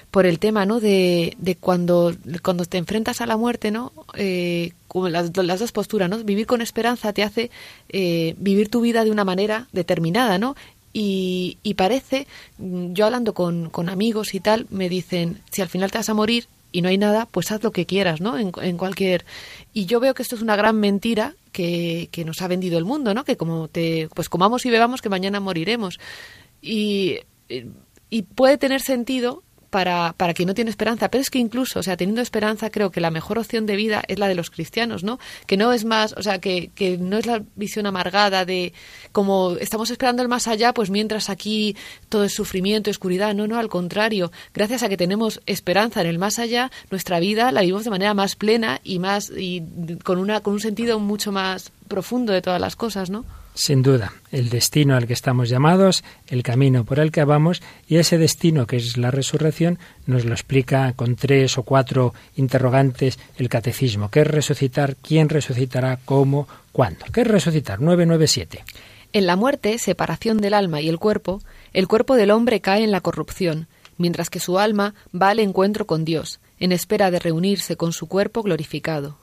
por 0.10 0.26
el 0.26 0.40
tema, 0.40 0.66
¿no? 0.66 0.80
De, 0.80 1.36
de 1.38 1.56
cuando, 1.56 2.16
cuando 2.42 2.66
te 2.66 2.80
enfrentas 2.80 3.22
a 3.22 3.28
la 3.28 3.38
muerte, 3.38 3.70
¿no? 3.70 3.92
Eh, 4.16 4.74
como 4.88 5.08
las, 5.08 5.36
las, 5.38 5.60
dos 5.60 5.72
posturas, 5.72 6.10
¿no? 6.10 6.18
Vivir 6.24 6.48
con 6.48 6.62
esperanza 6.62 7.14
te 7.14 7.22
hace 7.22 7.52
eh, 7.90 8.34
vivir 8.40 8.70
tu 8.70 8.82
vida 8.82 9.04
de 9.04 9.12
una 9.12 9.24
manera 9.24 9.68
determinada, 9.72 10.40
¿no? 10.40 10.56
Y, 10.94 11.60
y, 11.62 11.76
parece, 11.76 12.26
yo 12.58 13.06
hablando 13.06 13.36
con, 13.36 13.70
con, 13.70 13.90
amigos 13.90 14.34
y 14.34 14.40
tal, 14.40 14.66
me 14.72 14.90
dicen, 14.90 15.42
si 15.52 15.62
al 15.62 15.70
final 15.70 15.92
te 15.92 16.00
vas 16.00 16.10
a 16.10 16.14
morir, 16.14 16.48
y 16.76 16.82
no 16.82 16.90
hay 16.90 16.98
nada, 16.98 17.26
pues 17.26 17.54
haz 17.54 17.64
lo 17.64 17.72
que 17.72 17.86
quieras, 17.86 18.20
¿no? 18.20 18.38
En, 18.38 18.52
en 18.62 18.76
cualquier... 18.76 19.24
Y 19.72 19.86
yo 19.86 20.02
veo 20.02 20.14
que 20.14 20.24
esto 20.24 20.36
es 20.36 20.42
una 20.42 20.58
gran 20.58 20.78
mentira 20.78 21.34
que, 21.54 22.10
que, 22.12 22.26
nos 22.26 22.42
ha 22.42 22.50
vendido 22.50 22.78
el 22.78 22.84
mundo, 22.84 23.14
¿no? 23.14 23.24
Que 23.24 23.38
como 23.38 23.70
te... 23.70 24.10
Pues 24.14 24.28
comamos 24.28 24.66
y 24.66 24.72
bebamos 24.72 25.02
que 25.02 25.08
mañana 25.08 25.40
moriremos. 25.40 26.00
Y, 26.62 27.20
y 28.10 28.22
puede 28.24 28.58
tener 28.58 28.82
sentido 28.82 29.42
para, 29.76 30.14
para 30.16 30.34
quien 30.34 30.48
no 30.48 30.54
tiene 30.54 30.70
esperanza. 30.70 31.10
Pero 31.10 31.22
es 31.22 31.30
que 31.30 31.38
incluso, 31.38 31.82
o 31.82 31.84
sea, 31.84 31.98
teniendo 31.98 32.22
esperanza, 32.22 32.70
creo 32.70 32.92
que 32.92 33.02
la 33.02 33.12
mejor 33.12 33.38
opción 33.38 33.66
de 33.66 33.76
vida 33.76 34.04
es 34.08 34.20
la 34.20 34.30
de 34.30 34.36
los 34.36 34.50
cristianos, 34.50 35.04
¿no? 35.04 35.20
Que 35.48 35.58
no 35.58 35.74
es 35.74 35.84
más, 35.84 36.14
o 36.14 36.24
sea, 36.24 36.40
que, 36.40 36.72
que 36.74 36.98
no 36.98 37.18
es 37.18 37.26
la 37.26 37.44
visión 37.58 37.86
amargada 37.86 38.46
de 38.46 38.72
como 39.12 39.58
estamos 39.60 39.90
esperando 39.90 40.22
el 40.22 40.30
más 40.30 40.48
allá, 40.48 40.74
pues 40.74 40.90
mientras 40.90 41.30
aquí 41.30 41.76
todo 42.08 42.24
es 42.24 42.34
sufrimiento, 42.34 42.90
oscuridad. 42.90 43.34
No, 43.36 43.48
no, 43.48 43.60
al 43.60 43.68
contrario. 43.68 44.32
Gracias 44.54 44.82
a 44.82 44.88
que 44.88 44.96
tenemos 44.96 45.42
esperanza 45.46 46.00
en 46.00 46.08
el 46.08 46.20
más 46.20 46.40
allá, 46.40 46.72
nuestra 46.90 47.20
vida 47.20 47.52
la 47.52 47.60
vivimos 47.60 47.84
de 47.84 47.90
manera 47.90 48.14
más 48.14 48.38
plena 48.38 48.80
y 48.82 49.00
más 49.00 49.30
y 49.30 49.62
con 50.06 50.20
una 50.20 50.40
con 50.40 50.54
un 50.54 50.62
sentido 50.62 51.00
mucho 51.02 51.34
más 51.34 51.74
profundo 51.90 52.32
de 52.32 52.42
todas 52.42 52.62
las 52.62 52.78
cosas, 52.78 53.10
¿no? 53.10 53.26
Sin 53.58 53.84
duda, 53.84 54.12
el 54.34 54.50
destino 54.50 54.98
al 54.98 55.08
que 55.08 55.14
estamos 55.14 55.48
llamados, 55.48 56.04
el 56.28 56.44
camino 56.44 56.84
por 56.84 57.00
el 57.00 57.14
que 57.14 57.24
vamos 57.24 57.64
y 57.88 57.96
ese 57.96 58.18
destino 58.18 58.68
que 58.68 58.76
es 58.76 58.98
la 58.98 59.12
resurrección 59.12 59.80
nos 60.06 60.26
lo 60.26 60.34
explica 60.34 60.92
con 60.92 61.16
tres 61.16 61.58
o 61.58 61.64
cuatro 61.64 62.14
interrogantes 62.36 63.18
el 63.38 63.48
catecismo. 63.48 64.12
¿Qué 64.12 64.22
es 64.22 64.28
resucitar? 64.28 64.98
¿Quién 64.98 65.30
resucitará? 65.30 66.00
¿Cómo? 66.04 66.50
¿Cuándo? 66.74 67.06
¿Qué 67.14 67.22
es 67.22 67.28
resucitar? 67.28 67.80
997. 67.80 68.66
En 69.14 69.26
la 69.26 69.38
muerte, 69.38 69.78
separación 69.80 70.40
del 70.40 70.54
alma 70.54 70.82
y 70.82 70.90
el 70.90 71.00
cuerpo, 71.00 71.42
el 71.72 71.88
cuerpo 71.88 72.16
del 72.16 72.32
hombre 72.32 72.60
cae 72.60 72.84
en 72.84 72.92
la 72.92 73.00
corrupción, 73.00 73.68
mientras 73.98 74.30
que 74.30 74.42
su 74.42 74.60
alma 74.60 74.96
va 75.16 75.30
al 75.30 75.40
encuentro 75.40 75.88
con 75.88 76.04
Dios, 76.04 76.42
en 76.60 76.74
espera 76.74 77.10
de 77.10 77.20
reunirse 77.20 77.78
con 77.78 77.94
su 77.94 78.08
cuerpo 78.08 78.44
glorificado. 78.44 79.18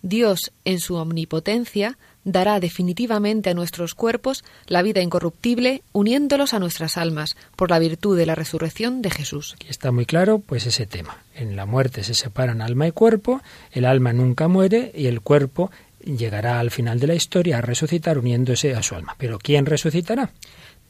Dios, 0.00 0.52
en 0.64 0.80
su 0.80 0.94
omnipotencia, 0.94 1.98
dará 2.26 2.60
definitivamente 2.60 3.50
a 3.50 3.54
nuestros 3.54 3.94
cuerpos 3.94 4.44
la 4.66 4.82
vida 4.82 5.00
incorruptible, 5.00 5.82
uniéndolos 5.92 6.52
a 6.52 6.58
nuestras 6.58 6.98
almas, 6.98 7.36
por 7.54 7.70
la 7.70 7.78
virtud 7.78 8.18
de 8.18 8.26
la 8.26 8.34
resurrección 8.34 9.00
de 9.00 9.10
Jesús. 9.10 9.54
Aquí 9.54 9.68
está 9.70 9.92
muy 9.92 10.04
claro, 10.04 10.40
pues 10.40 10.66
ese 10.66 10.86
tema. 10.86 11.22
En 11.34 11.56
la 11.56 11.66
muerte 11.66 12.02
se 12.02 12.14
separan 12.14 12.60
alma 12.60 12.88
y 12.88 12.92
cuerpo, 12.92 13.40
el 13.70 13.84
alma 13.84 14.12
nunca 14.12 14.48
muere 14.48 14.90
y 14.94 15.06
el 15.06 15.20
cuerpo 15.20 15.70
llegará 16.04 16.58
al 16.58 16.72
final 16.72 16.98
de 16.98 17.06
la 17.06 17.14
historia 17.14 17.58
a 17.58 17.60
resucitar 17.60 18.18
uniéndose 18.18 18.74
a 18.74 18.82
su 18.82 18.96
alma. 18.96 19.14
Pero 19.18 19.38
¿quién 19.38 19.64
resucitará? 19.64 20.30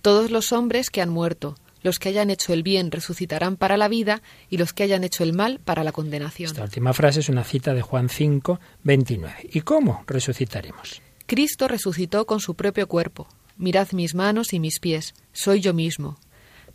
Todos 0.01 0.31
los 0.31 0.53
hombres 0.53 0.89
que 0.89 1.03
han 1.03 1.11
muerto, 1.11 1.57
los 1.83 1.99
que 1.99 2.09
hayan 2.09 2.31
hecho 2.31 2.55
el 2.55 2.63
bien 2.63 2.91
resucitarán 2.91 3.57
para 3.57 3.77
la 3.77 3.89
vida 3.89 4.23
y 4.49 4.57
los 4.57 4.73
que 4.73 4.85
hayan 4.85 5.05
hecho 5.05 5.23
el 5.23 5.35
mal 5.35 5.61
para 5.63 5.85
la 5.85 5.93
condenación. 5.93 6.49
Esta 6.49 6.63
última 6.63 6.95
frase 6.95 7.21
es 7.21 7.29
una 7.29 7.45
cita 7.45 7.75
de 7.75 7.83
Juan 7.83 8.09
5, 8.09 8.59
29. 8.85 9.51
¿Y 9.53 9.61
cómo 9.61 10.03
resucitaremos? 10.07 11.03
Cristo 11.27 11.67
resucitó 11.67 12.25
con 12.25 12.41
su 12.41 12.55
propio 12.55 12.87
cuerpo. 12.87 13.27
Mirad 13.59 13.89
mis 13.93 14.15
manos 14.15 14.53
y 14.53 14.61
mis 14.61 14.79
pies, 14.79 15.15
soy 15.33 15.61
yo 15.61 15.75
mismo. 15.75 16.19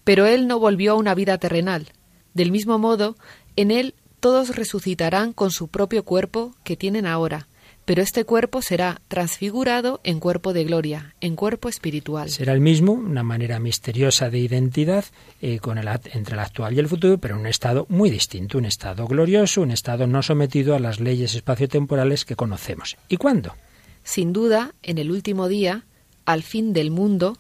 Pero 0.04 0.26
Él 0.26 0.48
no 0.48 0.60
volvió 0.60 0.94
a 0.94 0.96
una 0.96 1.16
vida 1.16 1.38
terrenal. 1.38 1.94
Del 2.34 2.52
mismo 2.52 2.78
modo, 2.78 3.16
en 3.56 3.72
Él 3.72 3.96
todos 4.20 4.56
resucitarán 4.56 5.32
con 5.34 5.52
su 5.52 5.70
propio 5.70 6.04
cuerpo 6.04 6.54
que 6.64 6.76
tienen 6.76 7.08
ahora, 7.08 7.48
pero 7.86 8.02
este 8.02 8.26
cuerpo 8.26 8.62
será 8.62 9.02
transfigurado 9.08 10.00
en 10.04 10.20
cuerpo 10.20 10.54
de 10.54 10.66
gloria, 10.66 11.16
en 11.22 11.36
cuerpo 11.36 11.70
espiritual. 11.70 12.30
Será 12.30 12.54
el 12.54 12.62
mismo, 12.62 12.94
una 12.94 13.24
manera 13.24 13.60
misteriosa 13.60 14.30
de 14.30 14.40
identidad 14.40 15.06
eh, 15.42 15.60
con 15.60 15.78
el, 15.78 15.88
entre 16.14 16.36
el 16.36 16.40
actual 16.40 16.74
y 16.74 16.80
el 16.80 16.88
futuro, 16.88 17.18
pero 17.18 17.40
un 17.40 17.48
estado 17.48 17.86
muy 17.90 18.10
distinto, 18.10 18.58
un 18.58 18.66
estado 18.66 19.08
glorioso, 19.08 19.62
un 19.62 19.72
estado 19.72 20.08
no 20.08 20.22
sometido 20.22 20.76
a 20.76 20.80
las 20.80 21.00
leyes 21.00 21.36
espaciotemporales 21.36 22.26
que 22.26 22.36
conocemos. 22.36 22.98
¿Y 23.10 23.18
cuándo? 23.18 23.56
Sin 24.04 24.34
duda, 24.34 24.74
en 24.84 24.98
el 24.98 25.12
último 25.12 25.48
día, 25.48 25.86
al 26.26 26.44
fin 26.44 26.74
del 26.74 26.92
mundo, 26.92 27.38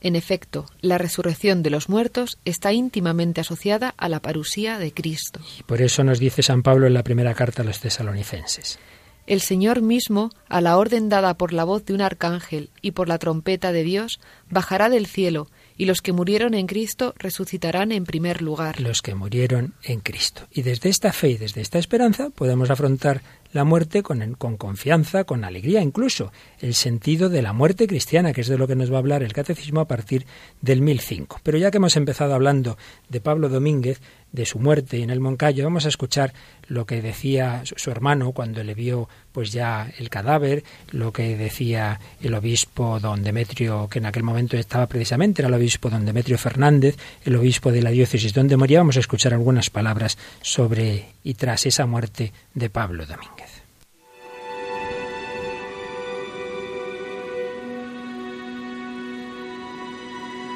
en 0.00 0.14
efecto, 0.14 0.66
la 0.80 0.96
resurrección 0.96 1.62
de 1.62 1.70
los 1.70 1.88
muertos 1.88 2.38
está 2.44 2.72
íntimamente 2.72 3.40
asociada 3.40 3.94
a 3.96 4.08
la 4.08 4.20
parusía 4.20 4.78
de 4.78 4.92
Cristo. 4.92 5.40
Y 5.58 5.64
por 5.64 5.82
eso 5.82 6.04
nos 6.04 6.20
dice 6.20 6.42
San 6.42 6.62
Pablo 6.62 6.86
en 6.86 6.94
la 6.94 7.02
primera 7.02 7.34
carta 7.34 7.62
a 7.62 7.64
los 7.64 7.80
tesalonicenses. 7.80 8.78
El 9.26 9.40
Señor 9.40 9.82
mismo, 9.82 10.30
a 10.48 10.60
la 10.60 10.78
orden 10.78 11.08
dada 11.08 11.34
por 11.34 11.52
la 11.52 11.64
voz 11.64 11.84
de 11.84 11.94
un 11.94 12.00
arcángel 12.00 12.70
y 12.80 12.92
por 12.92 13.08
la 13.08 13.18
trompeta 13.18 13.72
de 13.72 13.82
Dios, 13.82 14.20
bajará 14.48 14.88
del 14.88 15.06
cielo, 15.06 15.48
y 15.78 15.86
los 15.86 16.02
que 16.02 16.12
murieron 16.12 16.54
en 16.54 16.66
Cristo 16.66 17.14
resucitarán 17.16 17.92
en 17.92 18.04
primer 18.04 18.42
lugar. 18.42 18.80
Los 18.80 19.00
que 19.00 19.14
murieron 19.14 19.74
en 19.84 20.00
Cristo. 20.00 20.42
Y 20.50 20.62
desde 20.62 20.90
esta 20.90 21.12
fe 21.12 21.30
y 21.30 21.36
desde 21.38 21.60
esta 21.60 21.78
esperanza 21.78 22.30
podemos 22.30 22.68
afrontar 22.68 23.22
la 23.52 23.64
muerte 23.64 24.02
con, 24.02 24.34
con, 24.34 24.56
confianza, 24.56 25.24
con 25.24 25.44
alegría, 25.44 25.80
incluso 25.80 26.32
el 26.60 26.74
sentido 26.74 27.30
de 27.30 27.40
la 27.40 27.52
muerte 27.52 27.86
cristiana, 27.86 28.32
que 28.32 28.42
es 28.42 28.48
de 28.48 28.58
lo 28.58 28.66
que 28.66 28.76
nos 28.76 28.92
va 28.92 28.96
a 28.96 28.98
hablar 28.98 29.22
el 29.22 29.32
catecismo 29.32 29.80
a 29.80 29.88
partir 29.88 30.26
del 30.60 30.82
1005. 30.82 31.40
Pero 31.42 31.56
ya 31.56 31.70
que 31.70 31.78
hemos 31.78 31.96
empezado 31.96 32.34
hablando 32.34 32.76
de 33.08 33.20
Pablo 33.20 33.48
Domínguez, 33.48 34.00
de 34.32 34.44
su 34.44 34.58
muerte 34.58 35.02
en 35.02 35.10
el 35.10 35.20
Moncayo, 35.20 35.64
vamos 35.64 35.86
a 35.86 35.88
escuchar 35.88 36.34
lo 36.66 36.84
que 36.84 37.00
decía 37.00 37.62
su 37.64 37.90
hermano 37.90 38.32
cuando 38.32 38.62
le 38.62 38.74
vio 38.74 39.08
pues 39.38 39.52
ya 39.52 39.88
el 39.98 40.10
cadáver, 40.10 40.64
lo 40.90 41.12
que 41.12 41.36
decía 41.36 42.00
el 42.20 42.34
obispo 42.34 42.98
don 42.98 43.22
Demetrio, 43.22 43.86
que 43.88 44.00
en 44.00 44.06
aquel 44.06 44.24
momento 44.24 44.56
estaba 44.56 44.88
precisamente, 44.88 45.42
era 45.42 45.48
el 45.48 45.54
obispo 45.54 45.90
don 45.90 46.04
Demetrio 46.04 46.36
Fernández, 46.38 46.96
el 47.24 47.36
obispo 47.36 47.70
de 47.70 47.80
la 47.80 47.90
diócesis 47.90 48.34
donde 48.34 48.56
moría, 48.56 48.80
vamos 48.80 48.96
a 48.96 48.98
escuchar 48.98 49.34
algunas 49.34 49.70
palabras 49.70 50.18
sobre 50.42 51.10
y 51.22 51.34
tras 51.34 51.66
esa 51.66 51.86
muerte 51.86 52.32
de 52.52 52.68
Pablo 52.68 53.06
Domínguez. 53.06 53.62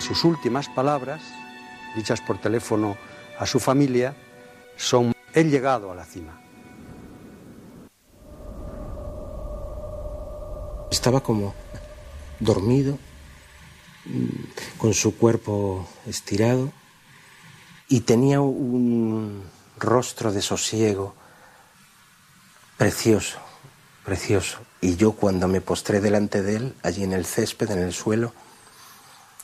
Sus 0.00 0.24
últimas 0.24 0.68
palabras, 0.68 1.22
dichas 1.94 2.20
por 2.20 2.40
teléfono 2.40 2.96
a 3.38 3.46
su 3.46 3.60
familia, 3.60 4.16
son 4.76 5.12
he 5.34 5.44
llegado 5.44 5.92
a 5.92 5.94
la 5.94 6.04
cima. 6.04 6.41
Estaba 10.92 11.22
como 11.22 11.54
dormido, 12.38 12.98
con 14.76 14.92
su 14.92 15.16
cuerpo 15.16 15.88
estirado, 16.06 16.70
y 17.88 18.00
tenía 18.00 18.42
un 18.42 19.42
rostro 19.78 20.32
de 20.32 20.42
sosiego 20.42 21.14
precioso, 22.76 23.38
precioso. 24.04 24.58
Y 24.82 24.96
yo 24.96 25.12
cuando 25.12 25.48
me 25.48 25.62
postré 25.62 26.02
delante 26.02 26.42
de 26.42 26.56
él, 26.56 26.74
allí 26.82 27.04
en 27.04 27.14
el 27.14 27.24
césped, 27.24 27.70
en 27.70 27.78
el 27.78 27.94
suelo, 27.94 28.34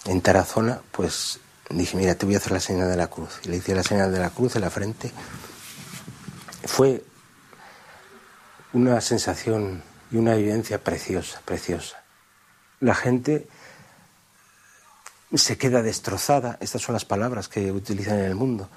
en 0.05 0.21
Tarazona, 0.21 0.83
pues 0.93 1.41
dije, 1.71 1.97
mira, 1.97 2.15
te 2.15 2.27
voy 2.27 2.35
a 2.35 2.39
hacer 2.39 2.53
la 2.53 2.61
señal 2.61 2.91
de 2.91 2.97
la 2.97 3.07
cruz. 3.07 3.41
Y 3.45 3.49
le 3.49 3.57
hice 3.57 3.75
la 3.75 3.83
señal 3.83 4.13
de 4.13 4.21
la 4.21 4.29
cruz 4.29 4.55
en 4.57 4.61
la 4.61 4.71
frente. 4.71 5.13
Fue 6.67 7.03
una 8.75 9.01
sensación 9.01 9.88
y 10.11 10.17
una 10.17 10.35
vivencia 10.35 10.83
preciosa, 10.83 11.41
preciosa. 11.45 12.03
La 12.81 12.95
gente 12.95 13.47
se 15.35 15.59
queda 15.59 15.83
destrozada, 15.83 16.57
estas 16.61 16.83
son 16.83 16.95
las 16.95 17.05
palabras 17.05 17.49
que 17.49 17.71
utilizan 17.73 18.19
en 18.19 18.25
el 18.25 18.35
mundo, 18.35 18.69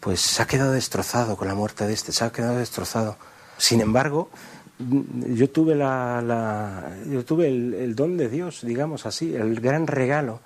pues 0.00 0.20
se 0.20 0.42
ha 0.42 0.46
quedado 0.46 0.72
destrozado 0.72 1.36
con 1.36 1.48
la 1.48 1.54
muerte 1.54 1.86
de 1.86 1.92
este, 1.92 2.12
se 2.12 2.24
ha 2.24 2.32
quedado 2.32 2.58
destrozado. 2.58 3.16
Sin 3.56 3.80
embargo, 3.80 4.30
yo 4.78 5.48
tuve, 5.50 5.76
la, 5.76 6.96
yo 7.08 7.24
tuve 7.24 7.48
el 7.48 7.94
don 7.94 8.16
de 8.16 8.28
Dios, 8.28 8.62
digamos 8.62 9.06
así, 9.06 9.34
el 9.34 9.60
gran 9.60 9.86
regalo 9.86 10.40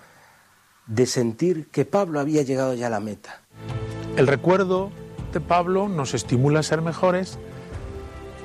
de 0.87 1.07
sentir 1.07 1.69
que 1.69 1.85
Pablo 1.85 2.19
había 2.19 2.43
llegado 2.43 2.75
ya 2.75 2.89
a 2.89 2.91
la 2.91 3.01
meta. 3.01 3.41
El 4.17 4.27
recuerdo 4.27 4.91
de 5.33 5.41
Pablo 5.41 5.89
nos 5.89 6.15
estimula 6.15 6.61
a 6.61 6.63
ser 6.63 6.81
mejores 6.81 7.39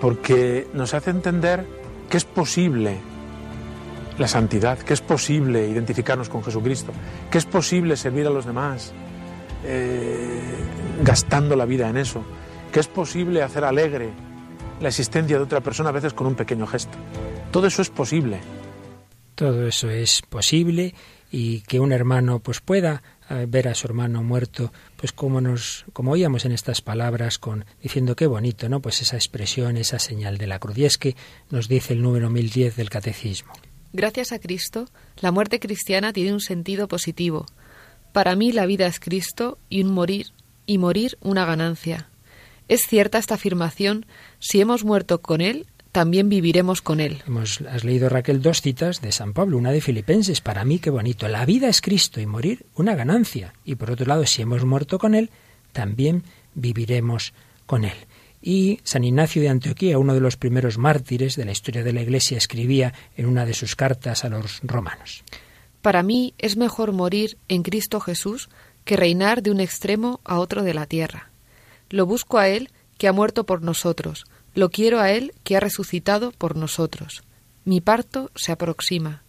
porque 0.03 0.67
nos 0.73 0.93
hace 0.93 1.11
entender 1.11 1.65
que 2.09 2.17
es 2.17 2.25
posible 2.25 2.97
la 4.17 4.27
santidad, 4.27 4.77
que 4.77 4.91
es 4.91 4.99
posible 4.99 5.65
identificarnos 5.65 6.27
con 6.27 6.43
Jesucristo, 6.43 6.91
que 7.31 7.37
es 7.37 7.45
posible 7.45 7.95
servir 7.95 8.27
a 8.27 8.29
los 8.29 8.45
demás 8.45 8.91
eh, 9.63 10.41
gastando 11.01 11.55
la 11.55 11.63
vida 11.63 11.87
en 11.87 11.95
eso, 11.95 12.21
que 12.73 12.81
es 12.81 12.89
posible 12.89 13.43
hacer 13.43 13.63
alegre 13.63 14.09
la 14.81 14.89
existencia 14.89 15.37
de 15.37 15.43
otra 15.43 15.61
persona 15.61 15.87
a 15.87 15.93
veces 15.93 16.13
con 16.13 16.27
un 16.27 16.35
pequeño 16.35 16.67
gesto. 16.67 16.97
Todo 17.51 17.67
eso 17.67 17.81
es 17.81 17.89
posible. 17.89 18.41
Todo 19.35 19.65
eso 19.65 19.89
es 19.89 20.21
posible 20.21 20.93
y 21.31 21.61
que 21.61 21.79
un 21.79 21.93
hermano 21.93 22.39
pues 22.39 22.59
pueda 22.59 23.01
eh, 23.29 23.45
ver 23.47 23.69
a 23.69 23.73
su 23.73 23.87
hermano 23.87 24.21
muerto, 24.21 24.73
pues 25.03 25.11
como 25.11 25.41
nos 25.41 25.83
como 25.91 26.11
oíamos 26.11 26.45
en 26.45 26.53
estas 26.53 26.79
palabras 26.79 27.37
con 27.37 27.65
diciendo 27.81 28.15
qué 28.15 28.25
bonito, 28.25 28.69
¿no? 28.69 28.81
Pues 28.81 29.01
esa 29.01 29.17
expresión, 29.17 29.75
esa 29.75 29.99
señal 29.99 30.37
de 30.37 30.47
la 30.47 30.59
cruz. 30.59 30.77
Y 30.77 30.85
es 30.85 30.97
que 30.97 31.17
nos 31.49 31.67
dice 31.67 31.91
el 31.91 32.01
número 32.01 32.29
1010 32.29 32.77
del 32.77 32.89
catecismo. 32.89 33.51
Gracias 33.91 34.31
a 34.31 34.39
Cristo, 34.39 34.87
la 35.17 35.33
muerte 35.33 35.59
cristiana 35.59 36.13
tiene 36.13 36.31
un 36.31 36.39
sentido 36.39 36.87
positivo. 36.87 37.45
Para 38.13 38.37
mí 38.37 38.53
la 38.53 38.65
vida 38.65 38.87
es 38.87 39.01
Cristo 39.01 39.57
y 39.67 39.83
un 39.83 39.91
morir 39.91 40.27
y 40.65 40.77
morir 40.77 41.17
una 41.19 41.43
ganancia. 41.43 42.07
Es 42.69 42.87
cierta 42.87 43.17
esta 43.17 43.35
afirmación 43.35 44.05
si 44.39 44.61
hemos 44.61 44.85
muerto 44.85 45.21
con 45.21 45.41
él, 45.41 45.67
también 45.93 46.27
viviremos 46.27 46.81
con 46.81 46.99
Él. 46.99 47.21
Hemos, 47.27 47.61
has 47.61 47.83
leído, 47.83 48.09
Raquel, 48.09 48.41
dos 48.41 48.61
citas 48.61 48.99
de 48.99 49.11
San 49.11 49.31
Pablo, 49.31 49.59
una 49.59 49.71
de 49.71 49.79
Filipenses. 49.79 50.41
Para 50.41 50.65
mí, 50.65 50.79
qué 50.79 50.89
bonito. 50.89 51.27
La 51.27 51.45
vida 51.45 51.69
es 51.69 51.81
Cristo 51.81 52.19
y 52.19 52.25
morir 52.25 52.65
una 52.75 52.95
ganancia. 52.95 53.53
Y 53.63 53.75
por 53.75 53.91
otro 53.91 54.07
lado, 54.07 54.25
si 54.25 54.41
hemos 54.41 54.65
muerto 54.65 54.97
con 54.97 55.13
Él, 55.13 55.29
también 55.71 56.23
viviremos 56.55 57.33
con 57.67 57.85
Él. 57.85 57.93
Y 58.41 58.79
San 58.83 59.03
Ignacio 59.03 59.41
de 59.43 59.49
Antioquía, 59.49 59.99
uno 59.99 60.15
de 60.15 60.19
los 60.19 60.35
primeros 60.35 60.79
mártires 60.79 61.35
de 61.35 61.45
la 61.45 61.51
historia 61.51 61.83
de 61.83 61.93
la 61.93 62.01
Iglesia, 62.01 62.39
escribía 62.39 62.91
en 63.15 63.27
una 63.27 63.45
de 63.45 63.53
sus 63.53 63.75
cartas 63.75 64.25
a 64.25 64.29
los 64.29 64.61
romanos. 64.63 65.23
Para 65.83 66.01
mí 66.01 66.33
es 66.39 66.57
mejor 66.57 66.91
morir 66.91 67.37
en 67.47 67.61
Cristo 67.61 67.99
Jesús 67.99 68.49
que 68.83 68.97
reinar 68.97 69.43
de 69.43 69.51
un 69.51 69.59
extremo 69.59 70.21
a 70.23 70.39
otro 70.39 70.63
de 70.63 70.73
la 70.73 70.87
tierra. 70.87 71.29
Lo 71.91 72.07
busco 72.07 72.39
a 72.39 72.49
Él 72.49 72.71
que 72.97 73.07
ha 73.07 73.13
muerto 73.13 73.45
por 73.45 73.61
nosotros, 73.61 74.25
lo 74.53 74.69
quiero 74.69 74.99
a 74.99 75.11
Él 75.11 75.33
que 75.43 75.55
ha 75.55 75.59
resucitado 75.59 76.31
por 76.31 76.55
nosotros. 76.55 77.23
Mi 77.65 77.81
parto 77.81 78.31
se 78.35 78.51
aproxima. 78.51 79.23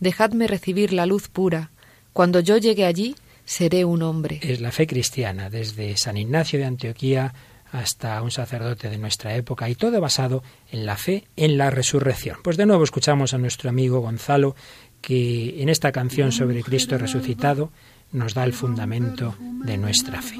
Dejadme 0.00 0.46
recibir 0.46 0.92
la 0.92 1.06
luz 1.06 1.28
pura. 1.28 1.70
Cuando 2.12 2.40
yo 2.40 2.56
llegue 2.58 2.84
allí, 2.84 3.16
seré 3.44 3.84
un 3.84 4.02
hombre. 4.02 4.40
Es 4.42 4.60
la 4.60 4.72
fe 4.72 4.86
cristiana, 4.86 5.50
desde 5.50 5.96
San 5.96 6.16
Ignacio 6.16 6.58
de 6.58 6.66
Antioquía 6.66 7.34
hasta 7.72 8.22
un 8.22 8.30
sacerdote 8.30 8.88
de 8.88 8.98
nuestra 8.98 9.34
época, 9.34 9.68
y 9.68 9.74
todo 9.74 10.00
basado 10.00 10.42
en 10.70 10.86
la 10.86 10.96
fe 10.96 11.24
en 11.36 11.58
la 11.58 11.70
resurrección. 11.70 12.38
Pues 12.42 12.56
de 12.56 12.64
nuevo 12.64 12.84
escuchamos 12.84 13.34
a 13.34 13.38
nuestro 13.38 13.68
amigo 13.68 14.00
Gonzalo, 14.00 14.56
que 15.02 15.62
en 15.62 15.68
esta 15.68 15.92
canción 15.92 16.32
sobre 16.32 16.62
Cristo 16.62 16.96
resucitado 16.96 17.70
nos 18.10 18.34
da 18.34 18.44
el 18.44 18.54
fundamento 18.54 19.36
de 19.64 19.76
nuestra 19.76 20.22
fe 20.22 20.38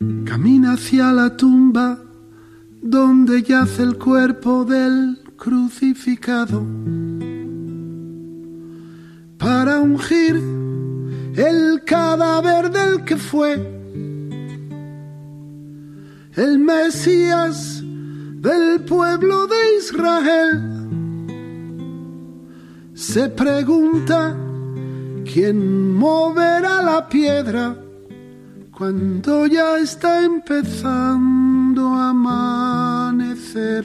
camina 0.00 0.72
hacia 0.72 1.12
la 1.12 1.36
tumba 1.36 1.98
donde 2.80 3.42
yace 3.42 3.82
el 3.82 3.98
cuerpo 3.98 4.64
del 4.64 5.18
crucificado 5.36 6.64
para 9.36 9.80
ungir 9.80 10.36
el 11.36 11.82
cadáver 11.84 12.70
del 12.70 13.04
que 13.04 13.16
fue 13.18 13.54
el 16.34 16.58
Mesías 16.58 17.82
del 17.84 18.80
pueblo 18.86 19.46
de 19.48 19.76
Israel. 19.78 20.66
Se 22.94 23.28
pregunta 23.28 24.34
quién 25.30 25.92
moverá 25.92 26.80
la 26.80 27.06
piedra 27.06 27.76
cuando 28.80 29.46
ya 29.46 29.76
está 29.76 30.24
empezando 30.24 31.88
a 31.88 32.08
amanecer. 32.08 33.84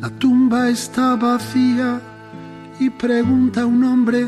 La 0.00 0.08
tumba 0.18 0.70
está 0.70 1.14
vacía 1.16 2.00
y 2.80 2.88
pregunta 2.88 3.60
a 3.60 3.66
un 3.66 3.84
hombre 3.84 4.26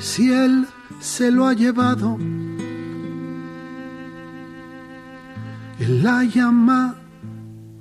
si 0.00 0.32
él 0.32 0.66
se 0.98 1.30
lo 1.30 1.46
ha 1.46 1.52
llevado. 1.52 2.18
Él 5.78 6.02
la 6.02 6.24
llama 6.24 6.96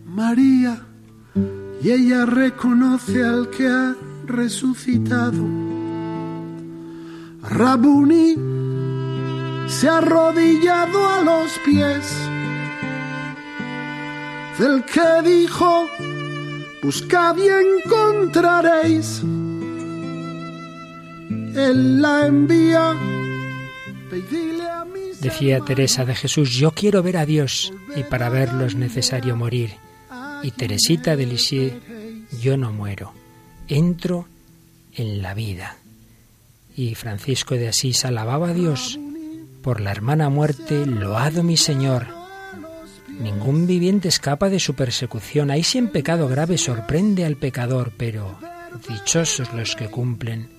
María 0.06 0.80
y 1.82 1.90
ella 1.90 2.28
reconoce 2.28 3.24
al 3.24 3.50
que 3.50 3.68
ha 3.68 3.96
resucitado. 4.28 5.71
Rabuni 7.44 8.36
se 9.68 9.88
ha 9.88 9.98
arrodillado 9.98 11.10
a 11.10 11.22
los 11.22 11.52
pies 11.66 12.32
del 14.60 14.84
que 14.86 15.30
dijo, 15.30 15.88
buscad 16.84 17.36
y 17.38 17.48
encontraréis. 17.48 19.22
Él 21.56 22.02
la 22.02 22.28
envía. 22.28 22.96
Decía 25.20 25.62
Teresa 25.62 26.06
de 26.06 26.16
Jesús, 26.16 26.52
yo 26.52 26.72
quiero 26.72 27.02
ver 27.02 27.18
a 27.18 27.26
Dios 27.26 27.74
y 27.96 28.04
para 28.04 28.30
verlo 28.30 28.66
es 28.66 28.76
necesario 28.76 29.36
morir. 29.36 29.72
Y 30.44 30.52
Teresita 30.52 31.16
de 31.16 31.26
Lisieux, 31.26 31.74
yo 32.42 32.58
no 32.58 32.72
muero, 32.72 33.14
entro 33.68 34.28
en 34.94 35.22
la 35.22 35.34
vida. 35.34 35.78
Y 36.82 36.96
Francisco 36.96 37.54
de 37.54 37.68
Asís 37.68 38.06
alababa 38.06 38.50
a 38.50 38.54
Dios 38.56 38.98
por 39.62 39.82
la 39.82 39.92
hermana 39.92 40.30
muerte, 40.30 40.88
loado 40.88 41.44
mi 41.44 41.56
Señor. 41.56 42.08
Ningún 43.08 43.68
viviente 43.68 44.08
escapa 44.08 44.50
de 44.50 44.60
su 44.60 44.74
persecución. 44.74 45.52
Ahí 45.52 45.62
si 45.62 45.78
en 45.78 45.90
pecado 45.90 46.28
grave 46.28 46.58
sorprende 46.58 47.24
al 47.24 47.36
pecador, 47.36 47.94
pero 47.96 48.36
dichosos 48.90 49.54
los 49.54 49.76
que 49.76 49.90
cumplen 49.90 50.50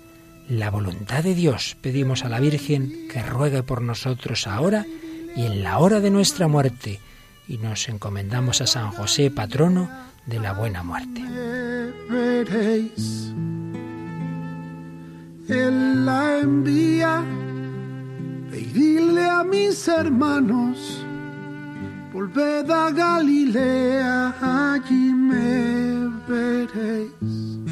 la 0.49 0.71
voluntad 0.71 1.25
de 1.25 1.35
Dios. 1.35 1.77
Pedimos 1.81 2.25
a 2.25 2.29
la 2.29 2.39
Virgen 2.39 3.09
que 3.09 3.21
ruegue 3.25 3.65
por 3.65 3.83
nosotros 3.83 4.47
ahora 4.47 4.87
y 5.35 5.45
en 5.47 5.65
la 5.65 5.81
hora 5.81 5.99
de 5.99 6.11
nuestra 6.11 6.47
muerte. 6.47 7.01
Y 7.49 7.59
nos 7.59 7.89
encomendamos 7.89 8.61
a 8.61 8.69
San 8.69 8.93
José, 8.93 9.33
patrono 9.33 9.91
de 10.27 10.39
la 10.39 10.53
buena 10.53 10.85
muerte. 10.85 11.21
Él 15.53 16.07
la 16.07 16.39
envía, 16.39 17.23
dile 18.73 19.29
a 19.29 19.45
mis 19.45 19.87
hermanos, 19.87 21.05
volved 22.13 22.71
a 22.71 22.91
Galilea, 22.91 24.35
allí 24.41 25.13
me 25.13 26.09
veréis. 26.27 27.72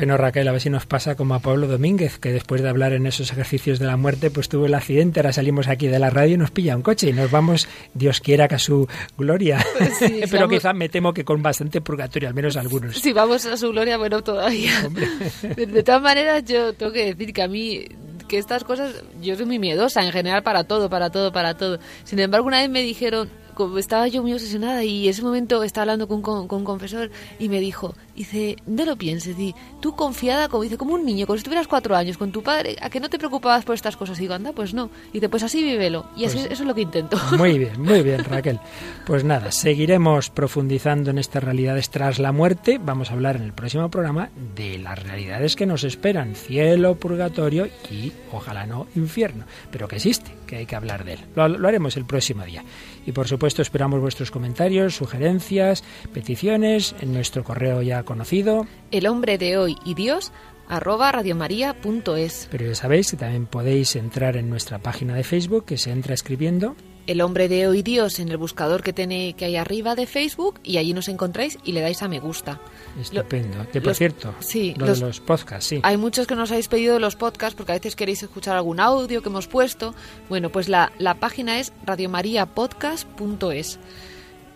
Bueno, 0.00 0.16
Raquel, 0.16 0.48
a 0.48 0.52
ver 0.52 0.62
si 0.62 0.70
nos 0.70 0.86
pasa 0.86 1.14
como 1.14 1.34
a 1.34 1.40
Pablo 1.40 1.66
Domínguez, 1.66 2.18
que 2.18 2.32
después 2.32 2.62
de 2.62 2.70
hablar 2.70 2.94
en 2.94 3.06
esos 3.06 3.30
ejercicios 3.32 3.78
de 3.78 3.84
la 3.84 3.98
muerte, 3.98 4.30
pues 4.30 4.48
tuvo 4.48 4.64
el 4.64 4.72
accidente, 4.72 5.20
ahora 5.20 5.30
salimos 5.30 5.68
aquí 5.68 5.88
de 5.88 5.98
la 5.98 6.08
radio 6.08 6.36
y 6.36 6.38
nos 6.38 6.50
pilla 6.50 6.74
un 6.74 6.80
coche 6.80 7.10
y 7.10 7.12
nos 7.12 7.30
vamos, 7.30 7.68
Dios 7.92 8.22
quiera 8.22 8.48
que 8.48 8.54
a 8.54 8.58
su 8.58 8.88
gloria. 9.18 9.62
Pues 9.76 9.98
Pero 10.30 10.48
quizá 10.48 10.72
me 10.72 10.88
temo 10.88 11.12
que 11.12 11.22
con 11.22 11.42
bastante 11.42 11.82
purgatorio, 11.82 12.30
al 12.30 12.34
menos 12.34 12.56
algunos. 12.56 12.96
Sí, 12.96 13.12
vamos 13.12 13.44
a 13.44 13.58
su 13.58 13.68
gloria, 13.72 13.98
bueno, 13.98 14.22
todavía. 14.22 14.72
De, 15.42 15.66
de 15.66 15.82
todas 15.82 16.00
maneras, 16.00 16.46
yo 16.46 16.72
tengo 16.72 16.92
que 16.92 17.04
decir 17.04 17.34
que 17.34 17.42
a 17.42 17.48
mí 17.48 17.84
que 18.26 18.38
estas 18.38 18.64
cosas, 18.64 19.04
yo 19.20 19.36
soy 19.36 19.44
muy 19.44 19.58
miedosa 19.58 20.00
en 20.00 20.12
general 20.12 20.42
para 20.42 20.64
todo, 20.64 20.88
para 20.88 21.10
todo, 21.10 21.30
para 21.30 21.58
todo. 21.58 21.78
Sin 22.04 22.20
embargo, 22.20 22.46
una 22.46 22.60
vez 22.60 22.70
me 22.70 22.80
dijeron, 22.80 23.28
estaba 23.76 24.08
yo 24.08 24.22
muy 24.22 24.32
obsesionada 24.32 24.84
y 24.84 25.04
en 25.04 25.10
ese 25.10 25.22
momento 25.22 25.62
estaba 25.62 25.82
hablando 25.82 26.08
con, 26.08 26.22
con, 26.22 26.46
un 26.48 26.64
confesor 26.64 27.10
y 27.38 27.48
me 27.48 27.60
dijo, 27.60 27.94
dice, 28.20 28.56
no 28.66 28.84
lo 28.84 28.96
pienses, 28.96 29.36
di, 29.36 29.54
tú 29.80 29.94
confiada, 29.94 30.48
como 30.48 30.62
dice, 30.62 30.76
como 30.76 30.94
un 30.94 31.04
niño, 31.04 31.26
como 31.26 31.38
si 31.38 31.42
tuvieras 31.42 31.66
cuatro 31.66 31.96
años 31.96 32.18
con 32.18 32.32
tu 32.32 32.42
padre, 32.42 32.76
a 32.80 32.90
que 32.90 33.00
no 33.00 33.08
te 33.08 33.18
preocupabas 33.18 33.64
por 33.64 33.74
estas 33.74 33.96
cosas. 33.96 34.18
Y 34.18 34.22
digo, 34.22 34.34
anda, 34.34 34.52
pues 34.52 34.74
no. 34.74 34.90
Y 35.10 35.14
dice, 35.14 35.28
pues 35.28 35.42
así 35.42 35.62
vívelo. 35.62 36.06
Y 36.16 36.24
pues 36.24 36.34
eso 36.34 36.48
es 36.48 36.60
lo 36.60 36.74
que 36.74 36.82
intento. 36.82 37.16
Muy 37.36 37.58
bien, 37.58 37.80
muy 37.80 38.02
bien, 38.04 38.22
Raquel. 38.24 38.60
Pues 39.06 39.24
nada, 39.24 39.50
seguiremos 39.52 40.30
profundizando 40.30 41.10
en 41.10 41.18
estas 41.18 41.42
realidades 41.42 41.90
tras 41.90 42.18
la 42.18 42.32
muerte. 42.32 42.78
Vamos 42.78 43.10
a 43.10 43.14
hablar 43.14 43.36
en 43.36 43.42
el 43.42 43.52
próximo 43.52 43.90
programa 43.90 44.30
de 44.54 44.78
las 44.78 45.02
realidades 45.02 45.56
que 45.56 45.66
nos 45.66 45.84
esperan, 45.84 46.34
cielo, 46.34 46.96
purgatorio 46.96 47.68
y, 47.90 48.12
ojalá 48.32 48.66
no, 48.66 48.86
infierno, 48.96 49.44
pero 49.70 49.88
que 49.88 49.96
existe, 49.96 50.30
que 50.46 50.56
hay 50.56 50.66
que 50.66 50.76
hablar 50.76 51.04
de 51.04 51.14
él. 51.14 51.20
lo 51.34 51.68
haremos 51.68 51.96
el 51.96 52.04
próximo 52.04 52.44
día. 52.44 52.62
Y 53.06 53.12
por 53.12 53.26
supuesto 53.28 53.62
esperamos 53.62 54.00
vuestros 54.00 54.30
comentarios, 54.30 54.94
sugerencias, 54.94 55.82
peticiones 56.12 56.94
en 57.00 57.12
nuestro 57.12 57.44
correo 57.44 57.82
ya 57.82 58.02
conocido. 58.10 58.66
El 58.90 59.06
hombre 59.06 59.38
de 59.38 59.56
hoy 59.56 59.76
y 59.84 59.94
Dios 59.94 60.32
arroba 60.68 61.12
radiomaria.es. 61.12 62.48
Pero 62.50 62.66
ya 62.66 62.74
sabéis 62.74 63.12
que 63.12 63.16
también 63.16 63.46
podéis 63.46 63.94
entrar 63.94 64.36
en 64.36 64.50
nuestra 64.50 64.80
página 64.80 65.14
de 65.14 65.22
Facebook, 65.22 65.64
que 65.64 65.78
se 65.78 65.92
entra 65.92 66.12
escribiendo 66.12 66.74
el 67.10 67.20
hombre 67.22 67.48
de 67.48 67.66
hoy 67.66 67.82
Dios 67.82 68.20
en 68.20 68.28
el 68.28 68.36
buscador 68.36 68.84
que 68.84 68.92
tiene 68.92 69.34
que 69.34 69.44
hay 69.44 69.56
arriba 69.56 69.96
de 69.96 70.06
Facebook 70.06 70.60
y 70.62 70.76
allí 70.76 70.94
nos 70.94 71.08
encontráis 71.08 71.58
y 71.64 71.72
le 71.72 71.80
dais 71.80 72.02
a 72.02 72.08
me 72.08 72.20
gusta. 72.20 72.60
Estupendo. 73.00 73.66
que 73.72 73.80
por 73.80 73.96
cierto, 73.96 74.32
sí, 74.38 74.74
lo 74.76 74.86
los, 74.86 75.00
de 75.00 75.06
los 75.06 75.20
podcasts, 75.20 75.68
sí. 75.68 75.80
Hay 75.82 75.96
muchos 75.96 76.28
que 76.28 76.36
nos 76.36 76.52
habéis 76.52 76.68
pedido 76.68 77.00
los 77.00 77.16
podcasts 77.16 77.56
porque 77.56 77.72
a 77.72 77.74
veces 77.74 77.96
queréis 77.96 78.22
escuchar 78.22 78.56
algún 78.56 78.78
audio 78.78 79.22
que 79.22 79.28
hemos 79.28 79.48
puesto. 79.48 79.92
Bueno, 80.28 80.50
pues 80.50 80.68
la, 80.68 80.92
la 80.98 81.14
página 81.14 81.58
es 81.58 81.72
radiomariapodcast.es. 81.84 83.78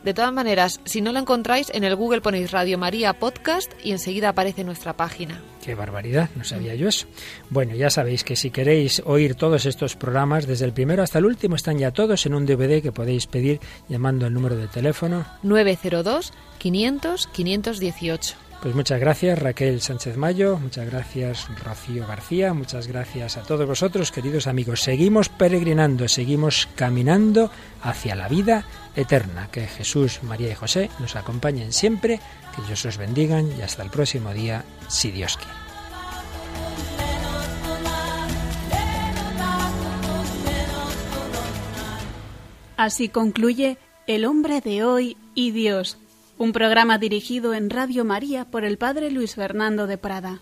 De 0.04 0.12
todas 0.12 0.34
maneras, 0.34 0.82
si 0.84 1.00
no 1.00 1.12
la 1.12 1.20
encontráis, 1.20 1.70
en 1.72 1.82
el 1.82 1.96
Google 1.96 2.20
ponéis 2.20 2.50
Radio 2.50 2.76
María 2.76 3.14
Podcast 3.14 3.72
y 3.82 3.92
enseguida 3.92 4.28
aparece 4.28 4.62
nuestra 4.62 4.98
página. 4.98 5.40
Qué 5.64 5.74
barbaridad, 5.74 6.28
no 6.36 6.44
sabía 6.44 6.74
yo 6.74 6.88
eso. 6.88 7.06
Bueno, 7.48 7.74
ya 7.74 7.88
sabéis 7.88 8.22
que 8.22 8.36
si 8.36 8.50
queréis 8.50 9.02
oír 9.06 9.34
todos 9.34 9.64
estos 9.64 9.96
programas, 9.96 10.46
desde 10.46 10.66
el 10.66 10.74
primero 10.74 11.02
hasta 11.02 11.20
el 11.20 11.24
último, 11.24 11.56
están 11.56 11.78
ya 11.78 11.90
todos 11.90 12.26
en 12.26 12.34
un 12.34 12.44
DVD 12.44 12.82
que 12.82 12.92
podéis 12.92 13.26
pedir 13.26 13.60
llamando 13.88 14.26
al 14.26 14.34
número 14.34 14.56
de 14.56 14.68
teléfono 14.68 15.24
902 15.42 16.34
500 16.58 17.26
518. 17.28 18.36
Pues 18.60 18.74
muchas 18.74 19.00
gracias 19.00 19.38
Raquel 19.38 19.80
Sánchez 19.80 20.16
Mayo, 20.16 20.58
muchas 20.58 20.86
gracias 20.86 21.48
Rocío 21.62 22.06
García, 22.06 22.54
muchas 22.54 22.86
gracias 22.88 23.36
a 23.36 23.42
todos 23.42 23.66
vosotros, 23.66 24.10
queridos 24.10 24.46
amigos. 24.46 24.80
Seguimos 24.80 25.28
peregrinando, 25.28 26.08
seguimos 26.08 26.68
caminando 26.74 27.50
hacia 27.82 28.14
la 28.14 28.28
vida 28.28 28.64
eterna. 28.96 29.48
Que 29.50 29.66
Jesús, 29.66 30.22
María 30.22 30.50
y 30.50 30.54
José 30.54 30.90
nos 30.98 31.16
acompañen 31.16 31.72
siempre, 31.72 32.20
que 32.54 32.62
Dios 32.62 32.84
os 32.84 32.96
bendigan 32.96 33.50
y 33.58 33.62
hasta 33.62 33.82
el 33.82 33.90
próximo 33.90 34.32
día, 34.32 34.64
si 34.88 35.10
Dios 35.10 35.36
quiere. 35.36 35.64
Así 42.76 43.08
concluye 43.08 43.78
El 44.06 44.24
hombre 44.24 44.60
de 44.60 44.84
hoy 44.84 45.16
y 45.34 45.52
Dios 45.52 45.98
un 46.36 46.52
programa 46.52 46.98
dirigido 46.98 47.54
en 47.54 47.70
Radio 47.70 48.04
María 48.04 48.44
por 48.44 48.64
el 48.64 48.76
Padre 48.76 49.10
Luis 49.10 49.34
Fernando 49.34 49.86
de 49.86 49.98
Prada. 49.98 50.40